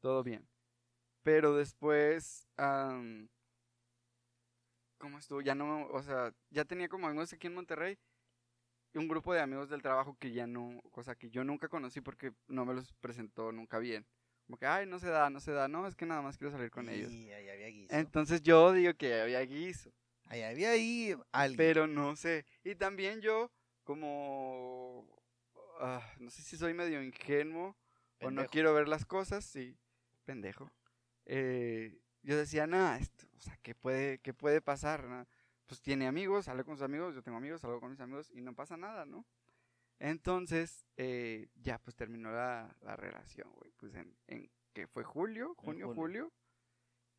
todo 0.00 0.22
bien. 0.22 0.48
Pero 1.24 1.56
después, 1.56 2.46
am, 2.56 3.28
¿cómo 4.98 5.18
estuvo? 5.18 5.40
Ya 5.40 5.54
no, 5.56 5.86
o 5.88 6.02
sea, 6.02 6.32
ya 6.50 6.64
tenía 6.64 6.88
como 6.88 7.08
amigos 7.08 7.32
aquí 7.32 7.48
en 7.48 7.54
Monterrey 7.54 7.98
y 8.92 8.98
un 8.98 9.08
grupo 9.08 9.34
de 9.34 9.40
amigos 9.40 9.68
del 9.70 9.82
trabajo 9.82 10.16
que 10.20 10.32
ya 10.32 10.46
no, 10.46 10.80
cosa 10.92 11.16
que 11.16 11.30
yo 11.30 11.42
nunca 11.42 11.68
conocí 11.68 12.00
porque 12.00 12.32
no 12.46 12.64
me 12.64 12.74
los 12.74 12.92
presentó 12.94 13.50
nunca 13.50 13.80
bien. 13.80 14.06
Como 14.46 14.56
que, 14.56 14.66
ay, 14.66 14.86
no 14.86 15.00
se 15.00 15.08
da, 15.08 15.30
no 15.30 15.40
se 15.40 15.50
da, 15.50 15.66
no, 15.66 15.86
es 15.86 15.96
que 15.96 16.06
nada 16.06 16.22
más 16.22 16.38
quiero 16.38 16.52
salir 16.52 16.70
con 16.70 16.88
ellos. 16.88 17.10
Y 17.10 17.32
ahí 17.32 17.48
había 17.48 17.68
guiso. 17.68 17.94
Entonces 17.94 18.40
yo 18.42 18.72
digo 18.72 18.94
que 18.94 19.20
había 19.20 19.40
guiso, 19.40 19.90
Ahí 20.26 20.42
había 20.42 20.70
ahí 20.70 21.16
alguien. 21.32 21.56
pero 21.56 21.86
no 21.86 22.14
sé. 22.14 22.46
Y 22.62 22.76
también 22.76 23.20
yo, 23.20 23.50
como, 23.82 25.06
ah, 25.80 26.02
no 26.18 26.30
sé 26.30 26.42
si 26.42 26.56
soy 26.56 26.74
medio 26.74 27.02
ingenuo 27.02 27.76
o 28.20 28.30
no 28.30 28.46
quiero 28.46 28.72
ver 28.74 28.88
las 28.88 29.04
cosas, 29.04 29.44
sí, 29.44 29.76
pendejo. 30.24 30.70
Eh, 31.26 31.98
yo 32.22 32.36
decía, 32.36 32.66
nada, 32.66 32.98
esto, 32.98 33.26
o 33.36 33.40
sea, 33.40 33.58
¿qué 33.62 33.74
puede, 33.74 34.18
qué 34.18 34.32
puede 34.32 34.60
pasar? 34.60 35.26
Pues 35.66 35.80
tiene 35.80 36.06
amigos, 36.06 36.46
sale 36.46 36.64
con 36.64 36.76
sus 36.76 36.84
amigos, 36.84 37.14
yo 37.14 37.22
tengo 37.22 37.38
amigos, 37.38 37.60
salgo 37.60 37.80
con 37.80 37.90
mis 37.90 38.00
amigos 38.00 38.30
y 38.30 38.40
no 38.40 38.54
pasa 38.54 38.76
nada, 38.76 39.04
¿no? 39.04 39.26
Entonces, 39.98 40.86
eh, 40.96 41.48
ya 41.54 41.78
pues 41.78 41.96
terminó 41.96 42.30
la, 42.32 42.76
la 42.80 42.96
relación, 42.96 43.50
güey, 43.52 43.72
pues 43.76 43.94
en, 43.94 44.16
en 44.26 44.50
que 44.72 44.86
fue 44.86 45.04
julio, 45.04 45.54
junio, 45.56 45.88
julio. 45.88 45.94
julio. 45.94 46.32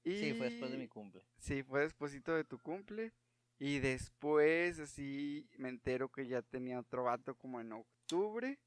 Y 0.03 0.19
Sí, 0.19 0.33
fue 0.37 0.49
después 0.49 0.71
de 0.71 0.77
mi 0.77 0.87
cumple. 0.87 1.25
Sí, 1.37 1.63
fue 1.63 1.81
despuesito 1.81 2.35
de 2.35 2.43
tu 2.43 2.59
cumple. 2.59 3.13
Y 3.57 3.79
después, 3.79 4.79
así, 4.79 5.49
me 5.57 5.69
entero 5.69 6.11
que 6.11 6.27
ya 6.27 6.41
tenía 6.41 6.79
otro 6.79 7.05
vato 7.05 7.35
como 7.35 7.61
en 7.61 7.71
octubre. 8.15 8.59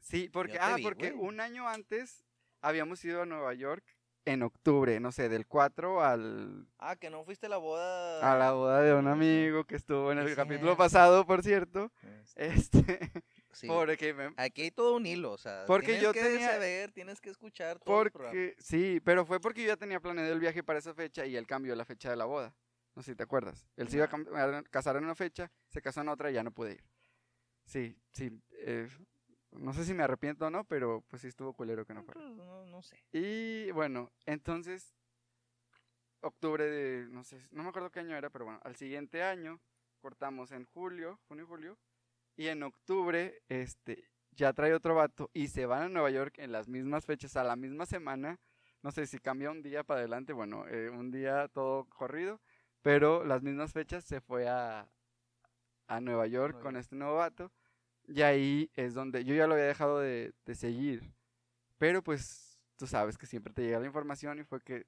Sí, 0.00 0.28
porque, 0.32 0.58
ah, 0.60 0.76
vi, 0.76 0.82
porque 0.82 1.10
güey. 1.10 1.28
un 1.28 1.40
año 1.40 1.68
antes 1.68 2.24
habíamos 2.62 3.04
ido 3.04 3.22
a 3.22 3.26
Nueva 3.26 3.52
York 3.54 3.84
en 4.24 4.42
octubre, 4.42 5.00
no 5.00 5.10
sé, 5.10 5.28
del 5.28 5.46
4 5.46 6.02
al, 6.04 6.68
Ah, 6.78 6.96
que 6.96 7.10
no 7.10 7.24
fuiste 7.24 7.46
a 7.46 7.48
la 7.48 7.56
boda. 7.56 8.32
a 8.32 8.38
la 8.38 8.52
boda 8.52 8.82
de 8.82 8.94
un 8.94 9.08
amigo 9.08 9.64
que 9.64 9.74
estuvo 9.76 10.12
en 10.12 10.18
el 10.18 10.34
capítulo 10.36 10.76
pasado, 10.76 11.26
por 11.26 11.42
cierto. 11.42 11.90
Este, 12.36 12.46
Este, 12.54 13.10
sí. 13.52 13.66
porque 13.68 14.14
me, 14.14 14.32
Aquí 14.36 14.62
hay 14.62 14.70
todo 14.70 14.94
un 14.96 15.06
hilo, 15.06 15.32
o 15.32 15.38
sea. 15.38 15.64
Porque 15.66 15.86
tienes 15.86 16.02
yo 16.04 16.12
que 16.12 16.22
tenía- 16.22 16.52
saber, 16.52 16.92
tienes 16.92 17.20
que 17.20 17.30
escuchar 17.30 17.78
todo 17.80 18.02
el. 18.02 18.10
Porque, 18.12 18.54
sí, 18.58 19.00
pero 19.04 19.24
fue 19.26 19.40
porque 19.40 19.62
yo 19.62 19.68
ya 19.68 19.76
tenía 19.76 19.98
planeado 20.00 20.32
el 20.32 20.40
viaje 20.40 20.62
para 20.62 20.78
esa 20.78 20.94
fecha 20.94 21.26
y 21.26 21.36
él 21.36 21.46
cambió 21.46 21.74
la 21.74 21.84
fecha 21.84 22.10
de 22.10 22.16
la 22.16 22.26
boda. 22.26 22.54
No 22.94 23.02
sé 23.02 23.12
si 23.12 23.16
te 23.16 23.22
acuerdas. 23.24 23.66
Él 23.76 23.88
se 23.88 23.96
iba 23.96 24.06
a 24.06 24.62
casar 24.70 24.96
en 24.96 25.04
una 25.04 25.14
fecha, 25.14 25.50
se 25.68 25.80
casó 25.80 26.00
en 26.02 26.08
otra 26.08 26.30
y 26.30 26.34
ya 26.34 26.42
no 26.42 26.50
pude 26.50 26.72
ir. 26.72 26.84
Sí, 27.68 27.94
sí. 28.12 28.30
eh, 28.52 28.88
no 29.52 29.72
sé 29.74 29.84
si 29.84 29.92
me 29.94 30.02
arrepiento 30.02 30.46
o 30.46 30.50
no, 30.50 30.64
pero 30.64 31.02
pues 31.08 31.22
sí 31.22 31.28
estuvo 31.28 31.52
culero 31.52 31.84
que 31.84 31.92
no 31.94 32.02
fuera. 32.02 32.20
Pues, 32.20 32.34
no, 32.34 32.64
no 32.66 32.82
sé. 32.82 32.96
Y 33.12 33.70
bueno, 33.72 34.10
entonces, 34.26 34.96
octubre 36.20 36.64
de, 36.64 37.06
no 37.08 37.24
sé, 37.24 37.46
no 37.50 37.62
me 37.62 37.68
acuerdo 37.68 37.90
qué 37.90 38.00
año 38.00 38.16
era, 38.16 38.30
pero 38.30 38.46
bueno, 38.46 38.60
al 38.64 38.76
siguiente 38.76 39.22
año 39.22 39.60
cortamos 40.00 40.50
en 40.52 40.64
julio, 40.64 41.20
junio 41.28 41.44
y 41.44 41.46
julio, 41.46 41.78
y 42.36 42.46
en 42.48 42.62
octubre, 42.62 43.42
este, 43.48 44.08
ya 44.32 44.52
trae 44.52 44.72
otro 44.74 44.94
vato 44.94 45.30
y 45.34 45.48
se 45.48 45.66
van 45.66 45.82
a 45.82 45.88
Nueva 45.88 46.10
York 46.10 46.34
en 46.38 46.52
las 46.52 46.68
mismas 46.68 47.04
fechas, 47.04 47.36
a 47.36 47.44
la 47.44 47.56
misma 47.56 47.84
semana, 47.86 48.38
no 48.82 48.92
sé 48.92 49.06
si 49.06 49.18
cambia 49.18 49.50
un 49.50 49.62
día 49.62 49.84
para 49.84 50.00
adelante, 50.00 50.32
bueno, 50.32 50.66
eh, 50.68 50.88
un 50.90 51.10
día 51.10 51.48
todo 51.48 51.84
corrido, 51.86 52.40
pero 52.82 53.24
las 53.24 53.42
mismas 53.42 53.72
fechas 53.72 54.04
se 54.04 54.20
fue 54.20 54.48
a, 54.48 54.88
a 55.88 56.00
Nueva 56.00 56.26
York 56.26 56.54
Nueva 56.54 56.62
con 56.62 56.74
York. 56.74 56.80
este 56.80 56.96
nuevo 56.96 57.16
vato. 57.16 57.52
Y 58.08 58.22
ahí 58.22 58.70
es 58.74 58.94
donde 58.94 59.24
yo 59.24 59.34
ya 59.34 59.46
lo 59.46 59.54
había 59.54 59.66
dejado 59.66 60.00
de, 60.00 60.32
de 60.46 60.54
seguir. 60.54 61.02
Pero 61.78 62.02
pues 62.02 62.58
tú 62.76 62.86
sabes 62.86 63.16
que 63.18 63.26
siempre 63.26 63.52
te 63.52 63.62
llega 63.62 63.78
la 63.80 63.86
información 63.86 64.38
y 64.38 64.44
fue 64.44 64.60
que, 64.60 64.86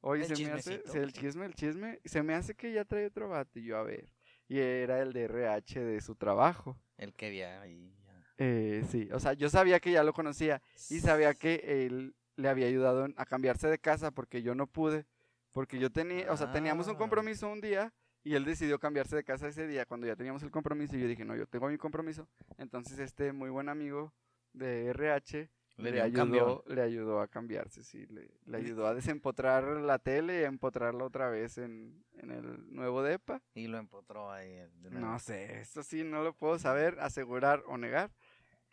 oye, 0.00 0.24
El 0.24 0.36
se 0.36 0.44
me 0.44 0.52
hace, 0.52 0.82
el 0.94 1.12
chisme, 1.12 1.46
el 1.46 1.54
chisme, 1.54 2.00
se 2.04 2.22
me 2.22 2.34
hace 2.34 2.54
que 2.54 2.72
ya 2.72 2.84
trae 2.84 3.06
otro 3.06 3.28
vato. 3.28 3.58
Y 3.58 3.64
yo, 3.64 3.76
a 3.76 3.82
ver. 3.82 4.08
Y 4.48 4.58
era 4.58 5.00
el 5.00 5.12
de 5.12 5.24
RH 5.24 5.80
de 5.84 6.00
su 6.00 6.14
trabajo. 6.14 6.76
El 6.96 7.12
que 7.14 7.26
había 7.26 7.60
ahí. 7.60 7.92
ya. 8.04 8.24
Eh, 8.38 8.84
sí, 8.90 9.08
o 9.12 9.20
sea, 9.20 9.32
yo 9.34 9.48
sabía 9.50 9.80
que 9.80 9.90
ya 9.92 10.02
lo 10.04 10.12
conocía 10.12 10.62
y 10.88 11.00
sabía 11.00 11.34
que 11.34 11.84
él 11.86 12.14
le 12.36 12.48
había 12.48 12.66
ayudado 12.66 13.06
a 13.16 13.26
cambiarse 13.26 13.68
de 13.68 13.78
casa 13.78 14.10
porque 14.12 14.42
yo 14.42 14.54
no 14.54 14.66
pude, 14.66 15.04
porque 15.52 15.78
yo 15.78 15.90
tenía, 15.90 16.32
o 16.32 16.36
sea, 16.36 16.50
teníamos 16.52 16.86
un 16.88 16.94
Ah. 16.94 16.98
compromiso 16.98 17.48
un 17.50 17.60
día 17.60 17.92
y 18.22 18.34
él 18.34 18.44
decidió 18.44 18.78
cambiarse 18.78 19.16
de 19.16 19.24
casa 19.24 19.48
ese 19.48 19.66
día 19.66 19.86
cuando 19.86 20.06
ya 20.06 20.16
teníamos 20.16 20.42
el 20.42 20.50
compromiso 20.50 20.96
y 20.96 21.00
yo 21.00 21.08
dije, 21.08 21.24
no, 21.24 21.34
yo 21.36 21.46
tengo 21.46 21.68
mi 21.68 21.78
compromiso. 21.78 22.28
Entonces 22.58 22.98
este 22.98 23.32
muy 23.32 23.50
buen 23.50 23.68
amigo 23.68 24.12
de 24.52 24.88
RH 24.88 25.48
Le 25.78 26.02
ayudó, 26.02 26.64
le 26.66 26.82
ayudó 26.82 27.20
a 27.20 27.28
cambiarse, 27.28 27.82
sí, 27.84 28.04
le, 28.06 28.30
le 28.44 28.56
ayudó 28.58 28.86
a 28.86 28.94
desempotrar 28.94 29.64
la 29.64 29.98
tele 29.98 30.40
y 30.40 30.44
a 30.44 30.48
empotrarla 30.48 31.04
otra 31.04 31.30
vez 31.30 31.56
en, 31.56 32.04
en 32.18 32.30
el 32.30 32.74
nuevo 32.74 33.02
DEPA. 33.02 33.40
Y 33.54 33.66
lo 33.68 33.78
empotró 33.78 34.30
ahí. 34.30 34.50
eh. 34.50 34.68
No 34.90 35.18
sé, 35.18 35.60
esto 35.60 35.82
sí 35.82 36.04
no 36.04 36.22
lo 36.22 36.34
puedo 36.34 36.58
saber, 36.58 36.98
asegurar 37.00 37.62
o 37.66 37.78
negar. 37.78 38.10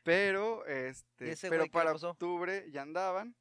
Pero, 0.04 0.66
este, 0.66 1.36
pero 1.50 1.68
para 1.68 1.92
octubre 1.94 2.70
ya 2.72 2.82
andaban 2.82 3.36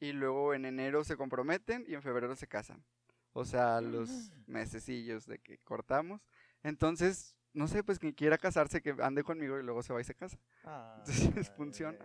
y 0.00 0.12
luego 0.12 0.52
en 0.54 0.64
enero 0.64 1.04
se 1.04 1.16
comprometen 1.16 1.84
y 1.88 1.94
en 1.94 2.02
febrero 2.02 2.34
se 2.36 2.46
casan. 2.48 2.84
O 3.32 3.44
sea, 3.44 3.80
los 3.80 4.32
mesecillos 4.46 5.26
de 5.26 5.38
que 5.38 5.58
cortamos. 5.58 6.20
Entonces, 6.62 7.36
no 7.54 7.66
sé, 7.68 7.82
pues 7.82 7.98
quien 7.98 8.12
quiera 8.12 8.38
casarse 8.38 8.82
que 8.82 8.94
ande 9.00 9.22
conmigo 9.22 9.58
y 9.58 9.62
luego 9.62 9.82
se 9.82 9.92
va 9.92 10.00
y 10.00 10.04
se 10.04 10.14
casa. 10.14 10.38
Entonces, 10.98 11.30
Ay, 11.36 11.56
funciona. 11.56 11.98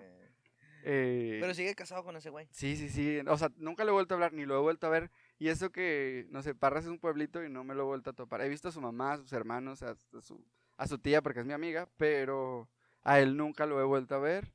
Eh, 0.84 1.40
Pero 1.42 1.54
sigue 1.54 1.76
casado 1.76 2.04
con 2.04 2.16
ese 2.16 2.30
güey. 2.30 2.48
Sí, 2.52 2.78
sí, 2.78 2.90
sí. 2.90 3.20
O 3.28 3.38
sea, 3.38 3.52
nunca 3.58 3.84
lo 3.84 3.92
he 3.92 3.94
vuelto 3.94 4.14
a 4.14 4.16
hablar, 4.16 4.32
ni 4.34 4.46
lo 4.46 4.58
he 4.58 4.62
vuelto 4.62 4.88
a 4.88 4.90
ver. 4.90 5.12
Y 5.38 5.50
eso 5.50 5.70
que, 5.72 6.28
no 6.30 6.42
sé, 6.42 6.56
Parras 6.56 6.86
es 6.86 6.90
un 6.90 7.00
pueblito 7.00 7.44
y 7.44 7.50
no 7.50 7.64
me 7.64 7.76
lo 7.76 7.84
he 7.84 7.86
vuelto 7.86 8.12
a 8.12 8.14
topar. 8.14 8.42
He 8.42 8.50
visto 8.50 8.70
a 8.70 8.72
su 8.72 8.80
mamá, 8.80 9.14
a 9.14 9.18
sus 9.18 9.34
hermanos, 9.34 9.84
a, 9.84 9.92
a 9.92 10.22
su, 10.22 10.46
a 10.78 10.88
su 10.88 10.98
tía, 11.00 11.22
porque 11.22 11.42
es 11.42 11.46
mi 11.46 11.54
amiga, 11.54 11.90
pero 11.98 12.70
a 13.04 13.20
él 13.20 13.36
nunca 13.36 13.66
lo 13.66 13.82
he 13.82 13.84
vuelto 13.84 14.16
a 14.16 14.20
ver. 14.20 14.54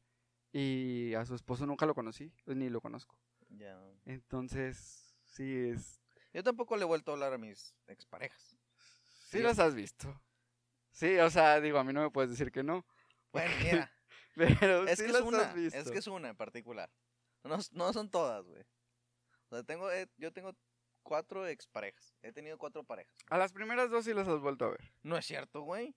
Y 0.52 1.14
a 1.14 1.24
su 1.24 1.34
esposo 1.34 1.66
nunca 1.66 1.86
lo 1.86 1.94
conocí, 1.94 2.32
pues, 2.44 2.56
ni 2.56 2.68
lo 2.68 2.80
conozco. 2.80 3.18
Ya. 3.50 3.78
Entonces, 4.06 5.14
sí, 5.24 5.54
es... 5.68 6.01
Yo 6.32 6.42
tampoco 6.42 6.76
le 6.76 6.82
he 6.82 6.86
vuelto 6.86 7.10
a 7.10 7.14
hablar 7.14 7.32
a 7.32 7.38
mis 7.38 7.74
exparejas. 7.86 8.56
Sí 9.28 9.38
Sí. 9.38 9.42
las 9.42 9.58
has 9.58 9.74
visto. 9.74 10.20
Sí, 10.90 11.16
o 11.18 11.30
sea, 11.30 11.60
digo, 11.60 11.78
a 11.78 11.84
mí 11.84 11.92
no 11.92 12.02
me 12.02 12.10
puedes 12.10 12.30
decir 12.30 12.52
que 12.52 12.62
no. 12.62 12.86
Bueno, 13.32 13.50
mira. 13.62 13.92
Pero 14.60 14.86
es 14.86 14.98
sí 14.98 15.04
que 15.06 15.10
es 15.10 15.20
una. 15.20 15.38
has 15.40 15.54
visto. 15.54 15.78
Es 15.78 15.90
que 15.90 15.98
es 15.98 16.06
una 16.06 16.28
en 16.30 16.36
particular. 16.36 16.90
No, 17.44 17.58
no 17.72 17.92
son 17.92 18.10
todas, 18.10 18.44
güey. 18.46 18.62
O 19.48 19.54
sea, 19.56 19.62
tengo, 19.64 19.90
eh, 19.90 20.08
yo 20.16 20.32
tengo 20.32 20.54
cuatro 21.02 21.46
exparejas. 21.46 22.14
He 22.22 22.32
tenido 22.32 22.56
cuatro 22.58 22.84
parejas. 22.84 23.14
A 23.28 23.36
las 23.38 23.52
primeras 23.52 23.90
dos 23.90 24.04
sí 24.04 24.14
las 24.14 24.28
has 24.28 24.40
vuelto 24.40 24.66
a 24.66 24.70
ver. 24.70 24.92
No 25.02 25.16
es 25.18 25.26
cierto, 25.26 25.62
güey. 25.62 25.94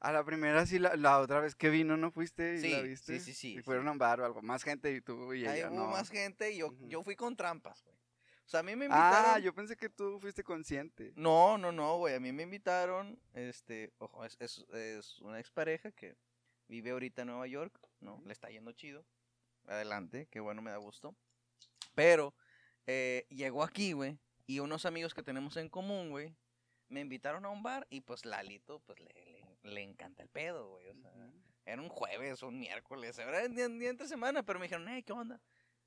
A 0.00 0.10
la 0.12 0.24
primera 0.24 0.66
sí, 0.66 0.78
la, 0.80 0.96
la 0.96 1.20
otra 1.20 1.40
vez 1.40 1.54
que 1.54 1.70
vino, 1.70 1.96
¿no 1.96 2.10
fuiste 2.10 2.56
y 2.56 2.58
Sí, 2.60 2.70
la 2.70 2.80
viste? 2.80 3.20
sí, 3.20 3.32
sí, 3.34 3.52
Y 3.52 3.56
sí. 3.58 3.62
fueron 3.62 3.86
a 3.86 3.92
un 3.92 3.98
bar 3.98 4.20
o 4.20 4.24
algo, 4.24 4.42
más 4.42 4.64
gente 4.64 4.92
y 4.92 5.00
tú 5.00 5.32
y 5.32 5.46
Ahí 5.46 5.58
ella, 5.60 5.70
hubo 5.70 5.76
no. 5.78 5.86
más 5.86 6.10
gente 6.10 6.50
y 6.50 6.58
yo, 6.58 6.74
yo 6.88 7.04
fui 7.04 7.14
con 7.14 7.36
trampas, 7.36 7.82
güey. 7.84 7.96
O 8.44 8.48
sea, 8.52 8.60
a 8.60 8.62
mí 8.62 8.76
me 8.76 8.86
invitaron. 8.86 9.30
Ah, 9.30 9.38
yo 9.38 9.54
pensé 9.54 9.76
que 9.76 9.88
tú 9.88 10.18
fuiste 10.20 10.42
consciente. 10.42 11.12
No, 11.16 11.56
no, 11.58 11.72
no, 11.72 11.98
güey. 11.98 12.14
A 12.14 12.20
mí 12.20 12.32
me 12.32 12.42
invitaron, 12.42 13.18
este, 13.34 13.92
ojo, 13.98 14.24
es, 14.24 14.36
es, 14.40 14.58
es 14.70 15.20
una 15.20 15.38
expareja 15.40 15.92
que 15.92 16.16
vive 16.68 16.90
ahorita 16.90 17.22
en 17.22 17.28
Nueva 17.28 17.46
York, 17.46 17.78
¿no? 18.00 18.22
Le 18.26 18.32
está 18.32 18.50
yendo 18.50 18.72
chido. 18.72 19.04
Adelante, 19.66 20.26
qué 20.30 20.40
bueno, 20.40 20.60
me 20.60 20.70
da 20.70 20.76
gusto. 20.78 21.14
Pero 21.94 22.34
eh, 22.86 23.26
llegó 23.30 23.62
aquí, 23.62 23.92
güey, 23.92 24.18
y 24.46 24.58
unos 24.58 24.86
amigos 24.86 25.14
que 25.14 25.22
tenemos 25.22 25.56
en 25.56 25.68
común, 25.68 26.10
güey, 26.10 26.34
me 26.88 27.00
invitaron 27.00 27.44
a 27.44 27.50
un 27.50 27.62
bar 27.62 27.86
y 27.90 28.00
pues 28.00 28.24
Lalito, 28.24 28.80
pues 28.80 28.98
le, 29.00 29.12
le, 29.62 29.70
le 29.70 29.82
encanta 29.82 30.22
el 30.22 30.28
pedo, 30.28 30.70
güey. 30.70 30.88
O 30.88 30.94
sea, 30.94 31.32
era 31.64 31.80
un 31.80 31.88
jueves, 31.88 32.42
un 32.42 32.58
miércoles, 32.58 33.18
era 33.18 33.46
día 33.48 33.66
entre 33.66 34.08
semana, 34.08 34.42
pero 34.42 34.58
me 34.58 34.64
dijeron, 34.66 34.88
hey, 34.88 35.02
¿qué 35.02 35.12
onda? 35.12 35.40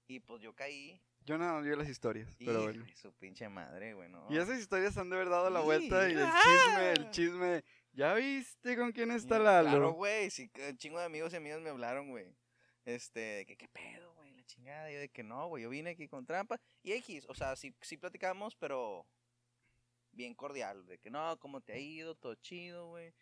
Y 0.08 0.20
pues 0.20 0.41
yo 0.41 0.53
caí 0.53 1.01
Yo 1.26 1.38
no 1.40 1.62
vi 1.62 1.76
las 1.76 1.90
historias, 1.90 2.30
y 2.40 2.46
pero 2.46 2.64
bueno. 2.64 2.86
su 2.96 3.12
pinche 3.14 3.50
madre, 3.50 3.94
güey, 3.96 4.10
¿no? 4.10 4.28
Y 4.30 4.38
esas 4.38 4.60
historias 4.60 4.96
han 4.98 5.10
de 5.10 5.16
haber 5.16 5.30
dado 5.30 5.50
la 5.50 5.60
vuelta 5.62 6.08
y 6.08 6.14
el 6.14 6.22
Ah. 6.24 6.40
chisme, 6.44 6.92
el 6.92 7.10
chisme. 7.12 7.64
¿Ya 7.94 8.14
viste 8.14 8.76
con 8.78 8.92
quién 8.92 9.10
está 9.12 9.40
Lalo? 9.40 9.70
Claro, 9.70 9.92
güey, 9.94 10.30
sí, 10.30 10.52
un 10.70 10.78
chingo 10.78 11.00
de 11.00 11.06
amigos 11.06 11.34
y 11.34 11.38
amigas 11.38 11.62
me 11.62 11.70
hablaron, 11.70 12.10
güey. 12.10 12.28
Este, 12.84 13.20
de 13.20 13.46
que 13.48 13.58
qué 13.58 13.68
pedo, 13.70 14.14
güey, 14.16 14.34
la 14.34 14.44
chingada. 14.44 14.92
Yo 14.92 15.00
de 15.00 15.10
que 15.10 15.24
no, 15.24 15.48
güey, 15.48 15.64
yo 15.64 15.70
vine 15.70 15.92
aquí 15.92 16.08
con 16.08 16.26
trampa. 16.26 16.60
Y 16.84 16.92
X, 16.92 17.26
o 17.28 17.34
sea, 17.34 17.56
sí, 17.56 17.74
sí 17.82 17.98
platicamos, 17.98 18.56
pero 18.56 19.08
bien 20.12 20.36
cordial. 20.36 20.86
De 20.86 21.00
que 21.00 21.10
no, 21.10 21.40
¿cómo 21.40 21.62
te 21.62 21.74
ha 21.74 21.78
ido? 21.80 22.14
Todo 22.16 22.36
chido, 22.36 22.88
güey. 22.90 23.14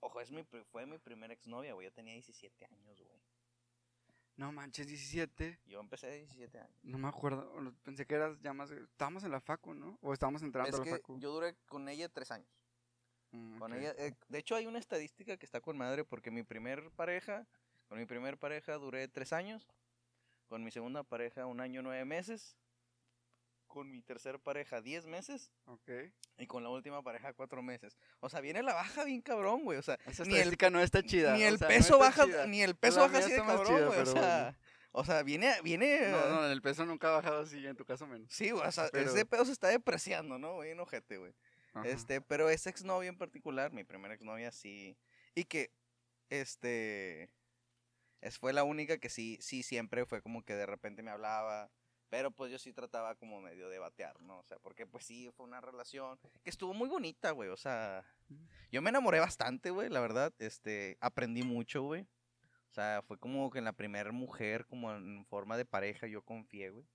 Ojo, 0.00 0.20
es 0.20 0.30
mi, 0.30 0.44
fue 0.70 0.86
mi 0.86 0.98
primera 0.98 1.32
exnovia, 1.34 1.72
güey. 1.74 1.86
Yo 1.88 1.92
tenía 1.92 2.12
17 2.14 2.64
años, 2.66 3.00
güey. 3.02 3.17
No 4.38 4.52
manches, 4.52 4.86
17. 4.86 5.58
Yo 5.66 5.80
empecé 5.80 6.06
de 6.06 6.16
17 6.18 6.58
años. 6.60 6.78
No 6.84 6.96
me 6.96 7.08
acuerdo. 7.08 7.52
Pensé 7.82 8.06
que 8.06 8.14
eras 8.14 8.40
ya 8.40 8.52
más. 8.52 8.70
Estábamos 8.70 9.24
en 9.24 9.32
la 9.32 9.40
Facu, 9.40 9.74
¿no? 9.74 9.98
O 10.00 10.12
estábamos 10.12 10.42
entrando 10.42 10.68
Es 10.70 10.76
a 10.76 10.78
la 10.78 10.84
que 10.84 10.90
Facu. 10.92 11.18
yo 11.18 11.32
duré 11.32 11.56
con 11.66 11.88
ella 11.88 12.08
tres 12.08 12.30
años. 12.30 12.48
Mm, 13.32 13.58
Con 13.58 13.74
ella, 13.74 13.94
eh, 13.98 14.14
de 14.28 14.38
hecho, 14.38 14.54
hay 14.54 14.66
una 14.66 14.78
estadística 14.78 15.36
que 15.36 15.44
está 15.44 15.60
con 15.60 15.76
madre 15.76 16.04
porque 16.04 16.30
mi 16.30 16.44
primer 16.44 16.90
pareja, 16.92 17.46
con 17.88 17.98
mi 17.98 18.06
primer 18.06 18.38
pareja 18.38 18.74
duré 18.74 19.06
tres 19.08 19.32
años, 19.34 19.66
con 20.46 20.64
mi 20.64 20.70
segunda 20.70 21.02
pareja 21.02 21.44
un 21.46 21.60
año 21.60 21.82
nueve 21.82 22.04
meses, 22.06 22.56
con 23.68 23.90
mi 23.90 24.02
tercer 24.02 24.40
pareja 24.40 24.80
diez 24.80 25.06
meses 25.06 25.52
Ok. 25.66 25.90
y 26.38 26.46
con 26.46 26.62
la 26.64 26.70
última 26.70 27.02
pareja 27.02 27.32
cuatro 27.34 27.62
meses. 27.62 27.96
O 28.20 28.28
sea, 28.28 28.40
viene 28.40 28.62
la 28.62 28.74
baja 28.74 29.04
bien 29.04 29.20
cabrón, 29.20 29.62
güey. 29.62 29.78
O 29.78 29.82
sea, 29.82 29.98
Esa 30.06 30.24
ni 30.24 30.36
el, 30.36 30.56
no 30.72 30.80
está 30.80 31.02
chida. 31.02 31.36
ni 31.36 31.44
o 31.44 31.48
el 31.48 31.58
sea, 31.58 31.68
peso 31.68 31.98
baja, 31.98 32.24
chida. 32.24 32.46
ni 32.46 32.62
el 32.62 32.74
peso 32.74 33.00
baja 33.00 33.18
así 33.18 33.30
de 33.30 33.36
cabrón, 33.36 33.66
chida, 33.66 33.86
güey. 33.86 34.00
O 34.00 34.06
sea, 34.06 34.58
o 34.92 35.04
sea, 35.04 35.22
viene, 35.22 35.54
viene. 35.62 36.08
No, 36.10 36.28
no, 36.30 36.46
el 36.50 36.62
peso 36.62 36.84
nunca 36.86 37.08
ha 37.08 37.12
bajado 37.20 37.40
así, 37.42 37.64
en 37.64 37.76
tu 37.76 37.84
caso 37.84 38.06
menos. 38.06 38.28
Sí, 38.32 38.50
güey, 38.50 38.66
o 38.66 38.72
sea, 38.72 38.88
Pero- 38.90 39.10
ese 39.10 39.24
pedo 39.26 39.44
se 39.44 39.52
está 39.52 39.68
depreciando, 39.68 40.38
¿no? 40.38 40.54
Güey, 40.54 40.72
enojete, 40.72 41.18
güey. 41.18 41.34
Ajá. 41.74 41.86
Este, 41.86 42.20
pero 42.22 42.48
esa 42.48 42.70
exnovia 42.70 43.08
en 43.10 43.18
particular, 43.18 43.72
mi 43.72 43.84
primera 43.84 44.14
exnovia, 44.14 44.50
sí. 44.50 44.96
Y 45.34 45.44
que, 45.44 45.70
este. 46.30 47.30
Es, 48.20 48.38
fue 48.38 48.52
la 48.52 48.64
única 48.64 48.98
que 48.98 49.10
sí, 49.10 49.38
sí, 49.40 49.62
siempre 49.62 50.04
fue 50.04 50.20
como 50.22 50.42
que 50.44 50.54
de 50.54 50.66
repente 50.66 51.02
me 51.02 51.10
hablaba. 51.10 51.70
Pero 52.10 52.30
pues 52.30 52.50
yo 52.50 52.58
sí 52.58 52.72
trataba 52.72 53.14
como 53.16 53.40
medio 53.40 53.68
de 53.68 53.78
batear, 53.78 54.20
¿no? 54.20 54.38
O 54.38 54.44
sea, 54.44 54.58
porque 54.58 54.86
pues 54.86 55.04
sí, 55.04 55.30
fue 55.36 55.46
una 55.46 55.60
relación 55.60 56.18
que 56.42 56.50
estuvo 56.50 56.72
muy 56.72 56.88
bonita, 56.88 57.32
güey. 57.32 57.50
O 57.50 57.56
sea, 57.56 58.04
yo 58.72 58.80
me 58.80 58.90
enamoré 58.90 59.20
bastante, 59.20 59.70
güey, 59.70 59.90
la 59.90 60.00
verdad. 60.00 60.32
Este, 60.38 60.96
aprendí 61.00 61.42
mucho, 61.42 61.82
güey. 61.82 62.02
O 62.70 62.72
sea, 62.72 63.02
fue 63.06 63.18
como 63.18 63.50
que 63.50 63.58
en 63.58 63.64
la 63.64 63.72
primera 63.72 64.10
mujer, 64.12 64.66
como 64.66 64.94
en 64.94 65.24
forma 65.26 65.56
de 65.56 65.66
pareja, 65.66 66.06
yo 66.06 66.22
confié, 66.22 66.70
güey. 66.70 66.86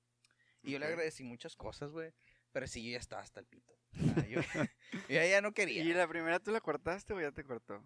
Y 0.63 0.71
yo 0.71 0.79
le 0.79 0.85
agradecí 0.85 1.23
muchas 1.23 1.55
cosas, 1.55 1.91
güey. 1.91 2.11
Pero 2.51 2.67
sí, 2.67 2.83
yo 2.83 2.91
ya 2.91 2.99
estaba 2.99 3.21
hasta 3.21 3.39
el 3.39 3.45
pito. 3.45 3.73
O 3.93 4.13
sea, 4.13 4.27
yo, 4.27 4.39
yo 5.09 5.23
ya 5.23 5.41
no 5.41 5.53
quería. 5.53 5.83
¿Y 5.83 5.93
la 5.93 6.07
primera 6.07 6.39
tú 6.39 6.51
la 6.51 6.61
cortaste 6.61 7.13
o 7.13 7.21
ya 7.21 7.31
te 7.31 7.43
cortó? 7.43 7.83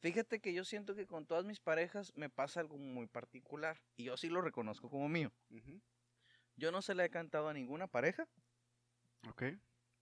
Fíjate 0.00 0.40
que 0.40 0.52
yo 0.52 0.64
siento 0.64 0.94
que 0.94 1.06
con 1.06 1.26
todas 1.26 1.44
mis 1.44 1.60
parejas 1.60 2.12
me 2.14 2.30
pasa 2.30 2.60
algo 2.60 2.78
muy 2.78 3.06
particular. 3.06 3.80
Y 3.96 4.04
yo 4.04 4.16
sí 4.16 4.28
lo 4.28 4.40
reconozco 4.40 4.88
como 4.88 5.08
mío. 5.08 5.32
Ujú. 5.50 5.80
Yo 6.56 6.70
no 6.70 6.82
se 6.82 6.94
le 6.94 7.04
he 7.04 7.10
cantado 7.10 7.48
a 7.48 7.54
ninguna 7.54 7.88
pareja. 7.88 8.28
Ok. 9.28 9.44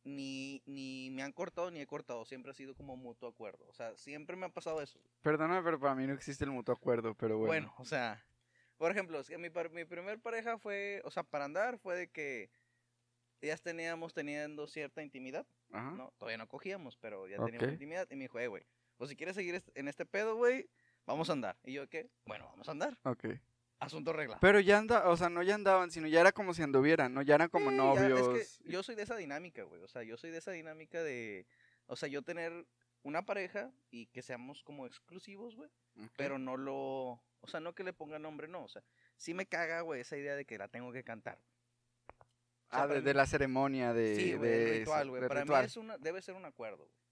Ni, 0.05 0.63
ni 0.67 1.11
me 1.11 1.23
han 1.23 1.33
cortado 1.33 1.71
ni 1.71 1.81
he 1.81 1.87
cortado. 1.87 2.25
Siempre 2.27 2.51
ha 2.51 2.55
sido 2.55 2.75
como 2.75 2.97
mutuo 2.97 3.29
acuerdo. 3.29 3.67
O 3.69 3.73
sea, 3.73 3.97
siempre 3.97 4.37
me 4.37 4.47
ha 4.47 4.51
pasado 4.51 4.83
eso. 4.83 5.01
Perdóname, 5.23 5.63
pero 5.63 5.81
para 5.81 5.95
mí 5.95 6.07
no 6.07 6.13
existe 6.13 6.45
el 6.45 6.51
mutuo 6.51 6.75
acuerdo, 6.75 7.15
pero 7.15 7.39
bueno. 7.39 7.49
Bueno, 7.49 7.75
o 7.79 7.85
sea, 7.85 8.25
por 8.77 8.91
ejemplo, 8.91 9.19
es 9.19 9.29
que 9.29 9.39
mi, 9.39 9.49
mi 9.73 9.85
primer 9.85 10.21
pareja 10.21 10.59
fue, 10.59 11.01
o 11.05 11.11
sea, 11.11 11.23
para 11.23 11.47
andar 11.47 11.79
fue 11.79 11.97
de 11.97 12.09
que 12.09 12.51
ya 13.41 13.57
teníamos 13.57 14.13
teniendo 14.13 14.67
cierta 14.67 15.03
intimidad. 15.03 15.47
Ajá. 15.73 15.91
No, 15.93 16.13
todavía 16.19 16.39
no 16.39 16.49
cogíamos, 16.49 16.97
pero 16.99 17.27
ya 17.27 17.43
teníamos 17.45 17.73
intimidad. 17.73 18.07
Y 18.11 18.17
me 18.17 18.25
dijo, 18.25 18.39
eh, 18.39 18.49
güey, 18.49 18.65
pues 18.97 19.11
si 19.11 19.17
quieres 19.17 19.35
seguir 19.35 19.63
en 19.75 19.89
este 19.89 20.07
pedo, 20.07 20.37
güey, 20.37 20.69
vamos 21.07 21.29
a 21.31 21.33
andar. 21.33 21.57
Y 21.65 21.73
yo, 21.75 21.89
¿qué? 21.89 22.11
Bueno, 22.25 22.47
vamos 22.47 22.69
a 22.69 22.73
andar. 22.73 22.99
Ok. 23.05 23.25
Asunto 23.79 24.13
regla. 24.15 24.39
Pero 24.41 24.59
ya 24.61 24.79
anda, 24.79 25.09
o 25.11 25.17
sea, 25.19 25.29
no 25.29 25.43
ya 25.43 25.55
andaban, 25.55 25.91
sino 25.91 26.07
ya 26.09 26.21
era 26.21 26.33
como 26.33 26.55
si 26.55 26.63
anduvieran, 26.63 27.13
¿no? 27.13 27.21
Ya 27.23 27.35
eran 27.35 27.51
como 27.51 27.71
Sí, 27.71 27.77
ya, 27.77 27.83
novios. 27.83 28.37
es 28.41 28.59
que 28.65 28.71
yo 28.71 28.83
soy 28.83 28.95
de 28.95 29.03
esa 29.03 29.17
dinámica, 29.17 29.63
güey. 29.65 29.83
O 29.83 29.89
sea, 29.89 30.03
yo 30.03 30.17
soy 30.17 30.31
de 30.31 30.39
esa 30.39 30.51
dinámica 30.53 31.03
de, 31.03 31.47
o 31.87 31.95
sea, 31.97 32.09
yo 32.09 32.23
tener 32.23 32.67
una 33.03 33.27
pareja 33.27 33.71
y 33.91 34.07
que 34.07 34.23
seamos 34.23 34.63
como 34.63 34.87
exclusivos, 34.87 35.55
güey. 35.57 35.71
Pero 36.17 36.39
no 36.39 36.57
lo, 36.57 36.75
o 37.41 37.47
sea, 37.47 37.61
no 37.61 37.75
que 37.75 37.85
le 37.85 37.93
ponga 37.93 38.19
nombre, 38.19 38.49
no. 38.49 38.65
O 38.65 38.69
sea, 38.69 38.83
sí 39.19 39.35
me 39.35 39.45
caga, 39.47 39.83
güey, 39.83 40.01
esa 40.01 40.17
idea 40.17 40.35
de 40.37 40.47
que 40.47 40.57
la 40.59 40.69
tengo 40.69 40.91
que 40.93 41.05
cantar. 41.05 41.39
O 42.09 42.71
sea, 42.71 42.83
Ah, 42.83 42.87
de, 42.89 42.97
mí- 42.97 43.03
de 43.03 43.15
la 43.15 43.27
ceremonia 43.27 43.93
de. 43.93 44.17
Sí, 44.17 44.35
güey, 44.35 44.51
de 44.51 44.73
el 44.73 44.79
ritual, 44.81 45.09
güey. 45.11 45.29
Para 45.29 45.43
ritual. 45.43 45.63
mí 45.63 45.67
es 45.67 45.77
una, 45.77 45.99
debe 45.99 46.21
ser 46.23 46.35
un 46.35 46.45
acuerdo, 46.47 46.79
güey. 46.79 47.06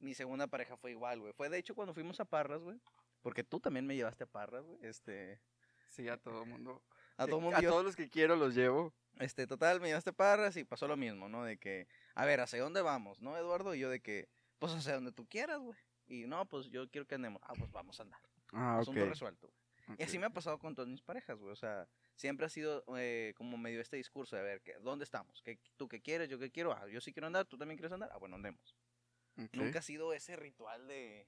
Mi 0.00 0.14
segunda 0.14 0.46
pareja 0.46 0.76
fue 0.76 0.90
igual, 0.92 1.20
güey. 1.20 1.32
Fue 1.32 1.48
de 1.48 1.58
hecho 1.58 1.74
cuando 1.74 1.94
fuimos 1.94 2.20
a 2.20 2.24
Parras, 2.24 2.60
güey. 2.62 2.78
Porque 3.22 3.42
tú 3.44 3.58
también 3.60 3.86
me 3.86 3.96
llevaste 3.96 4.24
a 4.24 4.26
Parras, 4.26 4.64
güey. 4.64 4.78
Este, 4.82 5.40
Sí, 5.88 6.08
a 6.08 6.16
todo 6.18 6.44
mundo. 6.46 6.82
a 7.16 7.26
todo 7.26 7.40
mundo 7.40 7.56
A 7.56 7.60
yo- 7.60 7.70
todos 7.70 7.84
los 7.84 7.96
que 7.96 8.08
quiero 8.08 8.36
los 8.36 8.54
llevo. 8.54 8.92
Este, 9.18 9.46
total, 9.48 9.80
me 9.80 9.88
llevaste 9.88 10.10
a 10.10 10.12
Parras 10.12 10.56
y 10.56 10.64
pasó 10.64 10.86
lo 10.86 10.96
mismo, 10.96 11.28
¿no? 11.28 11.42
De 11.44 11.58
que, 11.58 11.88
a 12.14 12.24
ver, 12.24 12.40
¿hacia 12.40 12.62
dónde 12.62 12.82
vamos, 12.82 13.20
no, 13.20 13.36
Eduardo? 13.36 13.74
Y 13.74 13.80
yo 13.80 13.90
de 13.90 14.00
que, 14.00 14.28
pues 14.60 14.72
hacia 14.72 14.94
donde 14.94 15.10
tú 15.12 15.26
quieras, 15.26 15.58
güey. 15.58 15.76
Y 16.06 16.26
no, 16.26 16.46
pues 16.46 16.68
yo 16.70 16.88
quiero 16.88 17.06
que 17.06 17.16
andemos. 17.16 17.42
Ah, 17.44 17.54
pues 17.58 17.70
vamos 17.72 17.98
a 17.98 18.04
andar. 18.04 18.20
Ah, 18.52 18.78
Asunto 18.78 19.04
resuelto, 19.04 19.48
güey. 19.48 19.96
Y 19.98 20.02
así 20.04 20.18
me 20.18 20.26
ha 20.26 20.30
pasado 20.30 20.58
con 20.58 20.74
todas 20.74 20.88
mis 20.88 21.02
parejas, 21.02 21.38
güey. 21.38 21.50
O 21.52 21.56
sea, 21.56 21.88
siempre 22.14 22.46
ha 22.46 22.48
sido 22.48 22.84
eh, 22.96 23.32
como 23.36 23.56
medio 23.58 23.80
este 23.80 23.96
discurso 23.96 24.36
de, 24.36 24.42
a 24.42 24.44
ver, 24.44 24.60
¿qué- 24.62 24.76
¿dónde 24.80 25.04
estamos? 25.04 25.42
¿Qué, 25.42 25.58
¿Tú 25.76 25.88
qué 25.88 26.00
quieres? 26.00 26.28
¿Yo 26.28 26.38
qué 26.38 26.50
quiero? 26.50 26.72
Ah, 26.72 26.86
yo 26.88 27.00
sí 27.00 27.12
quiero 27.12 27.26
andar, 27.26 27.46
¿tú 27.46 27.56
también 27.58 27.76
quieres 27.78 27.92
andar? 27.92 28.10
Ah, 28.12 28.18
bueno, 28.18 28.36
andemos. 28.36 28.76
Nunca 29.52 29.78
ha 29.78 29.82
sido 29.82 30.12
ese 30.12 30.36
ritual 30.36 30.86
de, 30.88 31.26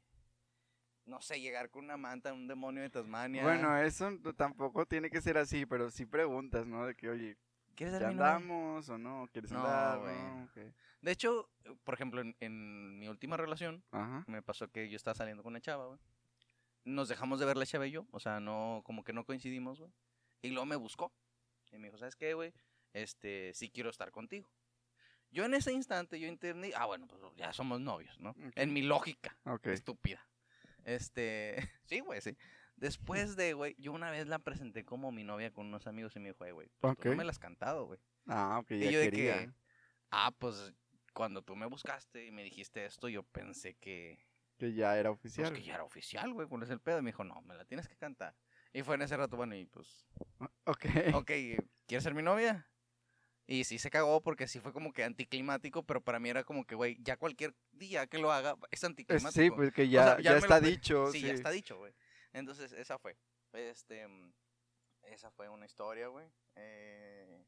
no 1.07 1.21
sé, 1.21 1.41
llegar 1.41 1.71
con 1.71 1.85
una 1.85 1.97
manta, 1.97 2.33
un 2.33 2.47
demonio 2.49 2.83
de 2.83 2.91
Tasmania. 2.91 3.43
Bueno, 3.43 3.77
eso 3.79 4.11
tampoco 4.37 4.87
tiene 4.87 5.11
que 5.11 5.21
ser 5.21 5.39
así, 5.39 5.67
pero 5.67 5.91
sí 5.91 6.07
preguntas, 6.07 6.67
¿no? 6.67 6.87
De 6.87 6.95
que, 6.95 7.09
oye, 7.09 7.37
¿quieres 7.75 8.01
¿ya 8.01 8.09
andamos 8.09 8.89
o 8.89 8.99
no? 8.99 9.29
¿Quieres 9.33 9.53
No, 9.53 9.59
andar? 9.59 9.99
No. 10.01 10.49
De 11.03 11.11
hecho, 11.13 11.49
por 11.85 11.95
ejemplo, 11.95 12.21
en, 12.21 12.37
en 12.41 12.99
mi 12.99 13.09
última 13.09 13.37
relación, 13.37 13.83
Ajá. 13.91 14.25
me 14.27 14.43
pasó 14.43 14.69
que 14.69 14.89
yo 14.91 14.97
estaba 14.97 15.15
saliendo 15.15 15.43
con 15.43 15.53
una 15.53 15.61
chava, 15.61 15.87
güey. 15.87 15.99
Nos 16.85 17.09
dejamos 17.09 17.39
de 17.41 17.47
ver 17.47 17.57
la 17.57 17.67
chava 17.67 17.87
y 17.87 17.91
yo, 17.93 18.07
o 18.11 18.21
sea, 18.21 18.41
no, 18.41 18.83
como 18.85 19.05
que 19.05 19.13
no 19.13 19.25
coincidimos, 19.25 19.79
güey. 19.79 19.93
Y 20.43 20.49
luego 20.51 20.67
me 20.67 20.77
buscó. 20.77 21.13
Y 21.73 21.79
me 21.79 21.89
dijo, 21.89 21.99
¿sabes 21.99 22.17
qué, 22.17 22.35
güey? 22.35 22.53
Este, 22.93 23.53
sí 23.55 23.71
quiero 23.71 23.91
estar 23.91 24.11
contigo. 24.11 24.49
Yo 25.31 25.45
en 25.45 25.55
ese 25.55 25.73
instante, 25.73 26.19
yo 26.19 26.27
entendí, 26.29 26.73
ah, 26.75 26.87
bueno, 26.87 27.07
pues 27.07 27.21
ya 27.37 27.53
somos 27.53 27.81
novios, 27.81 28.19
¿no? 28.21 28.35
En 28.57 28.73
mi 28.73 28.83
lógica 28.83 29.37
Ok. 29.45 29.69
estúpida. 29.69 30.27
Este, 30.85 31.57
sí, 31.85 32.01
güey, 32.01 32.21
sí. 32.21 32.37
Después 32.77 33.37
de, 33.37 33.53
güey, 33.53 33.77
yo 33.79 33.93
una 33.93 34.11
vez 34.11 34.27
la 34.27 34.39
presenté 34.39 34.85
como 34.85 35.13
mi 35.13 35.23
novia 35.23 35.53
con 35.53 35.67
unos 35.67 35.87
amigos 35.87 36.17
y 36.17 36.21
me 36.21 36.29
dijo, 36.31 36.45
"Ay, 36.45 36.53
güey, 36.53 36.69
pues 36.81 36.97
tú 36.97 37.09
no 37.11 37.15
me 37.17 37.25
la 37.25 37.31
has 37.31 37.39
cantado, 37.39 37.85
güey. 37.87 38.01
Ah, 38.27 38.59
ok, 38.61 38.71
Y 38.73 38.81
ya 38.81 38.91
yo 38.91 38.99
de 39.01 39.11
quería. 39.11 39.39
que, 39.47 39.51
ah, 40.11 40.33
pues 40.39 40.73
cuando 41.13 41.43
tú 41.43 41.57
me 41.57 41.67
buscaste 41.67 42.25
y 42.27 42.31
me 42.31 42.43
dijiste 42.43 42.85
esto, 42.87 43.09
yo 43.09 43.23
pensé 43.23 43.75
que, 43.75 44.19
Que 44.59 44.73
ya 44.73 44.97
era 44.99 45.11
pues, 45.11 45.19
oficial. 45.19 45.53
que 45.53 45.63
ya 45.63 45.75
era 45.75 45.85
oficial, 45.85 46.33
güey, 46.33 46.49
¿cuál 46.49 46.63
es 46.63 46.71
el 46.71 46.81
pedo? 46.81 46.99
Y 46.99 47.03
me 47.03 47.11
dijo, 47.11 47.25
no, 47.25 47.41
me 47.43 47.55
la 47.55 47.65
tienes 47.65 47.87
que 47.89 47.97
cantar. 47.97 48.35
Y 48.73 48.83
fue 48.83 48.95
en 48.95 49.03
ese 49.03 49.17
rato, 49.17 49.37
bueno, 49.37 49.55
y 49.55 49.67
pues, 49.67 50.07
Ok. 50.65 50.87
ok, 51.15 51.31
¿quieres 51.87 52.03
ser 52.05 52.15
mi 52.15 52.23
novia? 52.23 52.70
Y 53.51 53.65
sí 53.65 53.81
se 53.81 53.91
cagó 53.91 54.21
porque 54.23 54.47
sí 54.47 54.61
fue 54.61 54.73
como 54.73 54.93
que 54.93 55.03
anticlimático, 55.03 55.83
pero 55.83 56.01
para 56.01 56.21
mí 56.21 56.29
era 56.29 56.45
como 56.45 56.65
que, 56.65 56.77
güey, 56.77 56.97
ya 57.03 57.17
cualquier 57.17 57.53
día 57.73 58.07
que 58.07 58.19
lo 58.19 58.31
haga 58.31 58.57
es 58.71 58.85
Eh, 58.85 58.87
anticlimático. 58.87 59.33
Sí, 59.33 59.51
pues 59.51 59.73
que 59.73 59.89
ya, 59.89 60.05
sea, 60.05 60.17
ya, 60.19 60.23
ya 60.23 60.31
me 60.31 60.37
lo 60.37 60.43
está 60.43 60.61
dicho. 60.61 61.11
Sí, 61.11 61.19
Sí, 61.19 61.27
ya 61.27 61.33
está 61.33 61.51
dicho, 61.51 61.77
güey. 61.77 61.93
Entonces, 62.33 62.71
esa 62.71 62.97
fue. 63.01 63.17
Este, 63.53 64.07
mm, 64.07 64.33
esa 65.03 65.33
fue 65.33 65.49
una 65.49 65.67
historia, 65.67 66.07
güey. 66.07 66.29
Eh, 66.55 67.45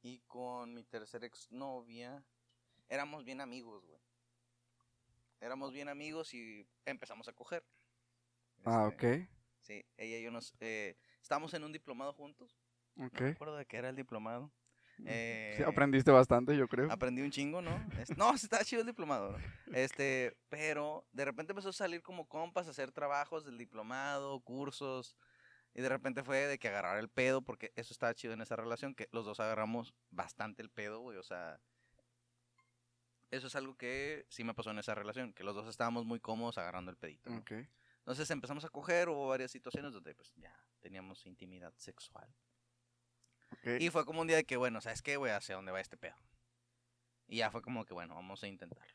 y 0.00 0.20
con 0.20 0.72
mi 0.72 0.84
tercera 0.84 1.26
exnovia, 1.26 2.24
éramos 2.88 3.22
bien 3.26 3.42
amigos, 3.42 3.84
güey. 3.84 4.00
Éramos 5.42 5.70
bien 5.70 5.90
amigos 5.90 6.32
y 6.32 6.66
empezamos 6.86 7.28
a 7.28 7.34
coger. 7.34 7.62
Ah, 8.64 8.88
Este, 8.90 9.24
ok. 9.24 9.28
Sí, 9.60 9.84
ella 9.98 10.18
y 10.18 10.22
yo 10.22 10.30
nos... 10.30 10.54
Eh, 10.60 10.96
estábamos 11.20 11.52
en 11.52 11.62
un 11.62 11.72
diplomado 11.72 12.14
juntos. 12.14 12.56
Ok. 12.98 13.20
No 13.20 13.26
me 13.26 13.30
acuerdo 13.32 13.56
de 13.58 13.66
qué 13.66 13.76
era 13.76 13.90
el 13.90 13.96
diplomado. 13.96 14.50
Sí, 14.96 15.02
Eh, 15.06 15.64
aprendiste 15.66 16.10
bastante, 16.10 16.56
yo 16.56 16.66
creo. 16.68 16.90
Aprendí 16.90 17.22
un 17.22 17.30
chingo, 17.30 17.60
¿no? 17.62 17.76
Es- 17.98 18.16
no, 18.16 18.34
estaba 18.34 18.64
chido 18.64 18.80
el 18.80 18.86
diplomado, 18.86 19.32
¿no? 19.32 19.38
Este, 19.76 20.36
pero 20.48 21.06
de 21.12 21.24
repente 21.24 21.52
empezó 21.52 21.68
a 21.68 21.72
salir 21.72 22.02
como 22.02 22.26
compas, 22.28 22.66
a 22.66 22.70
hacer 22.70 22.92
trabajos 22.92 23.44
del 23.44 23.58
diplomado, 23.58 24.40
cursos. 24.40 25.16
Y 25.74 25.82
de 25.82 25.88
repente 25.90 26.24
fue 26.24 26.46
de 26.46 26.58
que 26.58 26.68
agarrar 26.68 26.98
el 26.98 27.10
pedo, 27.10 27.42
porque 27.42 27.72
eso 27.76 27.92
estaba 27.92 28.14
chido 28.14 28.32
en 28.32 28.40
esa 28.40 28.56
relación, 28.56 28.94
que 28.94 29.08
los 29.12 29.26
dos 29.26 29.40
agarramos 29.40 29.94
bastante 30.10 30.62
el 30.62 30.70
pedo, 30.70 31.00
güey. 31.00 31.18
O 31.18 31.22
sea, 31.22 31.60
eso 33.30 33.48
es 33.48 33.56
algo 33.56 33.76
que 33.76 34.24
sí 34.30 34.44
me 34.44 34.54
pasó 34.54 34.70
en 34.70 34.78
esa 34.78 34.94
relación, 34.94 35.32
que 35.34 35.44
los 35.44 35.54
dos 35.54 35.68
estábamos 35.68 36.06
muy 36.06 36.20
cómodos 36.20 36.56
agarrando 36.58 36.90
el 36.90 36.96
pedito. 36.96 37.28
¿no? 37.28 37.36
Entonces 37.98 38.30
empezamos 38.30 38.64
a 38.64 38.68
coger, 38.70 39.08
hubo 39.08 39.28
varias 39.28 39.50
situaciones 39.50 39.92
donde 39.92 40.14
pues 40.14 40.32
ya 40.36 40.56
teníamos 40.80 41.26
intimidad 41.26 41.74
sexual. 41.76 42.32
Y 43.78 43.90
fue 43.90 44.04
como 44.04 44.20
un 44.20 44.26
día 44.26 44.36
de 44.36 44.44
que, 44.44 44.56
bueno, 44.56 44.80
¿sabes 44.80 45.02
qué, 45.02 45.16
güey? 45.16 45.32
¿Hacia 45.32 45.56
dónde 45.56 45.72
va 45.72 45.80
este 45.80 45.96
pedo? 45.96 46.16
Y 47.28 47.38
ya 47.38 47.50
fue 47.50 47.62
como 47.62 47.84
que, 47.84 47.94
bueno, 47.94 48.14
vamos 48.14 48.42
a 48.42 48.46
intentarlo. 48.46 48.94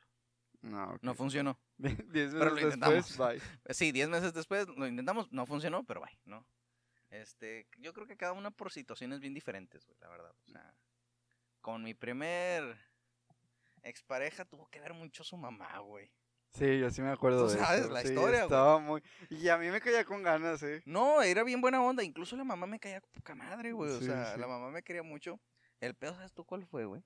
No, 0.62 0.94
ok. 0.94 1.04
No 1.04 1.16
funcionó. 1.16 1.60
Diez 1.78 2.34
pero 2.34 2.52
lo 2.52 2.70
después, 2.70 3.18
bye. 3.18 3.42
Sí, 3.74 3.92
10 3.92 4.10
meses 4.10 4.34
después 4.34 4.68
lo 4.68 4.88
intentamos, 4.88 5.32
no 5.32 5.46
funcionó, 5.46 5.84
pero 5.84 6.02
bye, 6.02 6.20
¿no? 6.26 6.46
Este, 7.10 7.68
yo 7.78 7.94
creo 7.94 8.08
que 8.08 8.16
cada 8.16 8.34
una 8.34 8.52
por 8.52 8.72
situaciones 8.72 9.20
bien 9.20 9.34
diferentes, 9.34 9.86
güey, 9.86 9.98
la 10.00 10.08
verdad. 10.08 10.34
O 10.48 10.52
sea, 10.52 10.74
con 11.60 11.84
mi 11.84 11.94
primer 11.94 12.78
expareja 13.84 14.46
tuvo 14.46 14.68
que 14.68 14.80
ver 14.80 14.94
mucho 14.94 15.24
su 15.24 15.36
mamá, 15.36 15.80
güey. 15.80 16.12
Sí, 16.54 16.80
yo 16.80 16.90
sí 16.92 17.02
me 17.02 17.10
acuerdo 17.12 17.46
Tú 17.48 17.54
de 17.54 17.60
sabes 17.60 17.82
eso. 17.86 17.90
la 17.94 18.02
sí, 18.02 18.10
historia, 18.10 18.30
güey. 18.32 18.42
Estaba 18.44 18.80
muy... 18.80 19.02
Y 19.30 19.48
a 19.48 19.58
mí 19.58 19.70
me 19.70 19.80
caía 19.80 20.04
con 20.04 20.22
ganas, 20.22 20.62
¿eh? 20.64 20.82
No, 20.86 21.22
era 21.22 21.44
bien 21.44 21.62
buena 21.62 21.82
onda, 21.82 22.04
incluso 22.04 22.36
la 22.36 22.44
mamá 22.44 22.68
me 22.68 22.80
caía 22.80 23.00
poca 23.02 23.36
madre, 23.36 23.72
güey. 23.72 23.92
O 23.92 24.00
Sí, 24.00 24.06
sea, 24.06 24.34
sí. 24.34 24.40
la 24.40 24.48
mamá 24.48 24.70
me 24.70 24.84
quería 24.84 25.04
mucho. 25.04 25.40
El 25.80 25.96
pedo, 25.96 26.14
¿sabes 26.14 26.34
tú 26.34 26.44
cuál 26.46 26.66
fue, 26.66 26.86
güey? 26.86 27.02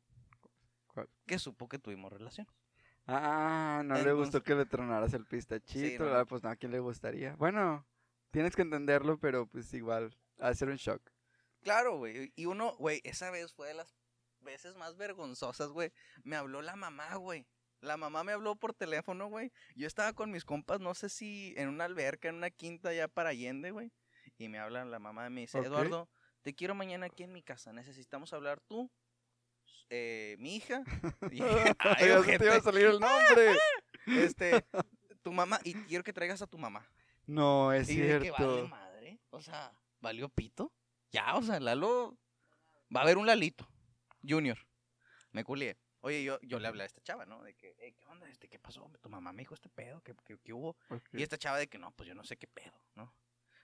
¿Cuál? 0.87 1.09
Que 1.27 1.37
supo 1.39 1.69
que 1.69 1.77
tuvimos 1.79 2.11
relación. 2.11 2.47
Ah, 3.07 3.83
no 3.85 3.95
le 4.01 4.13
gustó 4.13 4.41
que 4.41 4.55
le 4.55 4.65
tronaras 4.65 5.13
el 5.13 5.25
pistachito. 5.25 6.05
no. 6.05 6.15
ah, 6.15 6.25
Pues 6.25 6.41
no, 6.41 6.49
¿a 6.49 6.55
quién 6.55 6.71
le 6.71 6.79
gustaría? 6.79 7.35
Bueno, 7.35 7.85
tienes 8.31 8.55
que 8.55 8.63
entenderlo, 8.63 9.19
pero 9.19 9.45
pues 9.47 9.71
igual, 9.75 10.17
ha 10.39 10.49
de 10.49 10.55
ser 10.55 10.69
un 10.69 10.77
shock. 10.77 11.01
Claro, 11.61 11.97
güey. 11.97 12.33
Y 12.35 12.47
uno, 12.47 12.75
güey, 12.77 13.01
esa 13.03 13.29
vez 13.29 13.53
fue 13.53 13.67
de 13.67 13.75
las 13.75 13.95
veces 14.39 14.75
más 14.75 14.97
vergonzosas, 14.97 15.69
güey. 15.69 15.91
Me 16.23 16.35
habló 16.35 16.61
la 16.63 16.75
mamá, 16.75 17.15
güey. 17.15 17.47
La 17.85 17.97
mamá 17.97 18.23
me 18.23 18.31
habló 18.31 18.55
por 18.55 18.73
teléfono, 18.73 19.27
güey. 19.27 19.51
Yo 19.75 19.87
estaba 19.87 20.13
con 20.13 20.31
mis 20.31 20.43
compas, 20.43 20.79
no 20.79 20.93
sé 20.95 21.07
si 21.09 21.53
en 21.55 21.69
una 21.69 21.85
alberca, 21.85 22.29
en 22.29 22.35
una 22.35 22.49
quinta 22.49 22.91
ya 22.93 23.07
para 23.07 23.29
Allende, 23.29 23.71
güey. 23.71 23.91
Y 24.37 24.49
me 24.49 24.59
habla 24.59 24.83
la 24.85 24.99
mamá 24.99 25.27
y 25.27 25.29
me 25.29 25.41
dice. 25.41 25.59
Eduardo, 25.59 26.09
te 26.41 26.53
quiero 26.53 26.75
mañana 26.75 27.05
aquí 27.05 27.23
en 27.23 27.31
mi 27.31 27.43
casa. 27.43 27.71
Necesitamos 27.71 28.33
hablar 28.33 28.59
tú, 28.59 28.91
eh, 29.89 30.35
mi 30.39 30.55
hija. 30.55 30.83
Y, 31.31 31.41
ay, 31.41 32.07
ya 32.07 32.23
se 32.23 32.37
te 32.37 32.45
iba 32.45 32.55
a 32.55 32.61
salir 32.61 32.87
el 32.87 32.99
nombre. 32.99 33.57
este, 34.07 34.65
tu 35.21 35.31
mamá, 35.31 35.59
y 35.63 35.73
quiero 35.73 36.03
que 36.03 36.13
traigas 36.13 36.41
a 36.41 36.47
tu 36.47 36.57
mamá. 36.57 36.87
No, 37.27 37.71
es 37.73 37.89
Y 37.89 37.97
de 37.97 38.19
que 38.19 38.31
vale 38.31 38.45
cierto. 38.45 38.67
madre. 38.67 39.19
O 39.29 39.41
sea, 39.41 39.71
¿valió 39.99 40.29
pito? 40.29 40.73
Ya, 41.11 41.35
o 41.35 41.41
sea, 41.41 41.59
Lalo. 41.59 42.17
Va 42.95 43.01
a 43.01 43.03
haber 43.03 43.17
un 43.17 43.25
Lalito. 43.25 43.67
Junior. 44.27 44.57
Me 45.31 45.43
culié. 45.43 45.77
Oye, 46.05 46.23
yo, 46.23 46.39
yo 46.43 46.59
le 46.59 46.67
hablé 46.67 46.83
a 46.83 46.85
esta 46.85 47.01
chava, 47.01 47.25
¿no? 47.25 47.41
De 47.41 47.55
que, 47.55 47.75
"Ey, 47.79 47.93
¿qué 47.93 48.05
onda? 48.05 48.29
Este, 48.29 48.47
¿Qué 48.47 48.59
pasó? 48.59 48.87
Tu 49.01 49.09
mamá 49.09 49.33
me 49.33 49.41
dijo 49.41 49.55
este 49.55 49.69
pedo, 49.69 50.01
¿qué, 50.03 50.13
qué, 50.23 50.37
qué 50.37 50.53
hubo? 50.53 50.77
Y 51.13 51.23
esta 51.23 51.35
chava 51.39 51.57
de 51.57 51.67
que 51.67 51.79
no, 51.79 51.91
pues 51.93 52.07
yo 52.07 52.13
no 52.13 52.23
sé 52.23 52.37
qué 52.37 52.45
pedo, 52.45 52.79
¿no? 52.93 53.11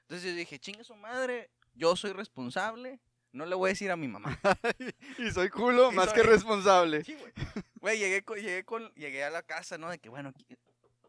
Entonces 0.02 0.32
yo 0.32 0.36
dije, 0.36 0.58
chingue 0.58 0.84
su 0.84 0.96
madre, 0.96 1.52
yo 1.76 1.96
soy 1.96 2.14
responsable, 2.14 3.00
no 3.32 3.46
le 3.46 3.54
voy 3.54 3.68
a 3.70 3.74
decir 3.74 3.92
a 3.92 3.96
mi 3.96 4.08
mamá. 4.08 4.40
y 5.20 5.30
soy 5.32 5.50
culo 5.50 5.92
Y 5.92 5.96
más 5.96 6.06
soy- 6.10 6.16
que 6.16 6.24
responsable. 6.24 7.04
Sí, 7.04 7.14
güey. 7.14 7.32
Güey, 7.76 8.00
llegué, 8.00 8.24
con, 8.24 8.38
llegué, 8.40 8.64
con, 8.66 8.92
llegué 8.96 9.24
a 9.24 9.30
la 9.30 9.44
casa, 9.44 9.78
¿no? 9.78 9.92
De 9.92 10.00
que, 10.00 10.10
bueno, 10.10 10.30
aquí- 10.30 10.58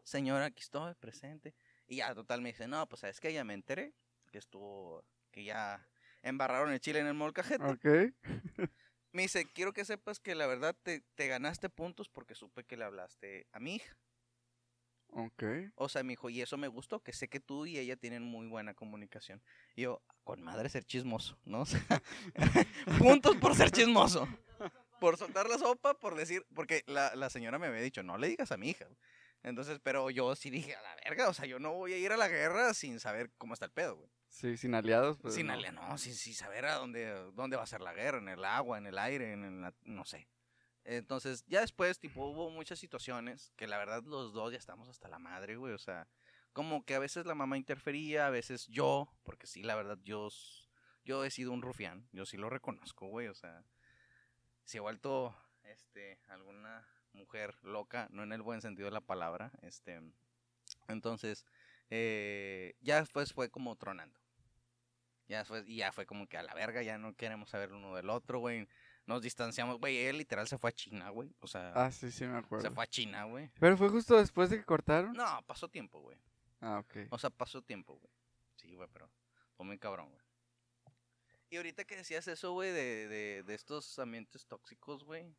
señora, 0.03 0.45
aquí 0.45 0.61
estoy, 0.61 0.93
presente. 0.93 1.55
Y 1.87 1.95
ya, 1.97 2.13
total, 2.13 2.41
me 2.41 2.49
dice, 2.49 2.67
no, 2.67 2.87
pues, 2.87 2.99
¿sabes 3.01 3.19
qué? 3.19 3.33
Ya 3.33 3.43
me 3.43 3.55
enteré 3.55 3.95
que 4.31 4.37
estuvo, 4.37 5.03
que 5.31 5.43
ya 5.43 5.83
embarraron 6.21 6.71
el 6.71 6.79
chile 6.79 6.99
en 6.99 7.07
el 7.07 7.15
molcajete. 7.15 7.63
Ok. 7.65 8.13
Me 9.13 9.21
dice, 9.21 9.45
quiero 9.45 9.73
que 9.73 9.85
sepas 9.85 10.19
que 10.19 10.35
la 10.35 10.47
verdad 10.47 10.75
te, 10.83 11.01
te 11.15 11.27
ganaste 11.27 11.69
puntos 11.69 12.09
porque 12.09 12.35
supe 12.35 12.63
que 12.63 12.77
le 12.77 12.83
hablaste 12.83 13.47
a 13.51 13.59
mi 13.59 13.75
hija. 13.75 13.95
Ok. 15.15 15.43
O 15.75 15.87
sea, 15.87 16.03
me 16.03 16.13
dijo, 16.13 16.29
y 16.29 16.41
eso 16.41 16.57
me 16.57 16.67
gustó, 16.67 16.99
que 16.99 17.13
sé 17.13 17.27
que 17.27 17.39
tú 17.39 17.67
y 17.67 17.77
ella 17.77 17.95
tienen 17.95 18.23
muy 18.23 18.47
buena 18.47 18.73
comunicación. 18.73 19.41
Y 19.75 19.83
yo, 19.83 20.01
con 20.23 20.41
madre 20.41 20.69
ser 20.69 20.83
chismoso, 20.83 21.37
¿no? 21.45 21.61
O 21.61 21.65
sea, 21.65 21.85
puntos 22.97 23.37
por 23.37 23.55
ser 23.55 23.71
chismoso. 23.71 24.27
Por 24.99 25.17
soltar 25.17 25.47
la 25.47 25.57
sopa, 25.57 25.93
por 25.93 26.15
decir, 26.15 26.45
porque 26.55 26.83
la, 26.87 27.15
la 27.15 27.29
señora 27.29 27.59
me 27.59 27.67
había 27.67 27.81
dicho, 27.81 28.03
no 28.03 28.17
le 28.17 28.29
digas 28.29 28.51
a 28.51 28.57
mi 28.57 28.69
hija. 28.69 28.87
Entonces, 29.43 29.79
pero 29.83 30.09
yo 30.09 30.35
sí 30.35 30.49
dije, 30.49 30.75
a 30.75 30.81
la 30.81 30.95
verga, 30.95 31.29
o 31.29 31.33
sea, 31.33 31.45
yo 31.45 31.59
no 31.59 31.73
voy 31.73 31.93
a 31.93 31.97
ir 31.97 32.11
a 32.11 32.17
la 32.17 32.29
guerra 32.29 32.73
sin 32.73 32.99
saber 32.99 33.29
cómo 33.37 33.53
está 33.53 33.65
el 33.65 33.71
pedo, 33.71 33.97
güey. 33.97 34.09
Sí, 34.33 34.57
sin 34.57 34.73
aliados. 34.73 35.19
Pues, 35.19 35.35
sin 35.35 35.45
no. 35.47 35.53
alia- 35.53 35.71
no, 35.71 35.95
sin, 35.99 36.15
sin 36.15 36.33
saber 36.33 36.65
a 36.65 36.73
dónde, 36.75 37.05
dónde 37.33 37.55
va 37.55 37.63
a 37.63 37.67
ser 37.67 37.81
la 37.81 37.93
guerra, 37.93 38.17
en 38.17 38.29
el 38.29 38.43
agua, 38.43 38.79
en 38.79 38.87
el 38.87 38.97
aire, 38.97 39.31
en 39.31 39.61
la- 39.61 39.75
no 39.83 40.05
sé. 40.05 40.27
Entonces, 40.85 41.45
ya 41.47 41.61
después, 41.61 41.99
tipo, 41.99 42.25
hubo 42.25 42.49
muchas 42.49 42.79
situaciones 42.79 43.53
que 43.55 43.67
la 43.67 43.77
verdad 43.77 44.01
los 44.03 44.33
dos 44.33 44.51
ya 44.51 44.57
estamos 44.57 44.89
hasta 44.89 45.07
la 45.07 45.19
madre, 45.19 45.55
güey. 45.55 45.73
O 45.73 45.77
sea, 45.77 46.07
como 46.51 46.83
que 46.83 46.95
a 46.95 46.99
veces 46.99 47.27
la 47.27 47.35
mamá 47.35 47.57
interfería, 47.57 48.25
a 48.25 48.31
veces 48.31 48.65
yo, 48.67 49.07
porque 49.23 49.45
sí, 49.45 49.61
la 49.61 49.75
verdad, 49.75 49.99
yo, 50.03 50.29
yo 51.05 51.23
he 51.23 51.29
sido 51.29 51.51
un 51.51 51.61
rufián, 51.61 52.09
yo 52.11 52.25
sí 52.25 52.35
lo 52.37 52.49
reconozco, 52.49 53.07
güey. 53.07 53.27
O 53.27 53.35
sea, 53.35 53.63
si 54.63 54.77
he 54.77 54.81
vuelto, 54.81 55.35
este, 55.63 56.19
alguna 56.27 56.85
mujer 57.13 57.55
loca, 57.61 58.07
no 58.09 58.23
en 58.23 58.33
el 58.33 58.41
buen 58.41 58.61
sentido 58.61 58.87
de 58.87 58.93
la 58.93 59.01
palabra. 59.01 59.51
Este, 59.61 60.01
entonces, 60.87 61.45
eh, 61.91 62.75
ya 62.81 62.99
después 62.99 63.31
fue 63.31 63.51
como 63.51 63.75
tronando. 63.75 64.19
Ya 65.33 65.39
después, 65.39 65.63
y 65.67 65.77
ya 65.77 65.91
fue 65.91 66.05
como 66.05 66.27
que 66.27 66.37
a 66.37 66.43
la 66.43 66.53
verga, 66.53 66.81
ya 66.83 66.97
no 66.97 67.15
queremos 67.15 67.49
saber 67.49 67.73
uno 67.73 67.95
del 67.95 68.09
otro, 68.09 68.39
güey. 68.39 68.67
Nos 69.05 69.21
distanciamos, 69.21 69.79
güey. 69.79 69.97
Él 69.97 70.17
literal 70.17 70.47
se 70.47 70.57
fue 70.57 70.69
a 70.69 70.73
China, 70.73 71.09
güey. 71.09 71.35
O 71.41 71.47
sea, 71.47 71.73
Ah, 71.75 71.91
sí, 71.91 72.11
sí, 72.11 72.25
me 72.25 72.37
acuerdo. 72.37 72.67
se 72.67 72.73
fue 72.73 72.83
a 72.83 72.87
China, 72.87 73.25
güey. 73.25 73.49
Pero 73.59 73.75
fue 73.77 73.89
justo 73.89 74.17
después 74.17 74.49
de 74.49 74.57
que 74.57 74.63
cortaron. 74.63 75.13
No, 75.13 75.41
pasó 75.45 75.67
tiempo, 75.67 75.99
güey. 75.99 76.17
Ah, 76.61 76.79
ok. 76.79 77.07
O 77.09 77.17
sea, 77.19 77.29
pasó 77.29 77.61
tiempo, 77.61 77.95
güey. 77.95 78.13
Sí, 78.55 78.73
güey, 78.75 78.87
pero 78.93 79.09
fue 79.57 79.65
muy 79.65 79.77
cabrón, 79.77 80.09
güey. 80.09 80.21
Y 81.49 81.57
ahorita 81.57 81.83
que 81.83 81.97
decías 81.97 82.27
eso, 82.27 82.53
güey, 82.53 82.71
de, 82.71 83.07
de, 83.07 83.43
de 83.43 83.53
estos 83.53 83.99
ambientes 83.99 84.45
tóxicos, 84.47 85.03
güey. 85.03 85.35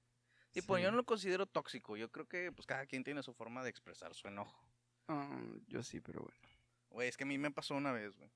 Tipo, 0.53 0.77
yo 0.79 0.85
Sí. 0.87 0.91
no 0.91 0.97
lo 0.97 1.05
considero 1.05 1.47
tóxico. 1.47 1.97
Yo 1.97 2.11
creo 2.13 2.29
que, 2.29 2.53
pues, 2.53 2.67
cada 2.67 2.87
quien 2.87 3.03
tiene 3.03 3.23
su 3.23 3.33
forma 3.35 3.65
de 3.65 3.71
expresar 3.71 4.15
su 4.15 4.29
enojo. 4.29 4.69
Ah, 5.09 5.41
yo 5.67 5.83
sí, 5.83 6.01
pero 6.01 6.21
bueno. 6.21 6.39
Güey, 6.91 7.09
es 7.09 7.17
que 7.17 7.25
a 7.25 7.27
mí 7.27 7.39
me 7.39 7.51
pasó 7.51 7.75
una 7.75 7.91
vez, 7.93 8.15
güey. 8.17 8.31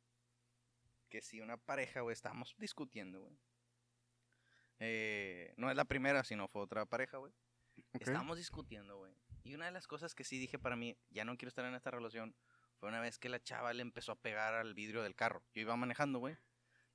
Que 1.08 1.22
si 1.22 1.40
una 1.40 1.56
pareja, 1.56 2.00
güey, 2.02 2.12
estábamos 2.12 2.54
discutiendo, 2.58 3.20
güey. 3.22 3.38
Eh, 4.80 5.54
no 5.56 5.70
es 5.70 5.76
la 5.76 5.84
primera, 5.84 6.24
sino 6.24 6.48
fue 6.48 6.62
otra 6.62 6.86
pareja, 6.86 7.18
güey. 7.18 7.32
Ok. 7.94 8.02
Estábamos 8.02 8.36
discutiendo, 8.38 8.96
güey. 8.98 9.14
Y 9.44 9.54
una 9.54 9.66
de 9.66 9.72
las 9.72 9.86
cosas 9.86 10.14
que 10.14 10.24
sí 10.24 10.38
dije 10.38 10.58
para 10.58 10.76
mí, 10.76 10.96
ya 11.10 11.24
no 11.24 11.36
quiero 11.36 11.48
estar 11.48 11.64
en 11.64 11.74
esta 11.74 11.90
relación, 11.90 12.34
fue 12.78 12.88
una 12.88 13.00
vez 13.00 13.18
que 13.18 13.28
la 13.28 13.42
chava 13.42 13.72
le 13.72 13.82
empezó 13.82 14.12
a 14.12 14.16
pegar 14.20 14.54
al 14.54 14.74
vidrio 14.74 15.02
del 15.02 15.14
carro. 15.14 15.42
Yo 15.54 15.62
iba 15.62 15.76
manejando, 15.76 16.18
güey. 16.18 16.36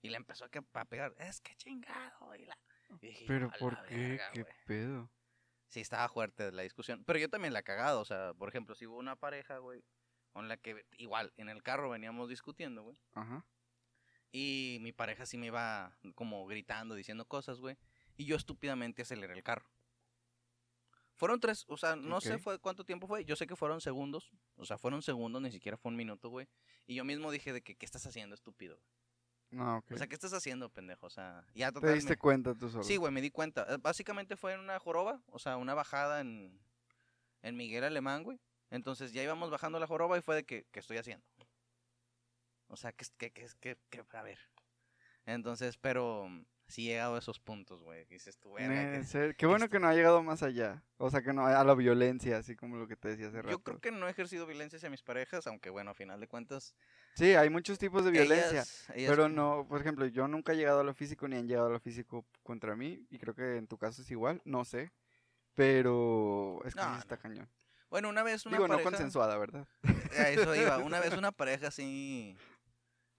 Y 0.01 0.09
le 0.09 0.17
empezó 0.17 0.45
a, 0.45 0.49
que- 0.49 0.63
a 0.73 0.85
pegar. 0.85 1.13
Es 1.17 1.41
que 1.41 1.55
chingado. 1.55 2.35
Y 2.35 2.45
la... 2.45 2.57
y 3.01 3.07
dije 3.07 3.25
Pero 3.27 3.47
"A 3.47 3.57
¿por 3.57 3.81
qué? 3.85 3.95
verga, 3.95 4.31
¿Qué 4.33 4.41
güey". 4.43 4.53
pedo? 4.65 5.09
Sí, 5.69 5.79
estaba 5.81 6.07
fuerte 6.09 6.51
la 6.51 6.61
discusión. 6.61 7.03
Pero 7.05 7.19
yo 7.19 7.29
también 7.29 7.53
la 7.53 7.59
he 7.59 7.63
cagado. 7.63 8.01
O 8.01 8.05
sea, 8.05 8.33
por 8.33 8.49
ejemplo, 8.49 8.75
si 8.75 8.85
hubo 8.85 8.97
una 8.97 9.15
pareja, 9.15 9.57
güey, 9.57 9.83
con 10.31 10.47
la 10.47 10.57
que 10.57 10.85
igual 10.97 11.33
en 11.37 11.49
el 11.49 11.63
carro 11.63 11.89
veníamos 11.89 12.29
discutiendo, 12.29 12.83
güey. 12.83 12.97
Ajá. 13.13 13.45
Y 14.35 14.79
mi 14.81 14.91
pareja 14.91 15.27
sí 15.27 15.37
me 15.37 15.45
iba 15.45 15.95
como 16.15 16.45
gritando, 16.47 16.95
diciendo 16.95 17.23
cosas, 17.25 17.59
güey. 17.59 17.77
Y 18.17 18.25
yo 18.25 18.35
estúpidamente 18.35 19.03
aceleré 19.03 19.33
el 19.35 19.43
carro. 19.43 19.69
Fueron 21.13 21.39
tres, 21.39 21.65
o 21.67 21.77
sea, 21.77 21.95
no 21.95 22.19
sé 22.19 22.39
fue 22.39 22.57
cuánto 22.57 22.83
tiempo 22.83 23.05
fue. 23.05 23.23
Yo 23.25 23.35
sé 23.35 23.45
que 23.45 23.55
fueron 23.55 23.79
segundos. 23.79 24.31
O 24.55 24.65
sea, 24.65 24.79
fueron 24.79 25.03
segundos, 25.03 25.39
ni 25.39 25.51
siquiera 25.51 25.77
fue 25.77 25.91
un 25.91 25.95
minuto, 25.95 26.29
güey. 26.29 26.47
Y 26.87 26.95
yo 26.95 27.05
mismo 27.05 27.31
dije 27.31 27.53
de 27.53 27.61
que, 27.61 27.75
¿qué 27.75 27.85
estás 27.85 28.07
haciendo, 28.07 28.33
estúpido? 28.33 28.79
No, 29.51 29.77
ok. 29.77 29.91
O 29.91 29.97
sea, 29.97 30.07
¿qué 30.07 30.15
estás 30.15 30.33
haciendo, 30.33 30.67
pendejo? 30.69 31.05
O 31.05 31.11
sea, 31.11 31.45
ya 31.53 31.67
¿Te 31.67 31.75
total. 31.75 31.93
diste 31.93 32.17
cuenta 32.17 32.55
tú 32.55 32.69
solo? 32.69 32.83
Sí, 32.83 32.97
güey, 32.97 33.13
me 33.13 33.21
di 33.21 33.29
cuenta. 33.29 33.67
Eh, 33.69 33.77
Básicamente 33.79 34.35
fue 34.35 34.53
en 34.53 34.61
una 34.61 34.79
joroba, 34.79 35.21
o 35.27 35.37
sea, 35.37 35.57
una 35.57 35.75
bajada 35.75 36.21
en, 36.21 36.59
en 37.43 37.55
Miguel 37.55 37.83
Alemán, 37.83 38.23
güey. 38.23 38.39
Entonces 38.71 39.13
ya 39.13 39.21
íbamos 39.21 39.51
bajando 39.51 39.79
la 39.79 39.85
joroba 39.85 40.17
y 40.17 40.21
fue 40.21 40.35
de 40.35 40.43
que, 40.43 40.65
¿qué 40.71 40.79
estoy 40.79 40.97
haciendo? 40.97 41.23
O 42.67 42.75
sea, 42.77 42.91
que, 42.91 43.05
que, 43.17 43.31
que, 43.31 43.47
que, 43.59 43.77
que- 43.89 44.17
a 44.17 44.21
ver. 44.23 44.39
Entonces, 45.25 45.77
pero 45.77 46.27
mm, 46.27 46.45
sí 46.67 46.89
he 46.89 46.93
llegado 46.93 47.15
a 47.15 47.19
esos 47.19 47.39
puntos, 47.39 47.81
güey. 47.83 48.05
Dices 48.05 48.37
tú, 48.39 48.55
ser- 49.05 49.35
Qué 49.35 49.45
bueno 49.45 49.69
que 49.69 49.79
no 49.79 49.87
ha 49.87 49.93
llegado 49.93 50.21
más 50.23 50.43
allá. 50.43 50.83
O 50.97 51.09
sea, 51.09 51.21
que 51.21 51.31
no 51.33 51.45
a 51.45 51.63
la 51.63 51.73
violencia, 51.75 52.37
así 52.37 52.55
como 52.55 52.77
lo 52.77 52.87
que 52.87 52.95
te 52.95 53.09
decía 53.09 53.27
hace 53.27 53.37
rato. 53.41 53.49
Yo 53.49 53.59
creo 53.63 53.79
que 53.79 53.91
no 53.91 54.07
he 54.07 54.11
ejercido 54.11 54.45
violencia 54.45 54.77
hacia 54.77 54.89
mis 54.89 55.01
parejas, 55.03 55.47
aunque 55.47 55.69
bueno, 55.69 55.91
a 55.91 55.93
final 55.93 56.19
de 56.19 56.27
cuentas. 56.27 56.75
Sí, 57.15 57.35
hay 57.35 57.49
muchos 57.49 57.77
tipos 57.79 58.03
de 58.03 58.11
violencia. 58.11 58.49
ellas- 58.51 58.89
ellas- 58.95 59.09
Pero 59.11 59.29
no, 59.29 59.65
por 59.69 59.79
ejemplo, 59.79 60.05
yo 60.07 60.27
nunca 60.27 60.53
he 60.53 60.57
llegado 60.57 60.79
a 60.81 60.83
lo 60.83 60.93
físico 60.93 61.27
ni 61.27 61.35
han 61.37 61.47
llegado 61.47 61.67
a 61.67 61.71
lo 61.71 61.79
físico 61.79 62.25
contra 62.41 62.75
mí. 62.75 63.05
Y 63.09 63.17
creo 63.19 63.33
que 63.35 63.57
en 63.57 63.67
tu 63.67 63.77
caso 63.77 64.01
es 64.01 64.09
igual, 64.11 64.41
no 64.45 64.65
sé. 64.65 64.91
Pero 65.55 66.61
es 66.65 66.73
que 66.73 66.81
sí 66.81 66.87
está 66.97 67.15
no. 67.15 67.21
cañón. 67.21 67.49
Bueno, 67.89 68.09
una 68.09 68.23
vez 68.23 68.45
una 68.47 68.57
Digo, 68.57 68.67
pareja. 68.67 68.83
no 68.89 68.91
consensuada, 68.91 69.37
¿verdad? 69.37 69.67
A 70.17 70.29
eso 70.29 70.55
iba. 70.55 70.79
Una 70.79 70.99
vez 71.13 71.13
una 71.15 71.31
pareja 71.31 71.67
así. 71.67 72.35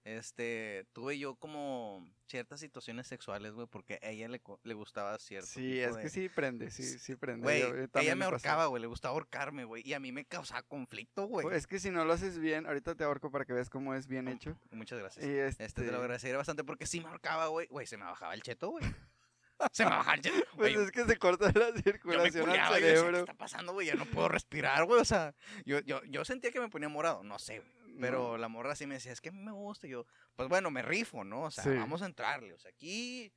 Este, 0.05 0.85
tuve 0.93 1.17
yo 1.17 1.33
como 1.35 2.07
ciertas 2.27 2.59
situaciones 2.59 3.07
sexuales, 3.07 3.53
güey, 3.53 3.65
porque 3.67 3.99
a 4.03 4.09
ella 4.09 4.27
le, 4.29 4.39
le 4.63 4.73
gustaba 4.75 5.17
cierto 5.17 5.47
Sí, 5.47 5.61
tipo 5.61 5.89
es 5.89 5.95
de- 5.95 6.01
que 6.03 6.09
sí 6.09 6.29
prende, 6.29 6.69
sí, 6.69 6.83
sí 6.83 7.15
prende. 7.15 7.43
Güey, 7.43 7.61
Yo- 7.61 7.75
yo 7.75 7.87
ella 7.99 8.15
me 8.15 8.25
ahorcaba, 8.25 8.67
güey, 8.67 8.81
le 8.81 8.87
gustaba 8.87 9.13
ahorcarme, 9.13 9.63
güey, 9.63 9.81
y 9.83 9.93
a 9.93 9.99
mí 9.99 10.11
me 10.11 10.23
causaba 10.23 10.61
conflicto, 10.61 11.25
güey. 11.25 11.43
Pues, 11.43 11.57
es 11.57 11.67
que 11.67 11.79
si 11.79 11.89
no 11.89 12.05
lo 12.05 12.13
haces 12.13 12.37
bien, 12.37 12.67
ahorita 12.67 12.93
te 12.93 13.03
ahorco 13.03 13.31
para 13.31 13.45
que 13.45 13.53
veas 13.53 13.69
cómo 13.71 13.95
es 13.95 14.07
bien 14.07 14.27
hecho. 14.27 14.55
Muchas 14.71 14.99
gracias. 14.99 15.25
Y 15.25 15.29
Este, 15.29 15.67
te 15.69 15.81
lo 15.81 15.87
este, 15.87 15.95
agradeceré 15.97 16.37
bastante 16.37 16.63
porque 16.63 16.85
sí 16.85 17.01
me 17.01 17.07
ahorcaba, 17.07 17.47
güey. 17.47 17.65
Güey, 17.67 17.87
se 17.87 17.97
me 17.97 18.05
bajaba 18.05 18.35
el 18.35 18.43
cheto, 18.43 18.69
güey. 18.69 18.83
Se 19.71 19.85
me 19.85 19.89
bajaba 19.89 20.15
el 20.15 20.21
cheto. 20.21 20.35
Pues 20.57 20.75
es 20.75 20.91
que 20.91 21.05
se 21.05 21.17
corta 21.17 21.49
la 21.57 21.71
circulación 21.81 22.49
al 22.49 22.57
yo 22.57 22.63
decía, 22.73 22.75
¿qué 22.75 22.95
cerebro. 22.97 23.17
está 23.19 23.33
pasando, 23.35 23.71
güey? 23.71 23.87
Ya 23.87 23.95
no 23.95 24.05
puedo 24.05 24.27
respirar, 24.27 24.83
güey. 24.83 24.99
O 24.99 25.05
sea, 25.05 25.33
yo, 25.65 25.79
yo, 25.79 26.03
yo 26.03 26.25
sentía 26.25 26.51
que 26.51 26.59
me 26.59 26.67
ponía 26.67 26.89
morado. 26.89 27.23
No 27.23 27.39
sé, 27.39 27.59
güey. 27.59 27.74
Pero 27.99 28.31
No. 28.31 28.37
la 28.37 28.47
morra 28.47 28.75
sí 28.75 28.85
me 28.87 28.95
decía, 28.95 29.11
es 29.11 29.21
que 29.21 29.29
a 29.29 29.31
mí 29.31 29.39
me 29.41 29.51
gusta. 29.51 29.87
Y 29.87 29.91
yo, 29.91 30.05
pues 30.35 30.49
bueno, 30.49 30.71
me 30.71 30.81
rifo, 30.81 31.23
¿no? 31.23 31.43
O 31.43 31.51
sea, 31.51 31.63
Sí. 31.63 31.69
vamos 31.71 32.01
a 32.01 32.05
entrarle. 32.05 32.53
O 32.53 32.59
sea, 32.59 32.71
aquí 32.71 33.33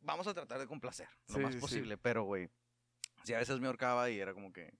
vamos 0.00 0.26
a 0.26 0.34
tratar 0.34 0.58
de 0.58 0.66
complacer 0.66 1.08
lo 1.28 1.34
Sí, 1.36 1.40
más 1.40 1.54
sí. 1.54 1.60
posible. 1.60 1.96
Pero, 1.98 2.24
güey, 2.24 2.48
sí, 3.24 3.32
a 3.34 3.38
veces 3.38 3.60
me 3.60 3.66
ahorcaba 3.66 4.10
y 4.10 4.18
era 4.20 4.34
como 4.34 4.52
que, 4.52 4.72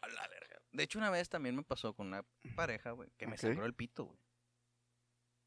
a 0.00 0.08
la 0.08 0.26
verga. 0.28 0.60
De 0.72 0.82
hecho, 0.82 0.98
una 0.98 1.10
vez 1.10 1.28
también 1.28 1.54
me 1.54 1.62
pasó 1.62 1.94
con 1.94 2.06
una 2.08 2.24
pareja, 2.56 2.92
güey, 2.92 3.10
que 3.18 3.26
me 3.26 3.34
Ok. 3.34 3.40
sangró 3.40 3.66
el 3.66 3.74
pito, 3.74 4.04
güey. 4.06 4.18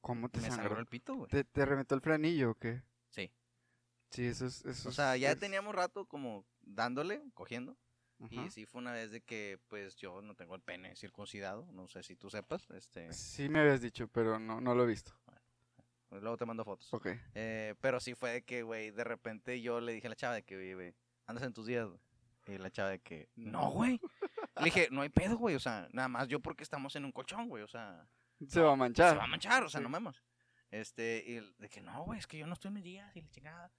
¿Cómo 0.01 0.29
te 0.29 0.39
Me 0.39 0.47
sangró 0.49 0.63
sangró? 0.65 0.79
el 0.79 0.85
pito, 0.85 1.15
güey. 1.15 1.29
¿Te, 1.31 1.43
¿Te 1.43 1.65
reventó 1.65 1.95
el 1.95 2.01
frenillo 2.01 2.51
o 2.51 2.55
qué? 2.55 2.83
Sí. 3.09 3.33
Sí, 4.11 4.25
eso 4.27 4.45
es... 4.45 4.63
Eso 4.65 4.89
O 4.89 4.91
sea, 4.91 5.15
es- 5.15 5.21
ya 5.21 5.31
es- 5.31 5.39
teníamos 5.39 5.73
rato 5.73 6.05
como 6.05 6.45
dándole, 6.61 7.23
cogiendo. 7.33 7.75
Y 8.29 8.49
sí 8.49 8.65
fue 8.65 8.79
una 8.81 8.93
vez 8.93 9.11
de 9.11 9.21
que, 9.21 9.59
pues, 9.67 9.95
yo 9.97 10.21
no 10.21 10.35
tengo 10.35 10.55
el 10.55 10.61
pene 10.61 10.95
circuncidado. 10.95 11.67
No 11.73 11.87
sé 11.87 12.01
si 12.03 12.15
tú 12.15 12.29
sepas. 12.29 12.69
Este, 12.71 13.11
Sí 13.13 13.49
me 13.49 13.59
habías 13.59 13.81
dicho, 13.81 14.07
pero 14.07 14.39
no, 14.39 14.61
no 14.61 14.73
lo 14.73 14.83
he 14.83 14.87
visto. 14.87 15.11
luego 16.11 16.37
te 16.37 16.45
mando 16.45 16.63
fotos. 16.63 16.93
Ok. 16.93 17.07
Eh, 17.33 17.75
pero 17.81 17.99
sí 17.99 18.13
fue 18.15 18.31
de 18.31 18.43
que, 18.43 18.63
güey, 18.63 18.91
de 18.91 19.03
repente 19.03 19.61
yo 19.61 19.81
le 19.81 19.91
dije 19.91 20.07
a 20.07 20.11
la 20.11 20.15
chava 20.15 20.35
de 20.35 20.43
que, 20.43 20.73
güey, 20.75 20.93
andas 21.27 21.43
en 21.43 21.53
tus 21.53 21.65
días. 21.65 21.89
Y 22.47 22.57
la 22.57 22.71
chava 22.71 22.89
de 22.91 22.99
que, 22.99 23.27
no, 23.35 23.71
güey. 23.71 23.99
Le 24.57 24.65
dije, 24.65 24.87
no 24.91 25.01
hay 25.01 25.09
pedo, 25.09 25.37
güey. 25.37 25.55
O 25.55 25.59
sea, 25.59 25.89
nada 25.91 26.07
más 26.07 26.27
yo 26.29 26.39
porque 26.39 26.63
estamos 26.63 26.95
en 26.95 27.03
un 27.05 27.11
colchón, 27.11 27.49
güey. 27.49 27.63
O 27.63 27.67
sea, 27.67 28.07
Se 28.47 28.61
va 28.61 28.71
a 28.73 28.75
manchar. 28.77 29.11
se 29.11 29.17
va 29.17 29.23
a 29.25 29.27
manchar, 29.27 29.63
o 29.63 29.69
sea, 29.69 29.79
Sí. 29.79 29.83
no 29.83 29.89
mames. 29.89 30.21
Este, 30.71 31.23
y 31.27 31.39
de 31.61 31.69
que 31.69 31.81
no, 31.81 32.03
güey, 32.05 32.19
es 32.19 32.27
que 32.27 32.37
yo 32.37 32.47
no 32.47 32.53
estoy 32.53 32.69
en 32.69 32.73
mis 32.75 32.83
días 32.83 33.15
y 33.15 33.21
la 33.21 33.29
chingada. 33.29 33.71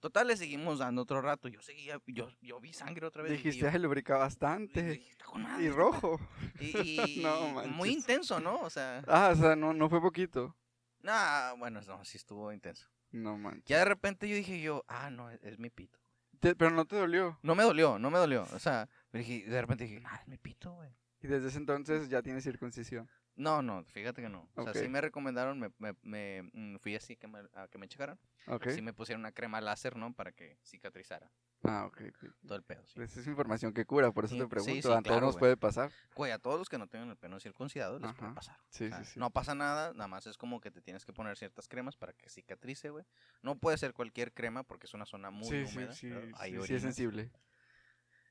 Total, 0.00 0.26
le 0.26 0.36
seguimos 0.36 0.78
dando 0.78 1.02
otro 1.02 1.20
rato. 1.20 1.46
Yo 1.48 1.60
seguía, 1.62 2.00
yo, 2.06 2.28
yo 2.40 2.58
vi 2.60 2.72
sangre 2.72 3.06
otra 3.06 3.22
vez. 3.22 3.32
Dijiste, 3.32 3.68
"Ay, 3.68 3.78
lubrica 3.78 4.16
bastante. 4.16 4.82
dije, 4.82 5.10
"Está 5.10 5.26
con 5.26 5.42
madre 5.42 5.62
Y 5.64 5.66
este 5.66 5.76
rojo. 5.78 6.18
pedo". 6.58 6.82
Y, 6.82 7.00
y 7.20 7.22
No 7.22 7.64
muy 7.68 7.90
intenso, 7.90 8.40
¿no? 8.40 8.56
O 8.60 8.70
sea, 8.70 9.02
Ah, 9.06 9.30
o 9.32 9.36
sea, 9.36 9.54
no, 9.56 9.72
no 9.74 9.88
fue 9.90 10.00
poquito. 10.00 10.56
nah, 11.02 11.52
bueno, 11.58 11.80
no, 11.82 12.04
sí 12.04 12.16
estuvo 12.16 12.52
intenso. 12.52 12.88
No 13.12 13.36
manches. 13.36 13.64
Ya 13.66 13.78
de 13.78 13.84
repente 13.86 14.28
yo 14.28 14.36
dije 14.36 14.60
yo, 14.60 14.84
ah, 14.88 15.10
no, 15.10 15.30
es, 15.30 15.40
es 15.42 15.58
mi 15.58 15.68
pito. 15.70 15.98
Te- 16.38 16.54
pero 16.54 16.70
no 16.70 16.84
te 16.86 16.96
dolió. 16.96 17.38
No 17.42 17.54
me 17.54 17.62
dolió, 17.64 17.98
no 17.98 18.10
me 18.10 18.18
dolió. 18.18 18.46
O 18.54 18.58
sea, 18.58 18.88
dije, 19.12 19.44
de 19.46 19.60
repente 19.60 19.84
dije, 19.84 20.02
ah, 20.06 20.18
es 20.22 20.28
mi 20.28 20.38
pito, 20.38 20.72
güey. 20.72 20.90
Y 21.22 21.26
desde 21.26 21.48
ese 21.48 21.58
entonces 21.58 22.08
ya 22.08 22.22
tienes 22.22 22.44
circuncisión. 22.44 23.10
No, 23.36 23.62
no, 23.62 23.84
fíjate 23.84 24.20
que 24.22 24.28
no. 24.28 24.48
O 24.54 24.64
sea, 24.64 24.74
sí 24.74 24.88
me 24.88 25.00
recomendaron, 25.00 25.58
me, 25.58 25.70
me, 25.78 25.94
me, 26.02 26.42
mm, 26.52 26.76
fui 26.78 26.94
así 26.94 27.16
que 27.16 27.26
me, 27.26 27.40
a 27.54 27.68
que 27.68 27.78
me 27.78 27.88
checaran. 27.88 28.18
Ok. 28.46 28.68
Sí 28.70 28.82
me 28.82 28.92
pusieron 28.92 29.20
una 29.20 29.32
crema 29.32 29.60
láser, 29.60 29.96
¿no? 29.96 30.12
Para 30.12 30.32
que 30.32 30.58
cicatrizara 30.64 31.30
Ah, 31.62 31.84
ok. 31.86 32.00
ok. 32.08 32.30
todo 32.46 32.56
el 32.56 32.62
pedo. 32.62 32.82
sí. 32.86 32.94
Pues 32.96 33.16
es 33.16 33.26
información 33.26 33.72
que 33.72 33.84
cura, 33.84 34.10
por 34.12 34.24
eso 34.24 34.34
Sí, 34.34 34.38
te 34.40 34.44
sí, 34.44 34.48
pregunto. 34.48 34.72
sí, 34.72 34.78
a 34.78 34.82
todos 34.82 35.02
claro, 35.02 35.26
nos 35.26 35.36
puede 35.36 35.56
pasar. 35.56 35.90
Güey, 36.14 36.32
a 36.32 36.38
todos 36.38 36.58
los 36.58 36.68
que 36.68 36.78
no 36.78 36.86
tengan 36.86 37.10
el 37.10 37.16
pelo 37.16 37.38
circuncidado 37.40 37.98
les 37.98 38.12
puede 38.14 38.32
pasar. 38.34 38.56
Sí, 38.70 38.86
O 38.86 38.88
sea, 38.88 39.04
sí, 39.04 39.12
sí. 39.12 39.18
No 39.20 39.30
pasa 39.30 39.54
nada, 39.54 39.92
nada 39.92 40.08
más 40.08 40.26
es 40.26 40.36
como 40.36 40.60
que 40.60 40.70
te 40.70 40.80
tienes 40.80 41.04
que 41.04 41.12
poner 41.12 41.36
ciertas 41.36 41.68
cremas 41.68 41.96
para 41.96 42.12
que 42.14 42.28
cicatrice, 42.28 42.90
güey. 42.90 43.04
No 43.42 43.56
puede 43.58 43.78
ser 43.78 43.92
cualquier 43.94 44.32
crema 44.32 44.62
porque 44.64 44.86
es 44.86 44.94
una 44.94 45.06
zona 45.06 45.30
muy 45.30 45.48
sí, 45.48 45.66
sí, 45.66 45.76
húmeda. 45.78 45.92
sí, 45.92 46.10
sí, 46.10 46.62
sí 46.66 46.74
es 46.74 46.82
sensible. 46.82 47.30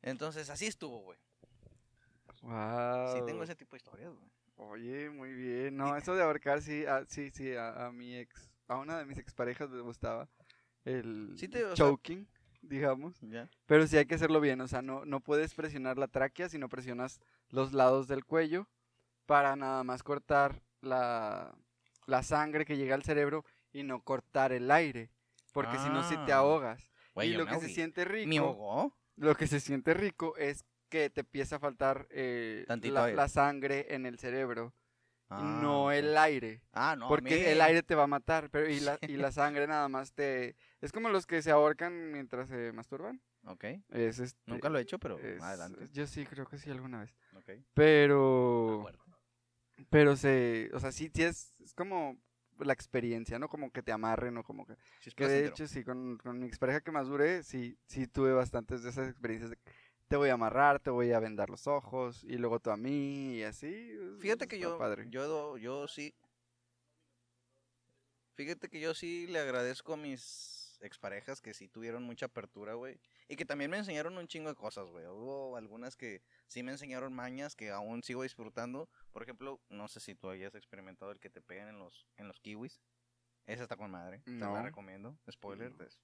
Entonces, 0.01 0.49
así 0.49 0.65
estuvo, 0.67 0.99
güey. 1.01 1.19
Wow. 2.41 3.13
Sí 3.15 3.25
tengo 3.25 3.43
ese 3.43 3.55
tipo 3.55 3.71
de 3.75 3.77
historias, 3.77 4.13
güey. 4.13 4.29
Oye, 4.61 5.09
muy 5.09 5.31
bien. 5.33 5.77
No, 5.77 5.95
eso 5.95 6.15
de 6.15 6.21
ahorcar, 6.23 6.61
sí, 6.61 6.85
a, 6.85 7.05
sí, 7.05 7.29
sí, 7.31 7.53
a, 7.55 7.85
a 7.87 7.91
mi 7.93 8.17
ex, 8.17 8.51
a 8.67 8.75
una 8.77 8.97
de 8.99 9.05
mis 9.05 9.17
exparejas 9.17 9.69
le 9.71 9.79
gustaba 9.81 10.27
el 10.83 11.33
Sí 11.37 11.47
te- 11.47 11.63
o 11.63 11.67
sea- 11.67 11.75
choking, 11.75 12.27
digamos. 12.61 13.17
¿Ya? 13.21 13.49
Pero 13.65 13.87
sí 13.87 13.95
hay 13.97 14.05
que 14.05 14.15
hacerlo 14.15 14.41
bien, 14.41 14.59
o 14.59 14.67
sea, 14.67 14.81
no, 14.81 15.05
no 15.05 15.21
puedes 15.21 15.53
presionar 15.53 15.97
la 15.97 16.09
tráquea, 16.09 16.49
sino 16.49 16.67
presionas 16.67 17.21
los 17.49 17.71
lados 17.71 18.07
del 18.09 18.25
cuello 18.25 18.67
para 19.25 19.55
nada 19.55 19.83
más 19.85 20.03
cortar 20.03 20.61
la, 20.81 21.55
la 22.05 22.21
sangre 22.23 22.65
que 22.65 22.75
llega 22.75 22.95
al 22.95 23.03
cerebro 23.03 23.45
y 23.71 23.83
no 23.83 24.01
cortar 24.03 24.51
el 24.51 24.69
aire, 24.71 25.09
porque 25.53 25.77
si 25.77 25.87
no, 25.89 26.03
sí 26.03 26.15
te 26.25 26.33
Ah. 26.33 26.37
ahogas. 26.39 26.91
Güey, 27.13 27.29
y 27.29 27.33
lo 27.37 27.45
que 27.45 27.59
se 27.59 27.69
siente 27.69 28.03
rico, 28.03 28.27
¿Me 28.29 28.37
ahogó? 28.39 28.93
lo 29.15 29.35
que 29.35 29.47
se 29.47 29.59
siente 29.61 29.93
rico 29.93 30.35
es 30.37 30.65
que 30.89 31.09
te 31.09 31.21
empieza 31.21 31.57
a 31.57 31.59
faltar 31.59 32.07
eh, 32.09 32.65
la, 32.67 33.27
sangre 33.27 33.93
en 33.93 34.05
el 34.05 34.19
cerebro 34.19 34.73
Ah, 35.29 35.59
no 35.61 35.91
el 35.91 36.17
aire. 36.17 36.63
Ah, 36.73 36.95
no, 36.97 37.07
Porque 37.07 37.51
el 37.51 37.61
aire 37.61 37.83
te 37.83 37.93
va 37.93 38.03
a 38.03 38.07
matar, 38.07 38.49
pero 38.49 38.67
y 38.67 38.79
la, 38.79 38.97
y 39.01 39.15
la 39.17 39.31
sangre 39.31 39.67
nada 39.67 39.87
más 39.87 40.13
te... 40.13 40.55
Es 40.81 40.91
como 40.91 41.09
los 41.09 41.27
que 41.27 41.43
se 41.43 41.51
ahorcan 41.51 42.11
mientras 42.11 42.49
se 42.49 42.71
masturban. 42.71 43.21
Ok. 43.45 43.65
Es 43.89 44.19
este, 44.19 44.39
Nunca 44.47 44.69
lo 44.69 44.79
he 44.79 44.81
hecho, 44.81 44.97
pero 44.97 45.19
es- 45.19 45.41
adelante. 45.41 45.87
Yo 45.93 46.07
sí, 46.07 46.25
creo 46.25 46.47
que 46.47 46.57
sí 46.57 46.71
alguna 46.71 47.01
vez. 47.01 47.15
Ok. 47.35 47.51
Pero, 47.75 48.89
pero 49.91 50.15
se, 50.15 50.71
o 50.73 50.79
sea, 50.79 50.91
sí, 50.91 51.11
sí 51.13 51.21
es, 51.21 51.53
es 51.63 51.73
como 51.73 52.17
la 52.57 52.73
experiencia, 52.73 53.37
¿no? 53.37 53.49
Como 53.49 53.71
que 53.71 53.83
te 53.83 53.91
amarren 53.91 54.35
o 54.37 54.43
como 54.43 54.65
que... 54.65 54.73
Sí, 54.99 55.09
es 55.09 55.15
Que 55.15 55.27
de 55.27 55.45
hecho, 55.45 55.67
sí, 55.67 55.83
con, 55.83 56.17
con 56.17 56.39
mi 56.39 56.47
expareja 56.47 56.81
que 56.81 56.91
más 56.91 57.07
duré, 57.07 57.43
sí, 57.43 57.77
sí 57.85 58.07
tuve 58.07 58.33
bastantes 58.33 58.81
de 58.81 58.89
esas 58.89 59.07
experiencias 59.07 59.51
de 59.51 59.57
que 59.57 59.71
te 60.09 60.17
voy 60.17 60.29
a 60.29 60.33
amarrar, 60.33 60.79
te 60.79 60.89
voy 60.89 61.11
a 61.13 61.19
vendar 61.19 61.49
los 61.49 61.67
ojos, 61.67 62.23
y 62.23 62.37
luego 62.37 62.59
tú 62.59 62.71
a 62.71 62.77
mí, 62.77 63.35
y 63.37 63.43
así. 63.43 63.95
Fíjate 64.19 64.47
que 64.47 64.59
yo, 64.59 64.77
padre. 64.77 65.05
yo, 65.09 65.55
yo 65.57 65.87
sí. 65.87 66.13
Fíjate 68.33 68.69
que 68.69 68.79
yo 68.79 68.93
sí 68.93 69.27
le 69.27 69.39
agradezco 69.39 69.93
a 69.93 69.97
mis 69.97 70.79
exparejas 70.81 71.41
que 71.41 71.53
sí 71.53 71.67
tuvieron 71.67 72.03
mucha 72.03 72.27
apertura, 72.27 72.73
güey. 72.73 72.99
Y 73.27 73.35
que 73.35 73.45
también 73.45 73.69
me 73.69 73.77
enseñaron 73.77 74.17
un 74.17 74.27
chingo 74.27 74.49
de 74.49 74.55
cosas, 74.55 74.89
güey. 74.89 75.05
Hubo 75.05 75.57
algunas 75.57 75.95
que 75.95 76.23
sí 76.47 76.63
me 76.63 76.71
enseñaron 76.71 77.13
mañas 77.13 77.55
que 77.55 77.69
aún 77.69 78.01
sigo 78.01 78.23
disfrutando. 78.23 78.89
Por 79.11 79.21
ejemplo, 79.23 79.59
no 79.69 79.87
sé 79.89 79.99
si 79.99 80.15
tú 80.15 80.29
hayas 80.29 80.55
experimentado 80.55 81.11
el 81.11 81.19
que 81.19 81.29
te 81.29 81.41
pegan 81.41 81.67
en 81.67 81.79
los, 81.79 82.07
en 82.17 82.27
los 82.27 82.39
kiwis. 82.39 82.81
Esa 83.45 83.63
está 83.63 83.75
con 83.75 83.91
madre. 83.91 84.21
Te 84.25 84.31
No. 84.31 84.53
la 84.53 84.63
recomiendo. 84.63 85.17
Spoiler. 85.29 85.71
No. 85.71 85.77
pues, 85.77 85.99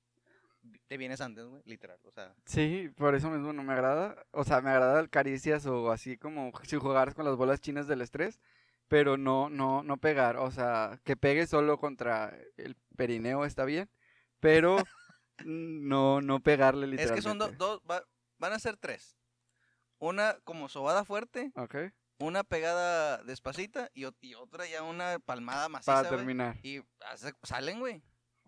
Te 0.88 0.98
vienes 0.98 1.22
antes, 1.22 1.46
güey. 1.46 1.62
Literal. 1.66 2.00
O 2.04 2.12
sea, 2.12 2.34
Sí, 2.46 2.90
por 2.96 3.16
eso 3.16 3.30
mismo 3.30 3.54
no 3.54 3.64
me 3.64 3.74
agrada. 3.74 4.26
O 4.32 4.44
sea, 4.44 4.62
me 4.62 4.70
agrada 4.70 5.08
caricias 5.08 5.66
o 5.66 5.92
así 5.92 6.18
como 6.18 6.52
si 6.64 6.78
jugaras 6.78 7.14
con 7.16 7.26
las 7.26 7.36
bolas 7.36 7.62
chinas 7.62 7.88
del 7.88 8.02
estrés, 8.02 8.40
pero 8.88 9.18
no, 9.18 9.50
no, 9.50 9.84
no 9.84 9.98
pegar. 9.98 10.38
O 10.38 10.52
sea, 10.52 11.00
que 11.04 11.16
pegue 11.18 11.48
solo 11.48 11.78
contra 11.80 12.38
el 12.58 12.76
perineo 12.96 13.46
está 13.46 13.66
bien, 13.66 13.90
pero 14.40 14.78
no, 15.46 16.22
no 16.22 16.40
pegarle 16.40 16.86
es 16.86 16.92
literalmente. 16.92 17.16
que 17.22 17.30
son 17.30 17.38
do- 17.40 17.52
dos. 17.58 17.82
va- 17.90 18.04
van 18.38 18.54
a 18.54 18.60
ser 18.60 18.78
tres. 18.78 19.18
Una 20.00 20.38
como 20.44 20.70
sobada 20.70 21.06
fuerte. 21.06 21.52
Una 22.20 22.44
pegada 22.44 23.22
despacita 23.24 23.90
y, 23.94 24.06
y 24.22 24.36
otra 24.36 24.66
ya 24.68 24.84
una 24.84 25.20
palmada 25.20 25.68
maciza, 25.68 25.94
para 26.04 26.10
terminar. 26.10 26.58
Y 26.64 26.82
hace- 27.12 27.34
salen, 27.44 27.80
güey. 27.80 28.02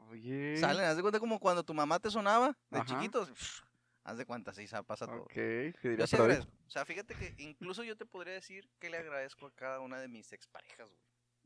Oye. 0.09 0.57
Salen, 0.57 0.85
haz 0.85 0.95
de 0.95 1.01
cuenta 1.01 1.19
como 1.19 1.39
cuando 1.39 1.63
tu 1.63 1.73
mamá 1.73 1.99
te 1.99 2.09
sonaba 2.09 2.57
de 2.69 2.79
Ajá. 2.79 2.85
chiquitos. 2.85 3.63
haz 4.03 4.17
de 4.17 4.25
cuenta, 4.25 4.53
sí, 4.53 4.67
sa- 4.67 4.83
pasa 4.83 5.05
todo. 5.05 5.23
Ok, 5.23 5.33
que 5.33 5.73
diría 5.83 5.97
Yo 5.97 6.07
sí 6.07 6.15
agradezco. 6.15 6.51
O 6.65 6.69
sea, 6.69 6.85
fíjate 6.85 7.13
que 7.15 7.33
incluso 7.39 7.83
yo 7.83 7.97
te 7.97 8.05
podría 8.05 8.33
decir 8.33 8.69
que 8.79 8.89
le 8.89 8.97
agradezco 8.97 9.47
a 9.47 9.51
cada 9.51 9.79
una 9.81 9.99
de 9.99 10.07
mis 10.07 10.31
exparejas, 10.31 10.89
güey. 10.89 11.01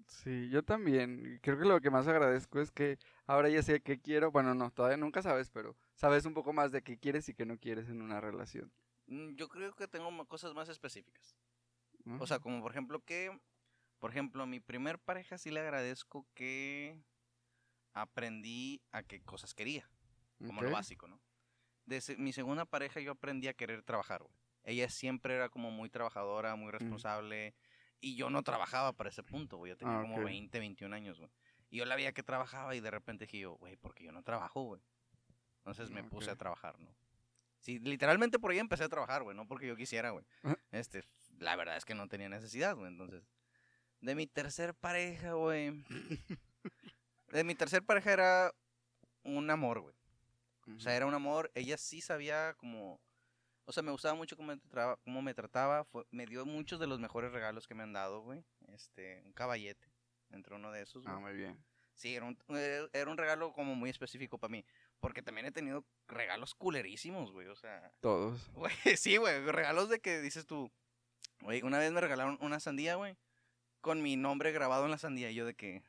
Sí, 0.07 0.49
yo 0.49 0.64
también. 0.64 1.39
Creo 1.41 1.57
que 1.59 1.66
lo 1.66 1.80
que 1.82 1.89
más 1.91 2.07
agradezco 2.07 2.59
es 2.59 2.72
que 2.72 2.97
ahora 3.28 3.49
ya 3.49 3.62
sé 3.64 3.82
qué 3.82 3.99
quiero. 3.99 4.32
Bueno, 4.32 4.53
no, 4.55 4.72
todavía 4.72 4.97
nunca 4.97 5.22
sabes, 5.22 5.49
pero 5.49 5.76
sabes 5.95 6.26
un 6.26 6.34
poco 6.34 6.53
más 6.53 6.72
de 6.72 6.82
qué 6.82 6.97
quieres 6.97 7.30
y 7.30 7.34
qué 7.36 7.45
no 7.45 7.57
quieres 7.57 7.88
en 7.89 8.01
una 8.01 8.20
relación. 8.22 8.72
Mm, 9.07 9.36
Yo 9.36 9.47
creo 9.47 9.74
que 9.74 9.88
tengo 9.88 10.26
cosas 10.28 10.53
más 10.53 10.70
específicas. 10.70 11.36
O 12.20 12.26
sea, 12.26 12.39
como 12.39 12.62
por 12.62 12.72
ejemplo 12.72 12.99
que, 13.03 13.32
por 13.99 14.09
ejemplo, 14.09 14.41
a 14.43 14.47
mi 14.47 14.59
primer 14.59 14.97
pareja 14.97 15.38
sí 15.38 15.51
le 15.51 15.59
agradezco 15.59 16.26
que 16.34 16.97
aprendí 17.94 18.82
a 18.92 19.04
qué 19.04 19.22
cosas 19.22 19.54
quería. 19.54 19.89
como 20.48 20.64
lo 20.64 20.72
básico, 20.72 21.08
¿no? 21.08 21.22
De 21.86 22.02
se- 22.02 22.18
mi 22.18 22.34
segunda 22.34 22.66
pareja 22.66 23.00
yo 23.00 23.12
aprendí 23.12 23.48
a 23.48 23.54
querer 23.54 23.84
trabajar, 23.84 24.24
güey. 24.24 24.34
Ella 24.64 24.89
siempre 24.89 25.36
era 25.36 25.50
como 25.50 25.70
muy 25.70 25.88
trabajadora, 25.89 26.56
muy 26.56 26.72
responsable, 26.72 27.54
y 28.00 28.16
yo 28.16 28.30
no 28.32 28.42
trabajaba 28.42 28.92
para 28.94 29.10
ese 29.10 29.22
punto, 29.22 29.58
güey. 29.58 29.72
Yo 29.72 29.78
tenía 29.78 30.00
Ah, 30.00 30.02
como 30.02 30.16
ok. 30.18 30.24
20, 30.24 30.58
21 30.60 30.94
años, 30.96 31.20
güey. 31.20 31.30
Y 31.70 31.78
yo 31.78 31.86
la 31.86 31.96
veía 31.96 32.12
que 32.12 32.24
trabajaba 32.24 32.76
y 32.76 32.80
de 32.80 32.89
repente 32.89 33.26
dije 33.26 33.38
yo, 33.39 33.54
güey, 33.58 33.76
porque 33.76 34.04
yo 34.04 34.12
no 34.12 34.24
trabajo, 34.24 34.64
güey. 34.64 34.82
Entonces 35.58 35.92
me 35.92 36.00
Ah, 36.02 36.10
puse 36.10 36.32
a 36.32 36.36
trabajar, 36.36 36.80
¿no? 36.80 36.89
Sí, 37.60 37.78
literalmente 37.78 38.39
por 38.39 38.50
ahí 38.52 38.58
empecé 38.58 38.84
a 38.86 38.89
trabajar, 38.89 39.22
güey, 39.22 39.38
no 39.38 39.48
porque 39.48 39.68
yo 39.68 39.76
quisiera, 39.76 40.10
güey. 40.10 40.26
Ajá. 40.42 40.58
Este, 40.72 41.04
la 41.38 41.56
verdad 41.56 41.78
es 41.78 41.86
que 41.86 41.94
no 41.94 42.08
tenía 42.08 42.30
necesidad, 42.30 42.76
güey, 42.76 42.88
entonces. 42.88 43.24
De 44.00 44.16
mi 44.16 44.26
tercer 44.26 44.74
pareja, 44.74 45.34
güey. 45.34 45.84
De 47.32 47.44
mi 47.44 47.56
tercer 47.56 47.84
pareja 47.84 48.12
era 48.14 48.54
un 49.24 49.50
amor, 49.50 49.80
güey. 49.82 49.96
O 50.76 50.80
sea, 50.80 50.96
era 50.96 51.06
un 51.06 51.14
amor. 51.14 51.52
Ella 51.56 51.78
sí 51.78 52.02
sabía 52.02 52.54
como... 52.58 53.00
O 53.66 53.72
sea, 53.74 53.84
me 53.84 53.92
gustaba 53.92 54.16
mucho 54.16 54.36
cómo 54.36 54.50
me 54.54 54.58
trataba. 54.58 54.98
Cómo 55.04 55.22
me, 55.22 55.34
trataba. 55.34 55.84
Fue- 55.86 56.06
me 56.12 56.26
dio 56.26 56.46
muchos 56.46 56.80
de 56.80 56.88
los 56.88 57.00
mejores 57.00 57.32
regalos 57.32 57.68
que 57.68 57.74
me 57.76 57.84
han 57.84 57.94
dado, 57.94 58.22
güey. 58.22 58.44
Este, 58.68 59.22
un 59.26 59.34
caballete. 59.34 59.88
Entre 60.32 60.56
uno 60.56 60.72
de 60.72 60.82
esos, 60.82 61.06
Ah, 61.08 61.20
muy 61.20 61.34
bien. 61.34 61.58
Sí, 61.94 62.16
era 62.16 62.26
un, 62.26 62.38
era- 62.50 62.88
era 62.94 63.12
un 63.12 63.18
regalo 63.18 63.54
como 63.54 63.76
muy 63.76 63.90
específico 63.90 64.38
para 64.38 64.52
mí. 64.52 64.66
Porque 65.00 65.22
también 65.22 65.46
he 65.48 65.52
tenido 65.52 65.86
regalos 66.08 66.56
culerísimos, 66.56 67.32
güey. 67.32 67.48
O 67.48 67.56
sea, 67.56 67.92
Todos. 68.02 68.50
güey, 68.54 68.74
sí, 68.98 69.18
güey. 69.18 69.40
Regalos 69.52 69.90
de 69.90 70.00
que 70.00 70.20
dices 70.22 70.46
tú... 70.46 70.72
Güey, 71.42 71.62
una 71.64 71.80
vez 71.80 71.92
me 71.92 72.02
regalaron 72.02 72.38
una 72.42 72.60
sandía, 72.60 72.96
güey. 72.96 73.18
Con 73.82 74.02
mi 74.04 74.16
nombre 74.16 74.52
grabado 74.52 74.86
en 74.86 74.92
la 74.92 74.98
sandía. 74.98 75.32
Y 75.32 75.36
yo 75.36 75.46
de 75.46 75.56
que... 75.56 75.84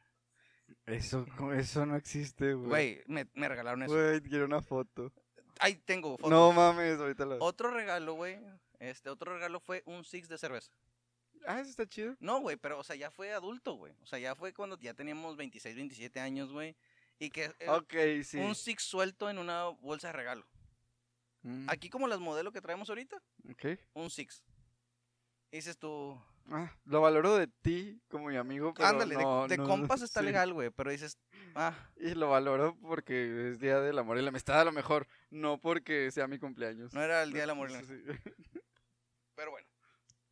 Eso, 0.87 1.27
eso 1.55 1.87
no 1.87 1.97
existe, 1.97 2.55
güey. 2.55 2.69
Güey, 2.69 3.03
me, 3.07 3.27
me 3.35 3.49
regalaron 3.49 3.83
eso. 3.83 3.93
Güey, 3.93 4.21
quiero 4.23 4.45
una 4.47 4.61
foto. 4.63 5.13
Ahí 5.61 5.77
tengo 5.77 6.17
fotos. 6.17 6.31
No 6.31 6.53
mames, 6.53 6.99
ahorita 6.99 7.25
la. 7.27 7.37
Otro 7.41 7.71
regalo, 7.71 8.15
güey. 8.15 8.39
Este, 8.79 9.11
otro 9.11 9.33
regalo 9.35 9.61
fue 9.61 9.83
un 9.87 10.05
six 10.05 10.29
de 10.29 10.39
cerveza. 10.39 10.73
Ah, 11.47 11.61
eso 11.61 11.71
está 11.71 11.87
chido. 11.89 12.15
No, 12.21 12.41
güey, 12.41 12.57
pero, 12.57 12.79
o 12.79 12.85
sea, 12.85 12.97
ya 12.97 13.11
fue 13.11 13.33
adulto, 13.33 13.75
güey. 13.75 13.93
O 14.03 14.07
sea, 14.07 14.19
ya 14.19 14.35
fue 14.35 14.53
cuando 14.53 14.79
ya 14.79 14.95
teníamos 14.95 15.37
26, 15.37 15.75
27 15.77 16.21
años, 16.21 16.53
güey. 16.53 16.77
Y 17.19 17.31
que 17.31 17.53
era 17.59 17.77
Ok, 17.77 17.95
sí. 18.25 18.39
un 18.39 18.55
six 18.55 18.83
suelto 18.83 19.29
en 19.31 19.39
una 19.39 19.65
bolsa 19.67 20.09
de 20.09 20.13
regalo. 20.15 20.47
Mm, 21.43 21.69
Aquí 21.69 21.91
como 21.91 22.07
las 22.09 22.21
modelos 22.21 22.53
que 22.53 22.61
traemos 22.61 22.89
ahorita, 22.89 23.21
ok. 23.51 23.79
un 23.95 24.11
six. 24.11 24.43
Y 25.51 25.57
dices 25.57 25.77
tú, 25.79 26.21
Ah, 26.51 26.71
lo 26.85 27.01
valoro 27.01 27.37
de 27.37 27.47
ti 27.47 28.01
como 28.09 28.27
mi 28.29 28.37
amigo, 28.37 28.75
pero 28.75 28.89
ándale, 28.89 29.17
de- 29.17 29.23
no, 29.23 29.49
de, 29.49 29.57
no- 29.57 29.65
compas 29.65 30.03
está 30.03 30.21
sí. 30.21 30.27
legal, 30.27 30.53
güey, 30.53 30.71
pero 30.71 30.91
dices, 30.91 31.17
ah, 31.55 31.75
Y 31.97 32.15
lo 32.15 32.29
valoro 32.31 32.77
porque 32.83 33.51
es 33.51 33.61
Día 33.61 33.81
del 33.81 33.99
Amor 33.99 34.19
y 34.19 34.23
la 34.23 34.29
Amistad 34.29 34.61
a 34.61 34.65
lo 34.65 34.73
mejor, 34.73 35.07
no 35.31 35.59
porque 35.61 36.11
sea 36.11 36.27
mi 36.27 36.39
cumpleaños. 36.39 36.93
no 36.93 37.03
era 37.03 37.23
el 37.23 37.33
día 37.33 37.43
del 37.43 37.51
amor 37.51 37.71
y 37.71 37.73
la 37.75 37.79
Sí, 37.85 37.93
amistad. 37.93 38.33
Pero 39.35 39.51
bueno, 39.53 39.67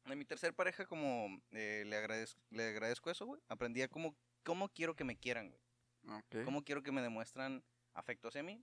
de 0.07 0.17
mi 0.17 0.25
tercer 0.25 0.53
pareja 0.53 0.85
como 0.85 1.41
eh, 1.53 1.85
le, 1.87 1.97
agradezco, 1.97 2.41
le 2.51 2.69
agradezco 2.69 3.11
eso, 3.11 3.25
güey. 3.27 3.41
Aprendí 3.49 3.81
a 3.83 3.89
cómo, 3.89 4.15
cómo 4.45 4.69
quiero 4.69 4.95
que 4.97 5.05
me 5.05 5.17
quieran, 5.17 5.49
güey. 5.51 6.45
Cómo 6.45 6.63
quiero 6.65 6.83
que 6.83 6.93
me 6.93 7.03
demuestran 7.03 7.63
afecto 7.95 8.29
hacia 8.29 8.43
mí. 8.43 8.63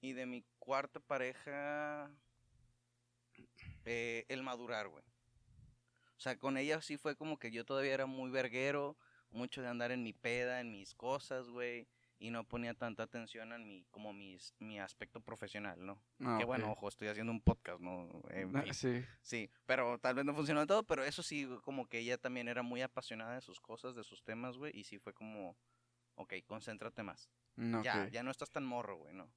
Y 0.00 0.12
de 0.12 0.26
mi 0.26 0.44
cuarta 0.58 1.00
pareja, 1.00 2.10
eh, 3.84 4.24
el 4.28 4.42
madurar, 4.42 4.88
güey. 4.88 5.04
O 6.18 6.20
sea, 6.20 6.36
con 6.36 6.56
ella 6.58 6.80
sí 6.82 6.96
fue 6.96 7.16
como 7.16 7.38
que 7.38 7.50
yo 7.52 7.64
todavía 7.64 7.94
era 7.94 8.06
muy 8.06 8.28
verguero, 8.30 8.96
mucho 9.30 9.62
de 9.62 9.68
andar 9.68 9.92
en 9.92 10.02
mi 10.02 10.12
peda, 10.12 10.60
en 10.60 10.72
mis 10.72 10.94
cosas, 10.94 11.48
güey. 11.48 11.86
Y 12.20 12.30
no 12.32 12.42
ponía 12.42 12.74
tanta 12.74 13.04
atención 13.04 13.52
en 13.52 13.64
mi, 13.68 13.84
como 13.92 14.12
mis, 14.12 14.52
mi 14.58 14.80
aspecto 14.80 15.20
profesional, 15.20 15.86
¿no? 15.86 16.02
Ah, 16.20 16.34
que 16.36 16.44
bueno, 16.44 16.72
ojo, 16.72 16.88
estoy 16.88 17.06
haciendo 17.06 17.30
un 17.30 17.40
podcast, 17.40 17.80
¿no? 17.80 18.10
En 18.30 18.56
Ah, 18.56 18.62
fin. 18.64 18.74
Sí. 18.74 19.04
Sí, 19.22 19.50
pero 19.66 19.98
tal 20.00 20.16
vez 20.16 20.24
no 20.24 20.34
funcionó 20.34 20.66
todo, 20.66 20.82
pero 20.84 21.04
eso 21.04 21.22
sí, 21.22 21.48
como 21.62 21.86
que 21.86 22.00
ella 22.00 22.18
también 22.18 22.48
era 22.48 22.62
muy 22.62 22.82
apasionada 22.82 23.36
de 23.36 23.40
sus 23.40 23.60
cosas, 23.60 23.94
de 23.94 24.02
sus 24.02 24.24
temas, 24.24 24.56
güey, 24.56 24.76
y 24.76 24.82
sí 24.82 24.98
fue 24.98 25.14
como, 25.14 25.56
ok, 26.16 26.34
concéntrate 26.44 27.04
más. 27.04 27.30
No, 27.54 27.84
Ya, 27.84 28.06
ok. 28.06 28.10
ya 28.12 28.24
no 28.24 28.32
estás 28.32 28.50
tan 28.50 28.64
morro, 28.64 28.96
güey, 28.96 29.14
¿no? 29.14 29.30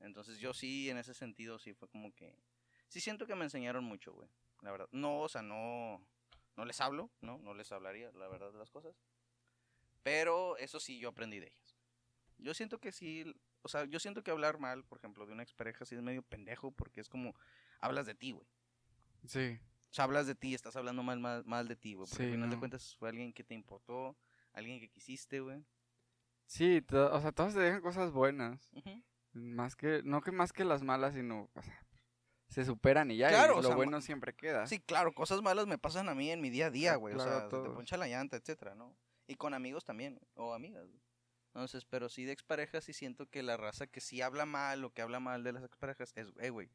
Entonces 0.00 0.40
yo 0.40 0.52
sí, 0.52 0.90
en 0.90 0.98
ese 0.98 1.14
sentido, 1.14 1.60
sí 1.60 1.74
fue 1.74 1.86
como 1.88 2.12
que, 2.12 2.34
sí 2.88 3.00
siento 3.00 3.28
que 3.28 3.36
me 3.36 3.44
enseñaron 3.44 3.84
mucho, 3.84 4.12
güey, 4.12 4.28
la 4.62 4.72
verdad. 4.72 4.88
No, 4.90 5.20
o 5.20 5.28
sea, 5.28 5.42
no, 5.42 6.04
no 6.56 6.64
les 6.64 6.80
hablo, 6.80 7.10
¿no? 7.20 7.38
No 7.38 7.54
les 7.54 7.70
hablaría, 7.72 8.10
la 8.12 8.28
verdad, 8.28 8.52
de 8.52 8.58
las 8.58 8.70
cosas. 8.70 8.96
Pero 10.02 10.56
eso 10.58 10.80
sí, 10.80 10.98
yo 10.98 11.08
aprendí 11.10 11.40
de 11.40 11.46
ellas. 11.48 11.76
Yo 12.38 12.54
siento 12.54 12.78
que 12.78 12.92
sí, 12.92 13.34
o 13.62 13.68
sea, 13.68 13.84
yo 13.84 13.98
siento 13.98 14.22
que 14.22 14.30
hablar 14.30 14.58
mal, 14.58 14.84
por 14.84 14.98
ejemplo, 14.98 15.26
de 15.26 15.32
una 15.32 15.42
expareja 15.42 15.84
sí 15.84 15.94
es 15.94 16.02
medio 16.02 16.22
pendejo, 16.22 16.70
porque 16.70 17.00
es 17.00 17.08
como, 17.08 17.34
hablas 17.80 18.06
de 18.06 18.14
ti, 18.14 18.32
güey. 18.32 18.46
Sí. 19.26 19.58
O 19.90 19.94
sea, 19.96 20.04
hablas 20.04 20.26
de 20.26 20.34
ti, 20.34 20.54
estás 20.54 20.76
hablando 20.76 21.02
mal, 21.02 21.18
mal, 21.18 21.44
mal 21.46 21.66
de 21.68 21.76
ti, 21.76 21.94
güey. 21.94 22.08
Porque 22.08 22.22
Sí, 22.24 22.28
al 22.28 22.34
final 22.34 22.50
de 22.50 22.56
no. 22.56 22.60
cuentas 22.60 22.94
fue 22.96 23.08
alguien 23.08 23.32
que 23.32 23.42
te 23.44 23.54
importó, 23.54 24.16
alguien 24.52 24.78
que 24.80 24.88
quisiste, 24.90 25.40
güey. 25.40 25.64
Sí, 26.46 26.84
o 26.92 27.20
sea, 27.20 27.32
todas 27.32 27.54
te 27.54 27.60
dejan 27.60 27.80
cosas 27.80 28.12
buenas. 28.12 28.70
Más 29.32 29.74
que, 29.76 30.02
no 30.04 30.20
que 30.22 30.30
más 30.32 30.52
que 30.52 30.64
las 30.64 30.82
malas, 30.82 31.14
sino, 31.14 31.50
o 31.54 31.62
sea, 31.62 31.85
se 32.48 32.64
superan 32.64 33.10
y 33.10 33.16
ya. 33.16 33.28
y 33.28 33.32
Claro, 33.32 33.54
o 33.58 33.62
lo 33.62 33.68
sea, 33.68 33.76
bueno 33.76 34.00
siempre 34.00 34.34
queda. 34.34 34.66
Sí, 34.66 34.80
claro, 34.80 35.12
cosas 35.12 35.42
malas 35.42 35.66
me 35.66 35.78
pasan 35.78 36.08
a 36.08 36.14
mí 36.14 36.30
en 36.30 36.40
mi 36.40 36.50
día 36.50 36.66
a 36.66 36.70
día, 36.70 36.92
Ah, 36.92 36.96
güey. 36.96 37.14
claro, 37.14 37.30
o 37.30 37.50
sea, 37.50 37.50
se 37.62 37.68
te 37.68 37.74
poncha 37.74 37.96
la 37.96 38.06
llanta, 38.08 38.36
etcétera, 38.36 38.74
¿no? 38.74 38.96
Y 39.26 39.34
con 39.34 39.54
amigos 39.54 39.84
también, 39.84 40.20
o 40.34 40.54
amigas. 40.54 40.86
Entonces, 41.48 41.84
pero 41.84 42.08
sí 42.08 42.24
de 42.24 42.32
exparejas 42.32 42.84
sí 42.84 42.92
siento 42.92 43.26
que 43.28 43.42
la 43.42 43.56
raza 43.56 43.86
que 43.86 44.00
sí 44.00 44.20
habla 44.22 44.44
mal 44.46 44.84
o 44.84 44.90
que 44.92 45.02
habla 45.02 45.20
mal 45.20 45.42
de 45.42 45.52
las 45.52 45.64
exparejas 45.64 46.12
es, 46.14 46.28
eh, 46.38 46.50
güey. 46.50 46.70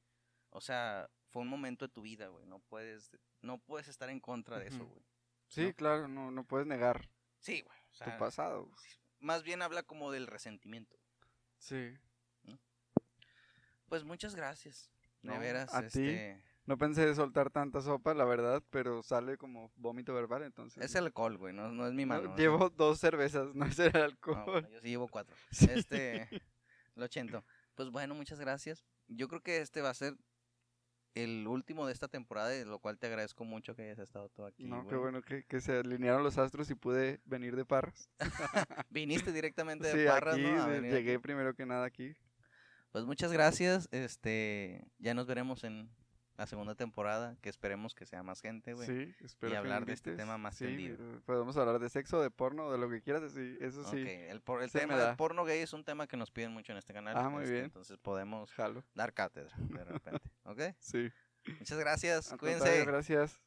O 0.50 0.60
sea, 0.60 1.10
fue 1.30 1.44
un 1.44 1.48
momento 1.48 1.88
de 1.88 1.94
tu 1.94 2.02
vida, 2.02 2.28
güey. 2.28 2.46
No 2.48 2.60
puedes, 2.60 3.12
no 3.42 3.58
puedes 3.60 3.88
estar 3.88 4.10
en 4.10 4.20
contra 4.20 4.60
de 4.60 4.68
eso, 4.68 4.86
güey. 4.86 5.06
Sí, 5.48 5.66
¿no? 5.68 5.74
claro, 5.76 6.08
no, 6.08 6.32
no 6.32 6.44
puedes 6.46 6.66
negar 6.68 7.08
Sí, 7.40 7.62
güey. 7.62 7.78
O 8.02 8.04
tu 8.12 8.18
pasado. 8.18 8.70
más 9.20 9.44
bien 9.44 9.62
habla 9.62 9.84
como 9.84 10.12
del 10.12 10.28
resentimiento. 10.28 10.98
Sí. 11.58 11.94
Pues 13.88 14.04
muchas 14.04 14.36
gracias. 14.36 14.90
De 15.22 15.34
No, 15.34 15.40
veras, 15.40 15.74
a 15.74 15.82
ti. 15.82 15.88
este... 16.08 16.44
No 16.66 16.78
pensé 16.78 17.14
soltar 17.16 17.50
tanta 17.50 17.82
sopa, 17.82 18.14
la 18.14 18.24
verdad, 18.24 18.64
pero 18.70 19.02
sale 19.02 19.36
como 19.38 19.72
vómito 19.76 20.14
verbal, 20.14 20.44
entonces. 20.44 20.84
Es 20.84 20.94
el 20.96 21.06
alcohol, 21.06 21.38
güey, 21.38 21.54
no, 21.54 21.72
no 21.72 21.88
es 21.88 21.94
mi 21.94 22.04
No, 22.06 22.10
mano. 22.16 22.36
llevo 22.38 22.70
dos 22.70 23.00
cervezas, 23.00 23.48
no 23.56 23.66
es 23.66 23.80
el 23.80 23.92
no, 23.94 24.04
alcohol. 24.04 24.44
bueno, 24.46 24.70
yo 24.70 24.80
sí 24.80 24.90
llevo 24.90 25.08
cuatro. 25.08 25.36
Sí. 25.52 25.68
Este, 25.72 26.30
lo 26.96 27.06
ochento. 27.06 27.44
Pues 27.76 27.90
bueno, 27.90 28.14
muchas 28.14 28.40
gracias. 28.40 28.86
Yo 29.08 29.28
creo 29.28 29.42
que 29.42 29.58
este 29.58 29.82
va 29.82 29.90
a 29.90 29.94
ser 29.96 30.16
el 31.16 31.46
último 31.48 31.86
de 31.88 31.94
esta 31.94 32.08
temporada, 32.08 32.50
de 32.50 32.64
lo 32.64 32.80
cual 32.80 32.98
te 33.00 33.08
agradezco 33.08 33.44
mucho 33.44 33.76
que 33.76 33.82
hayas 33.84 34.00
estado 34.00 34.30
todo 34.30 34.46
aquí. 34.46 34.64
no, 34.64 34.88
qué 34.88 34.96
bueno 34.96 35.22
que, 35.24 35.44
que 35.44 35.60
se 35.60 35.80
alinearon 35.80 36.24
los 36.24 36.38
astros 36.38 36.70
y 36.70 36.76
pude 36.76 37.20
venir 37.26 37.56
de 37.56 37.66
Parras. 37.66 38.08
Viniste 38.90 39.32
directamente 39.34 39.88
de 39.88 40.04
Sí, 40.04 40.08
Parras, 40.08 40.36
aquí, 40.36 40.44
¿no? 40.44 40.68
De- 40.70 40.90
llegué 40.90 41.20
primero 41.20 41.54
que 41.56 41.66
nada 41.66 41.86
aquí. 41.86 42.14
Pues 42.92 43.06
muchas 43.06 43.32
gracias. 43.32 43.88
Este, 43.92 44.84
ya 45.00 45.14
nos 45.14 45.28
veremos 45.28 45.64
en 45.64 45.90
la 46.38 46.48
segunda 46.48 46.74
temporada, 46.76 47.38
que 47.42 47.50
esperemos 47.50 47.94
que 47.94 48.06
sea 48.06 48.24
más 48.24 48.42
gente, 48.42 48.74
güey. 48.74 48.88
Sí, 48.88 49.16
espero 49.20 49.50
y 49.50 49.52
que 49.54 49.58
hablar 49.58 49.86
de 49.86 49.94
este 49.94 50.16
tema 50.16 50.38
más 50.38 50.56
sí, 50.56 50.66
tendido. 50.66 50.96
eh, 51.00 51.20
Podemos 51.26 51.56
hablar 51.58 51.80
de 51.80 51.88
sexo, 51.90 52.20
de 52.22 52.32
porno, 52.32 52.72
de 52.72 52.78
lo 52.80 52.90
que 52.90 53.02
quieras, 53.02 53.32
sí, 53.32 53.58
eso 53.62 53.84
sí. 53.92 54.02
Ok, 54.02 54.08
el, 54.08 54.42
por- 54.42 54.68
tema 54.70 54.98
del 54.98 55.16
porno 55.18 55.46
gay 55.46 55.60
es 55.60 55.74
un 55.74 55.84
tema 55.84 56.08
que 56.08 56.18
nos 56.18 56.32
piden 56.32 56.52
mucho 56.52 56.72
en 56.72 56.80
este 56.80 56.94
canal. 56.94 57.16
Ah, 57.16 57.30
muy 57.30 57.44
este, 57.44 57.54
bien. 57.54 57.66
Entonces 57.66 57.98
podemos 58.00 58.52
Jalo, 58.54 58.84
dar 58.96 59.14
cátedra 59.14 59.56
de 59.58 59.84
repente, 59.84 60.32
¿ok? 60.44 60.62
sí. 60.80 61.12
Muchas 61.60 61.78
gracias, 61.80 62.32
Al 62.32 62.40
cuídense. 62.40 62.86
Gracias. 62.86 63.40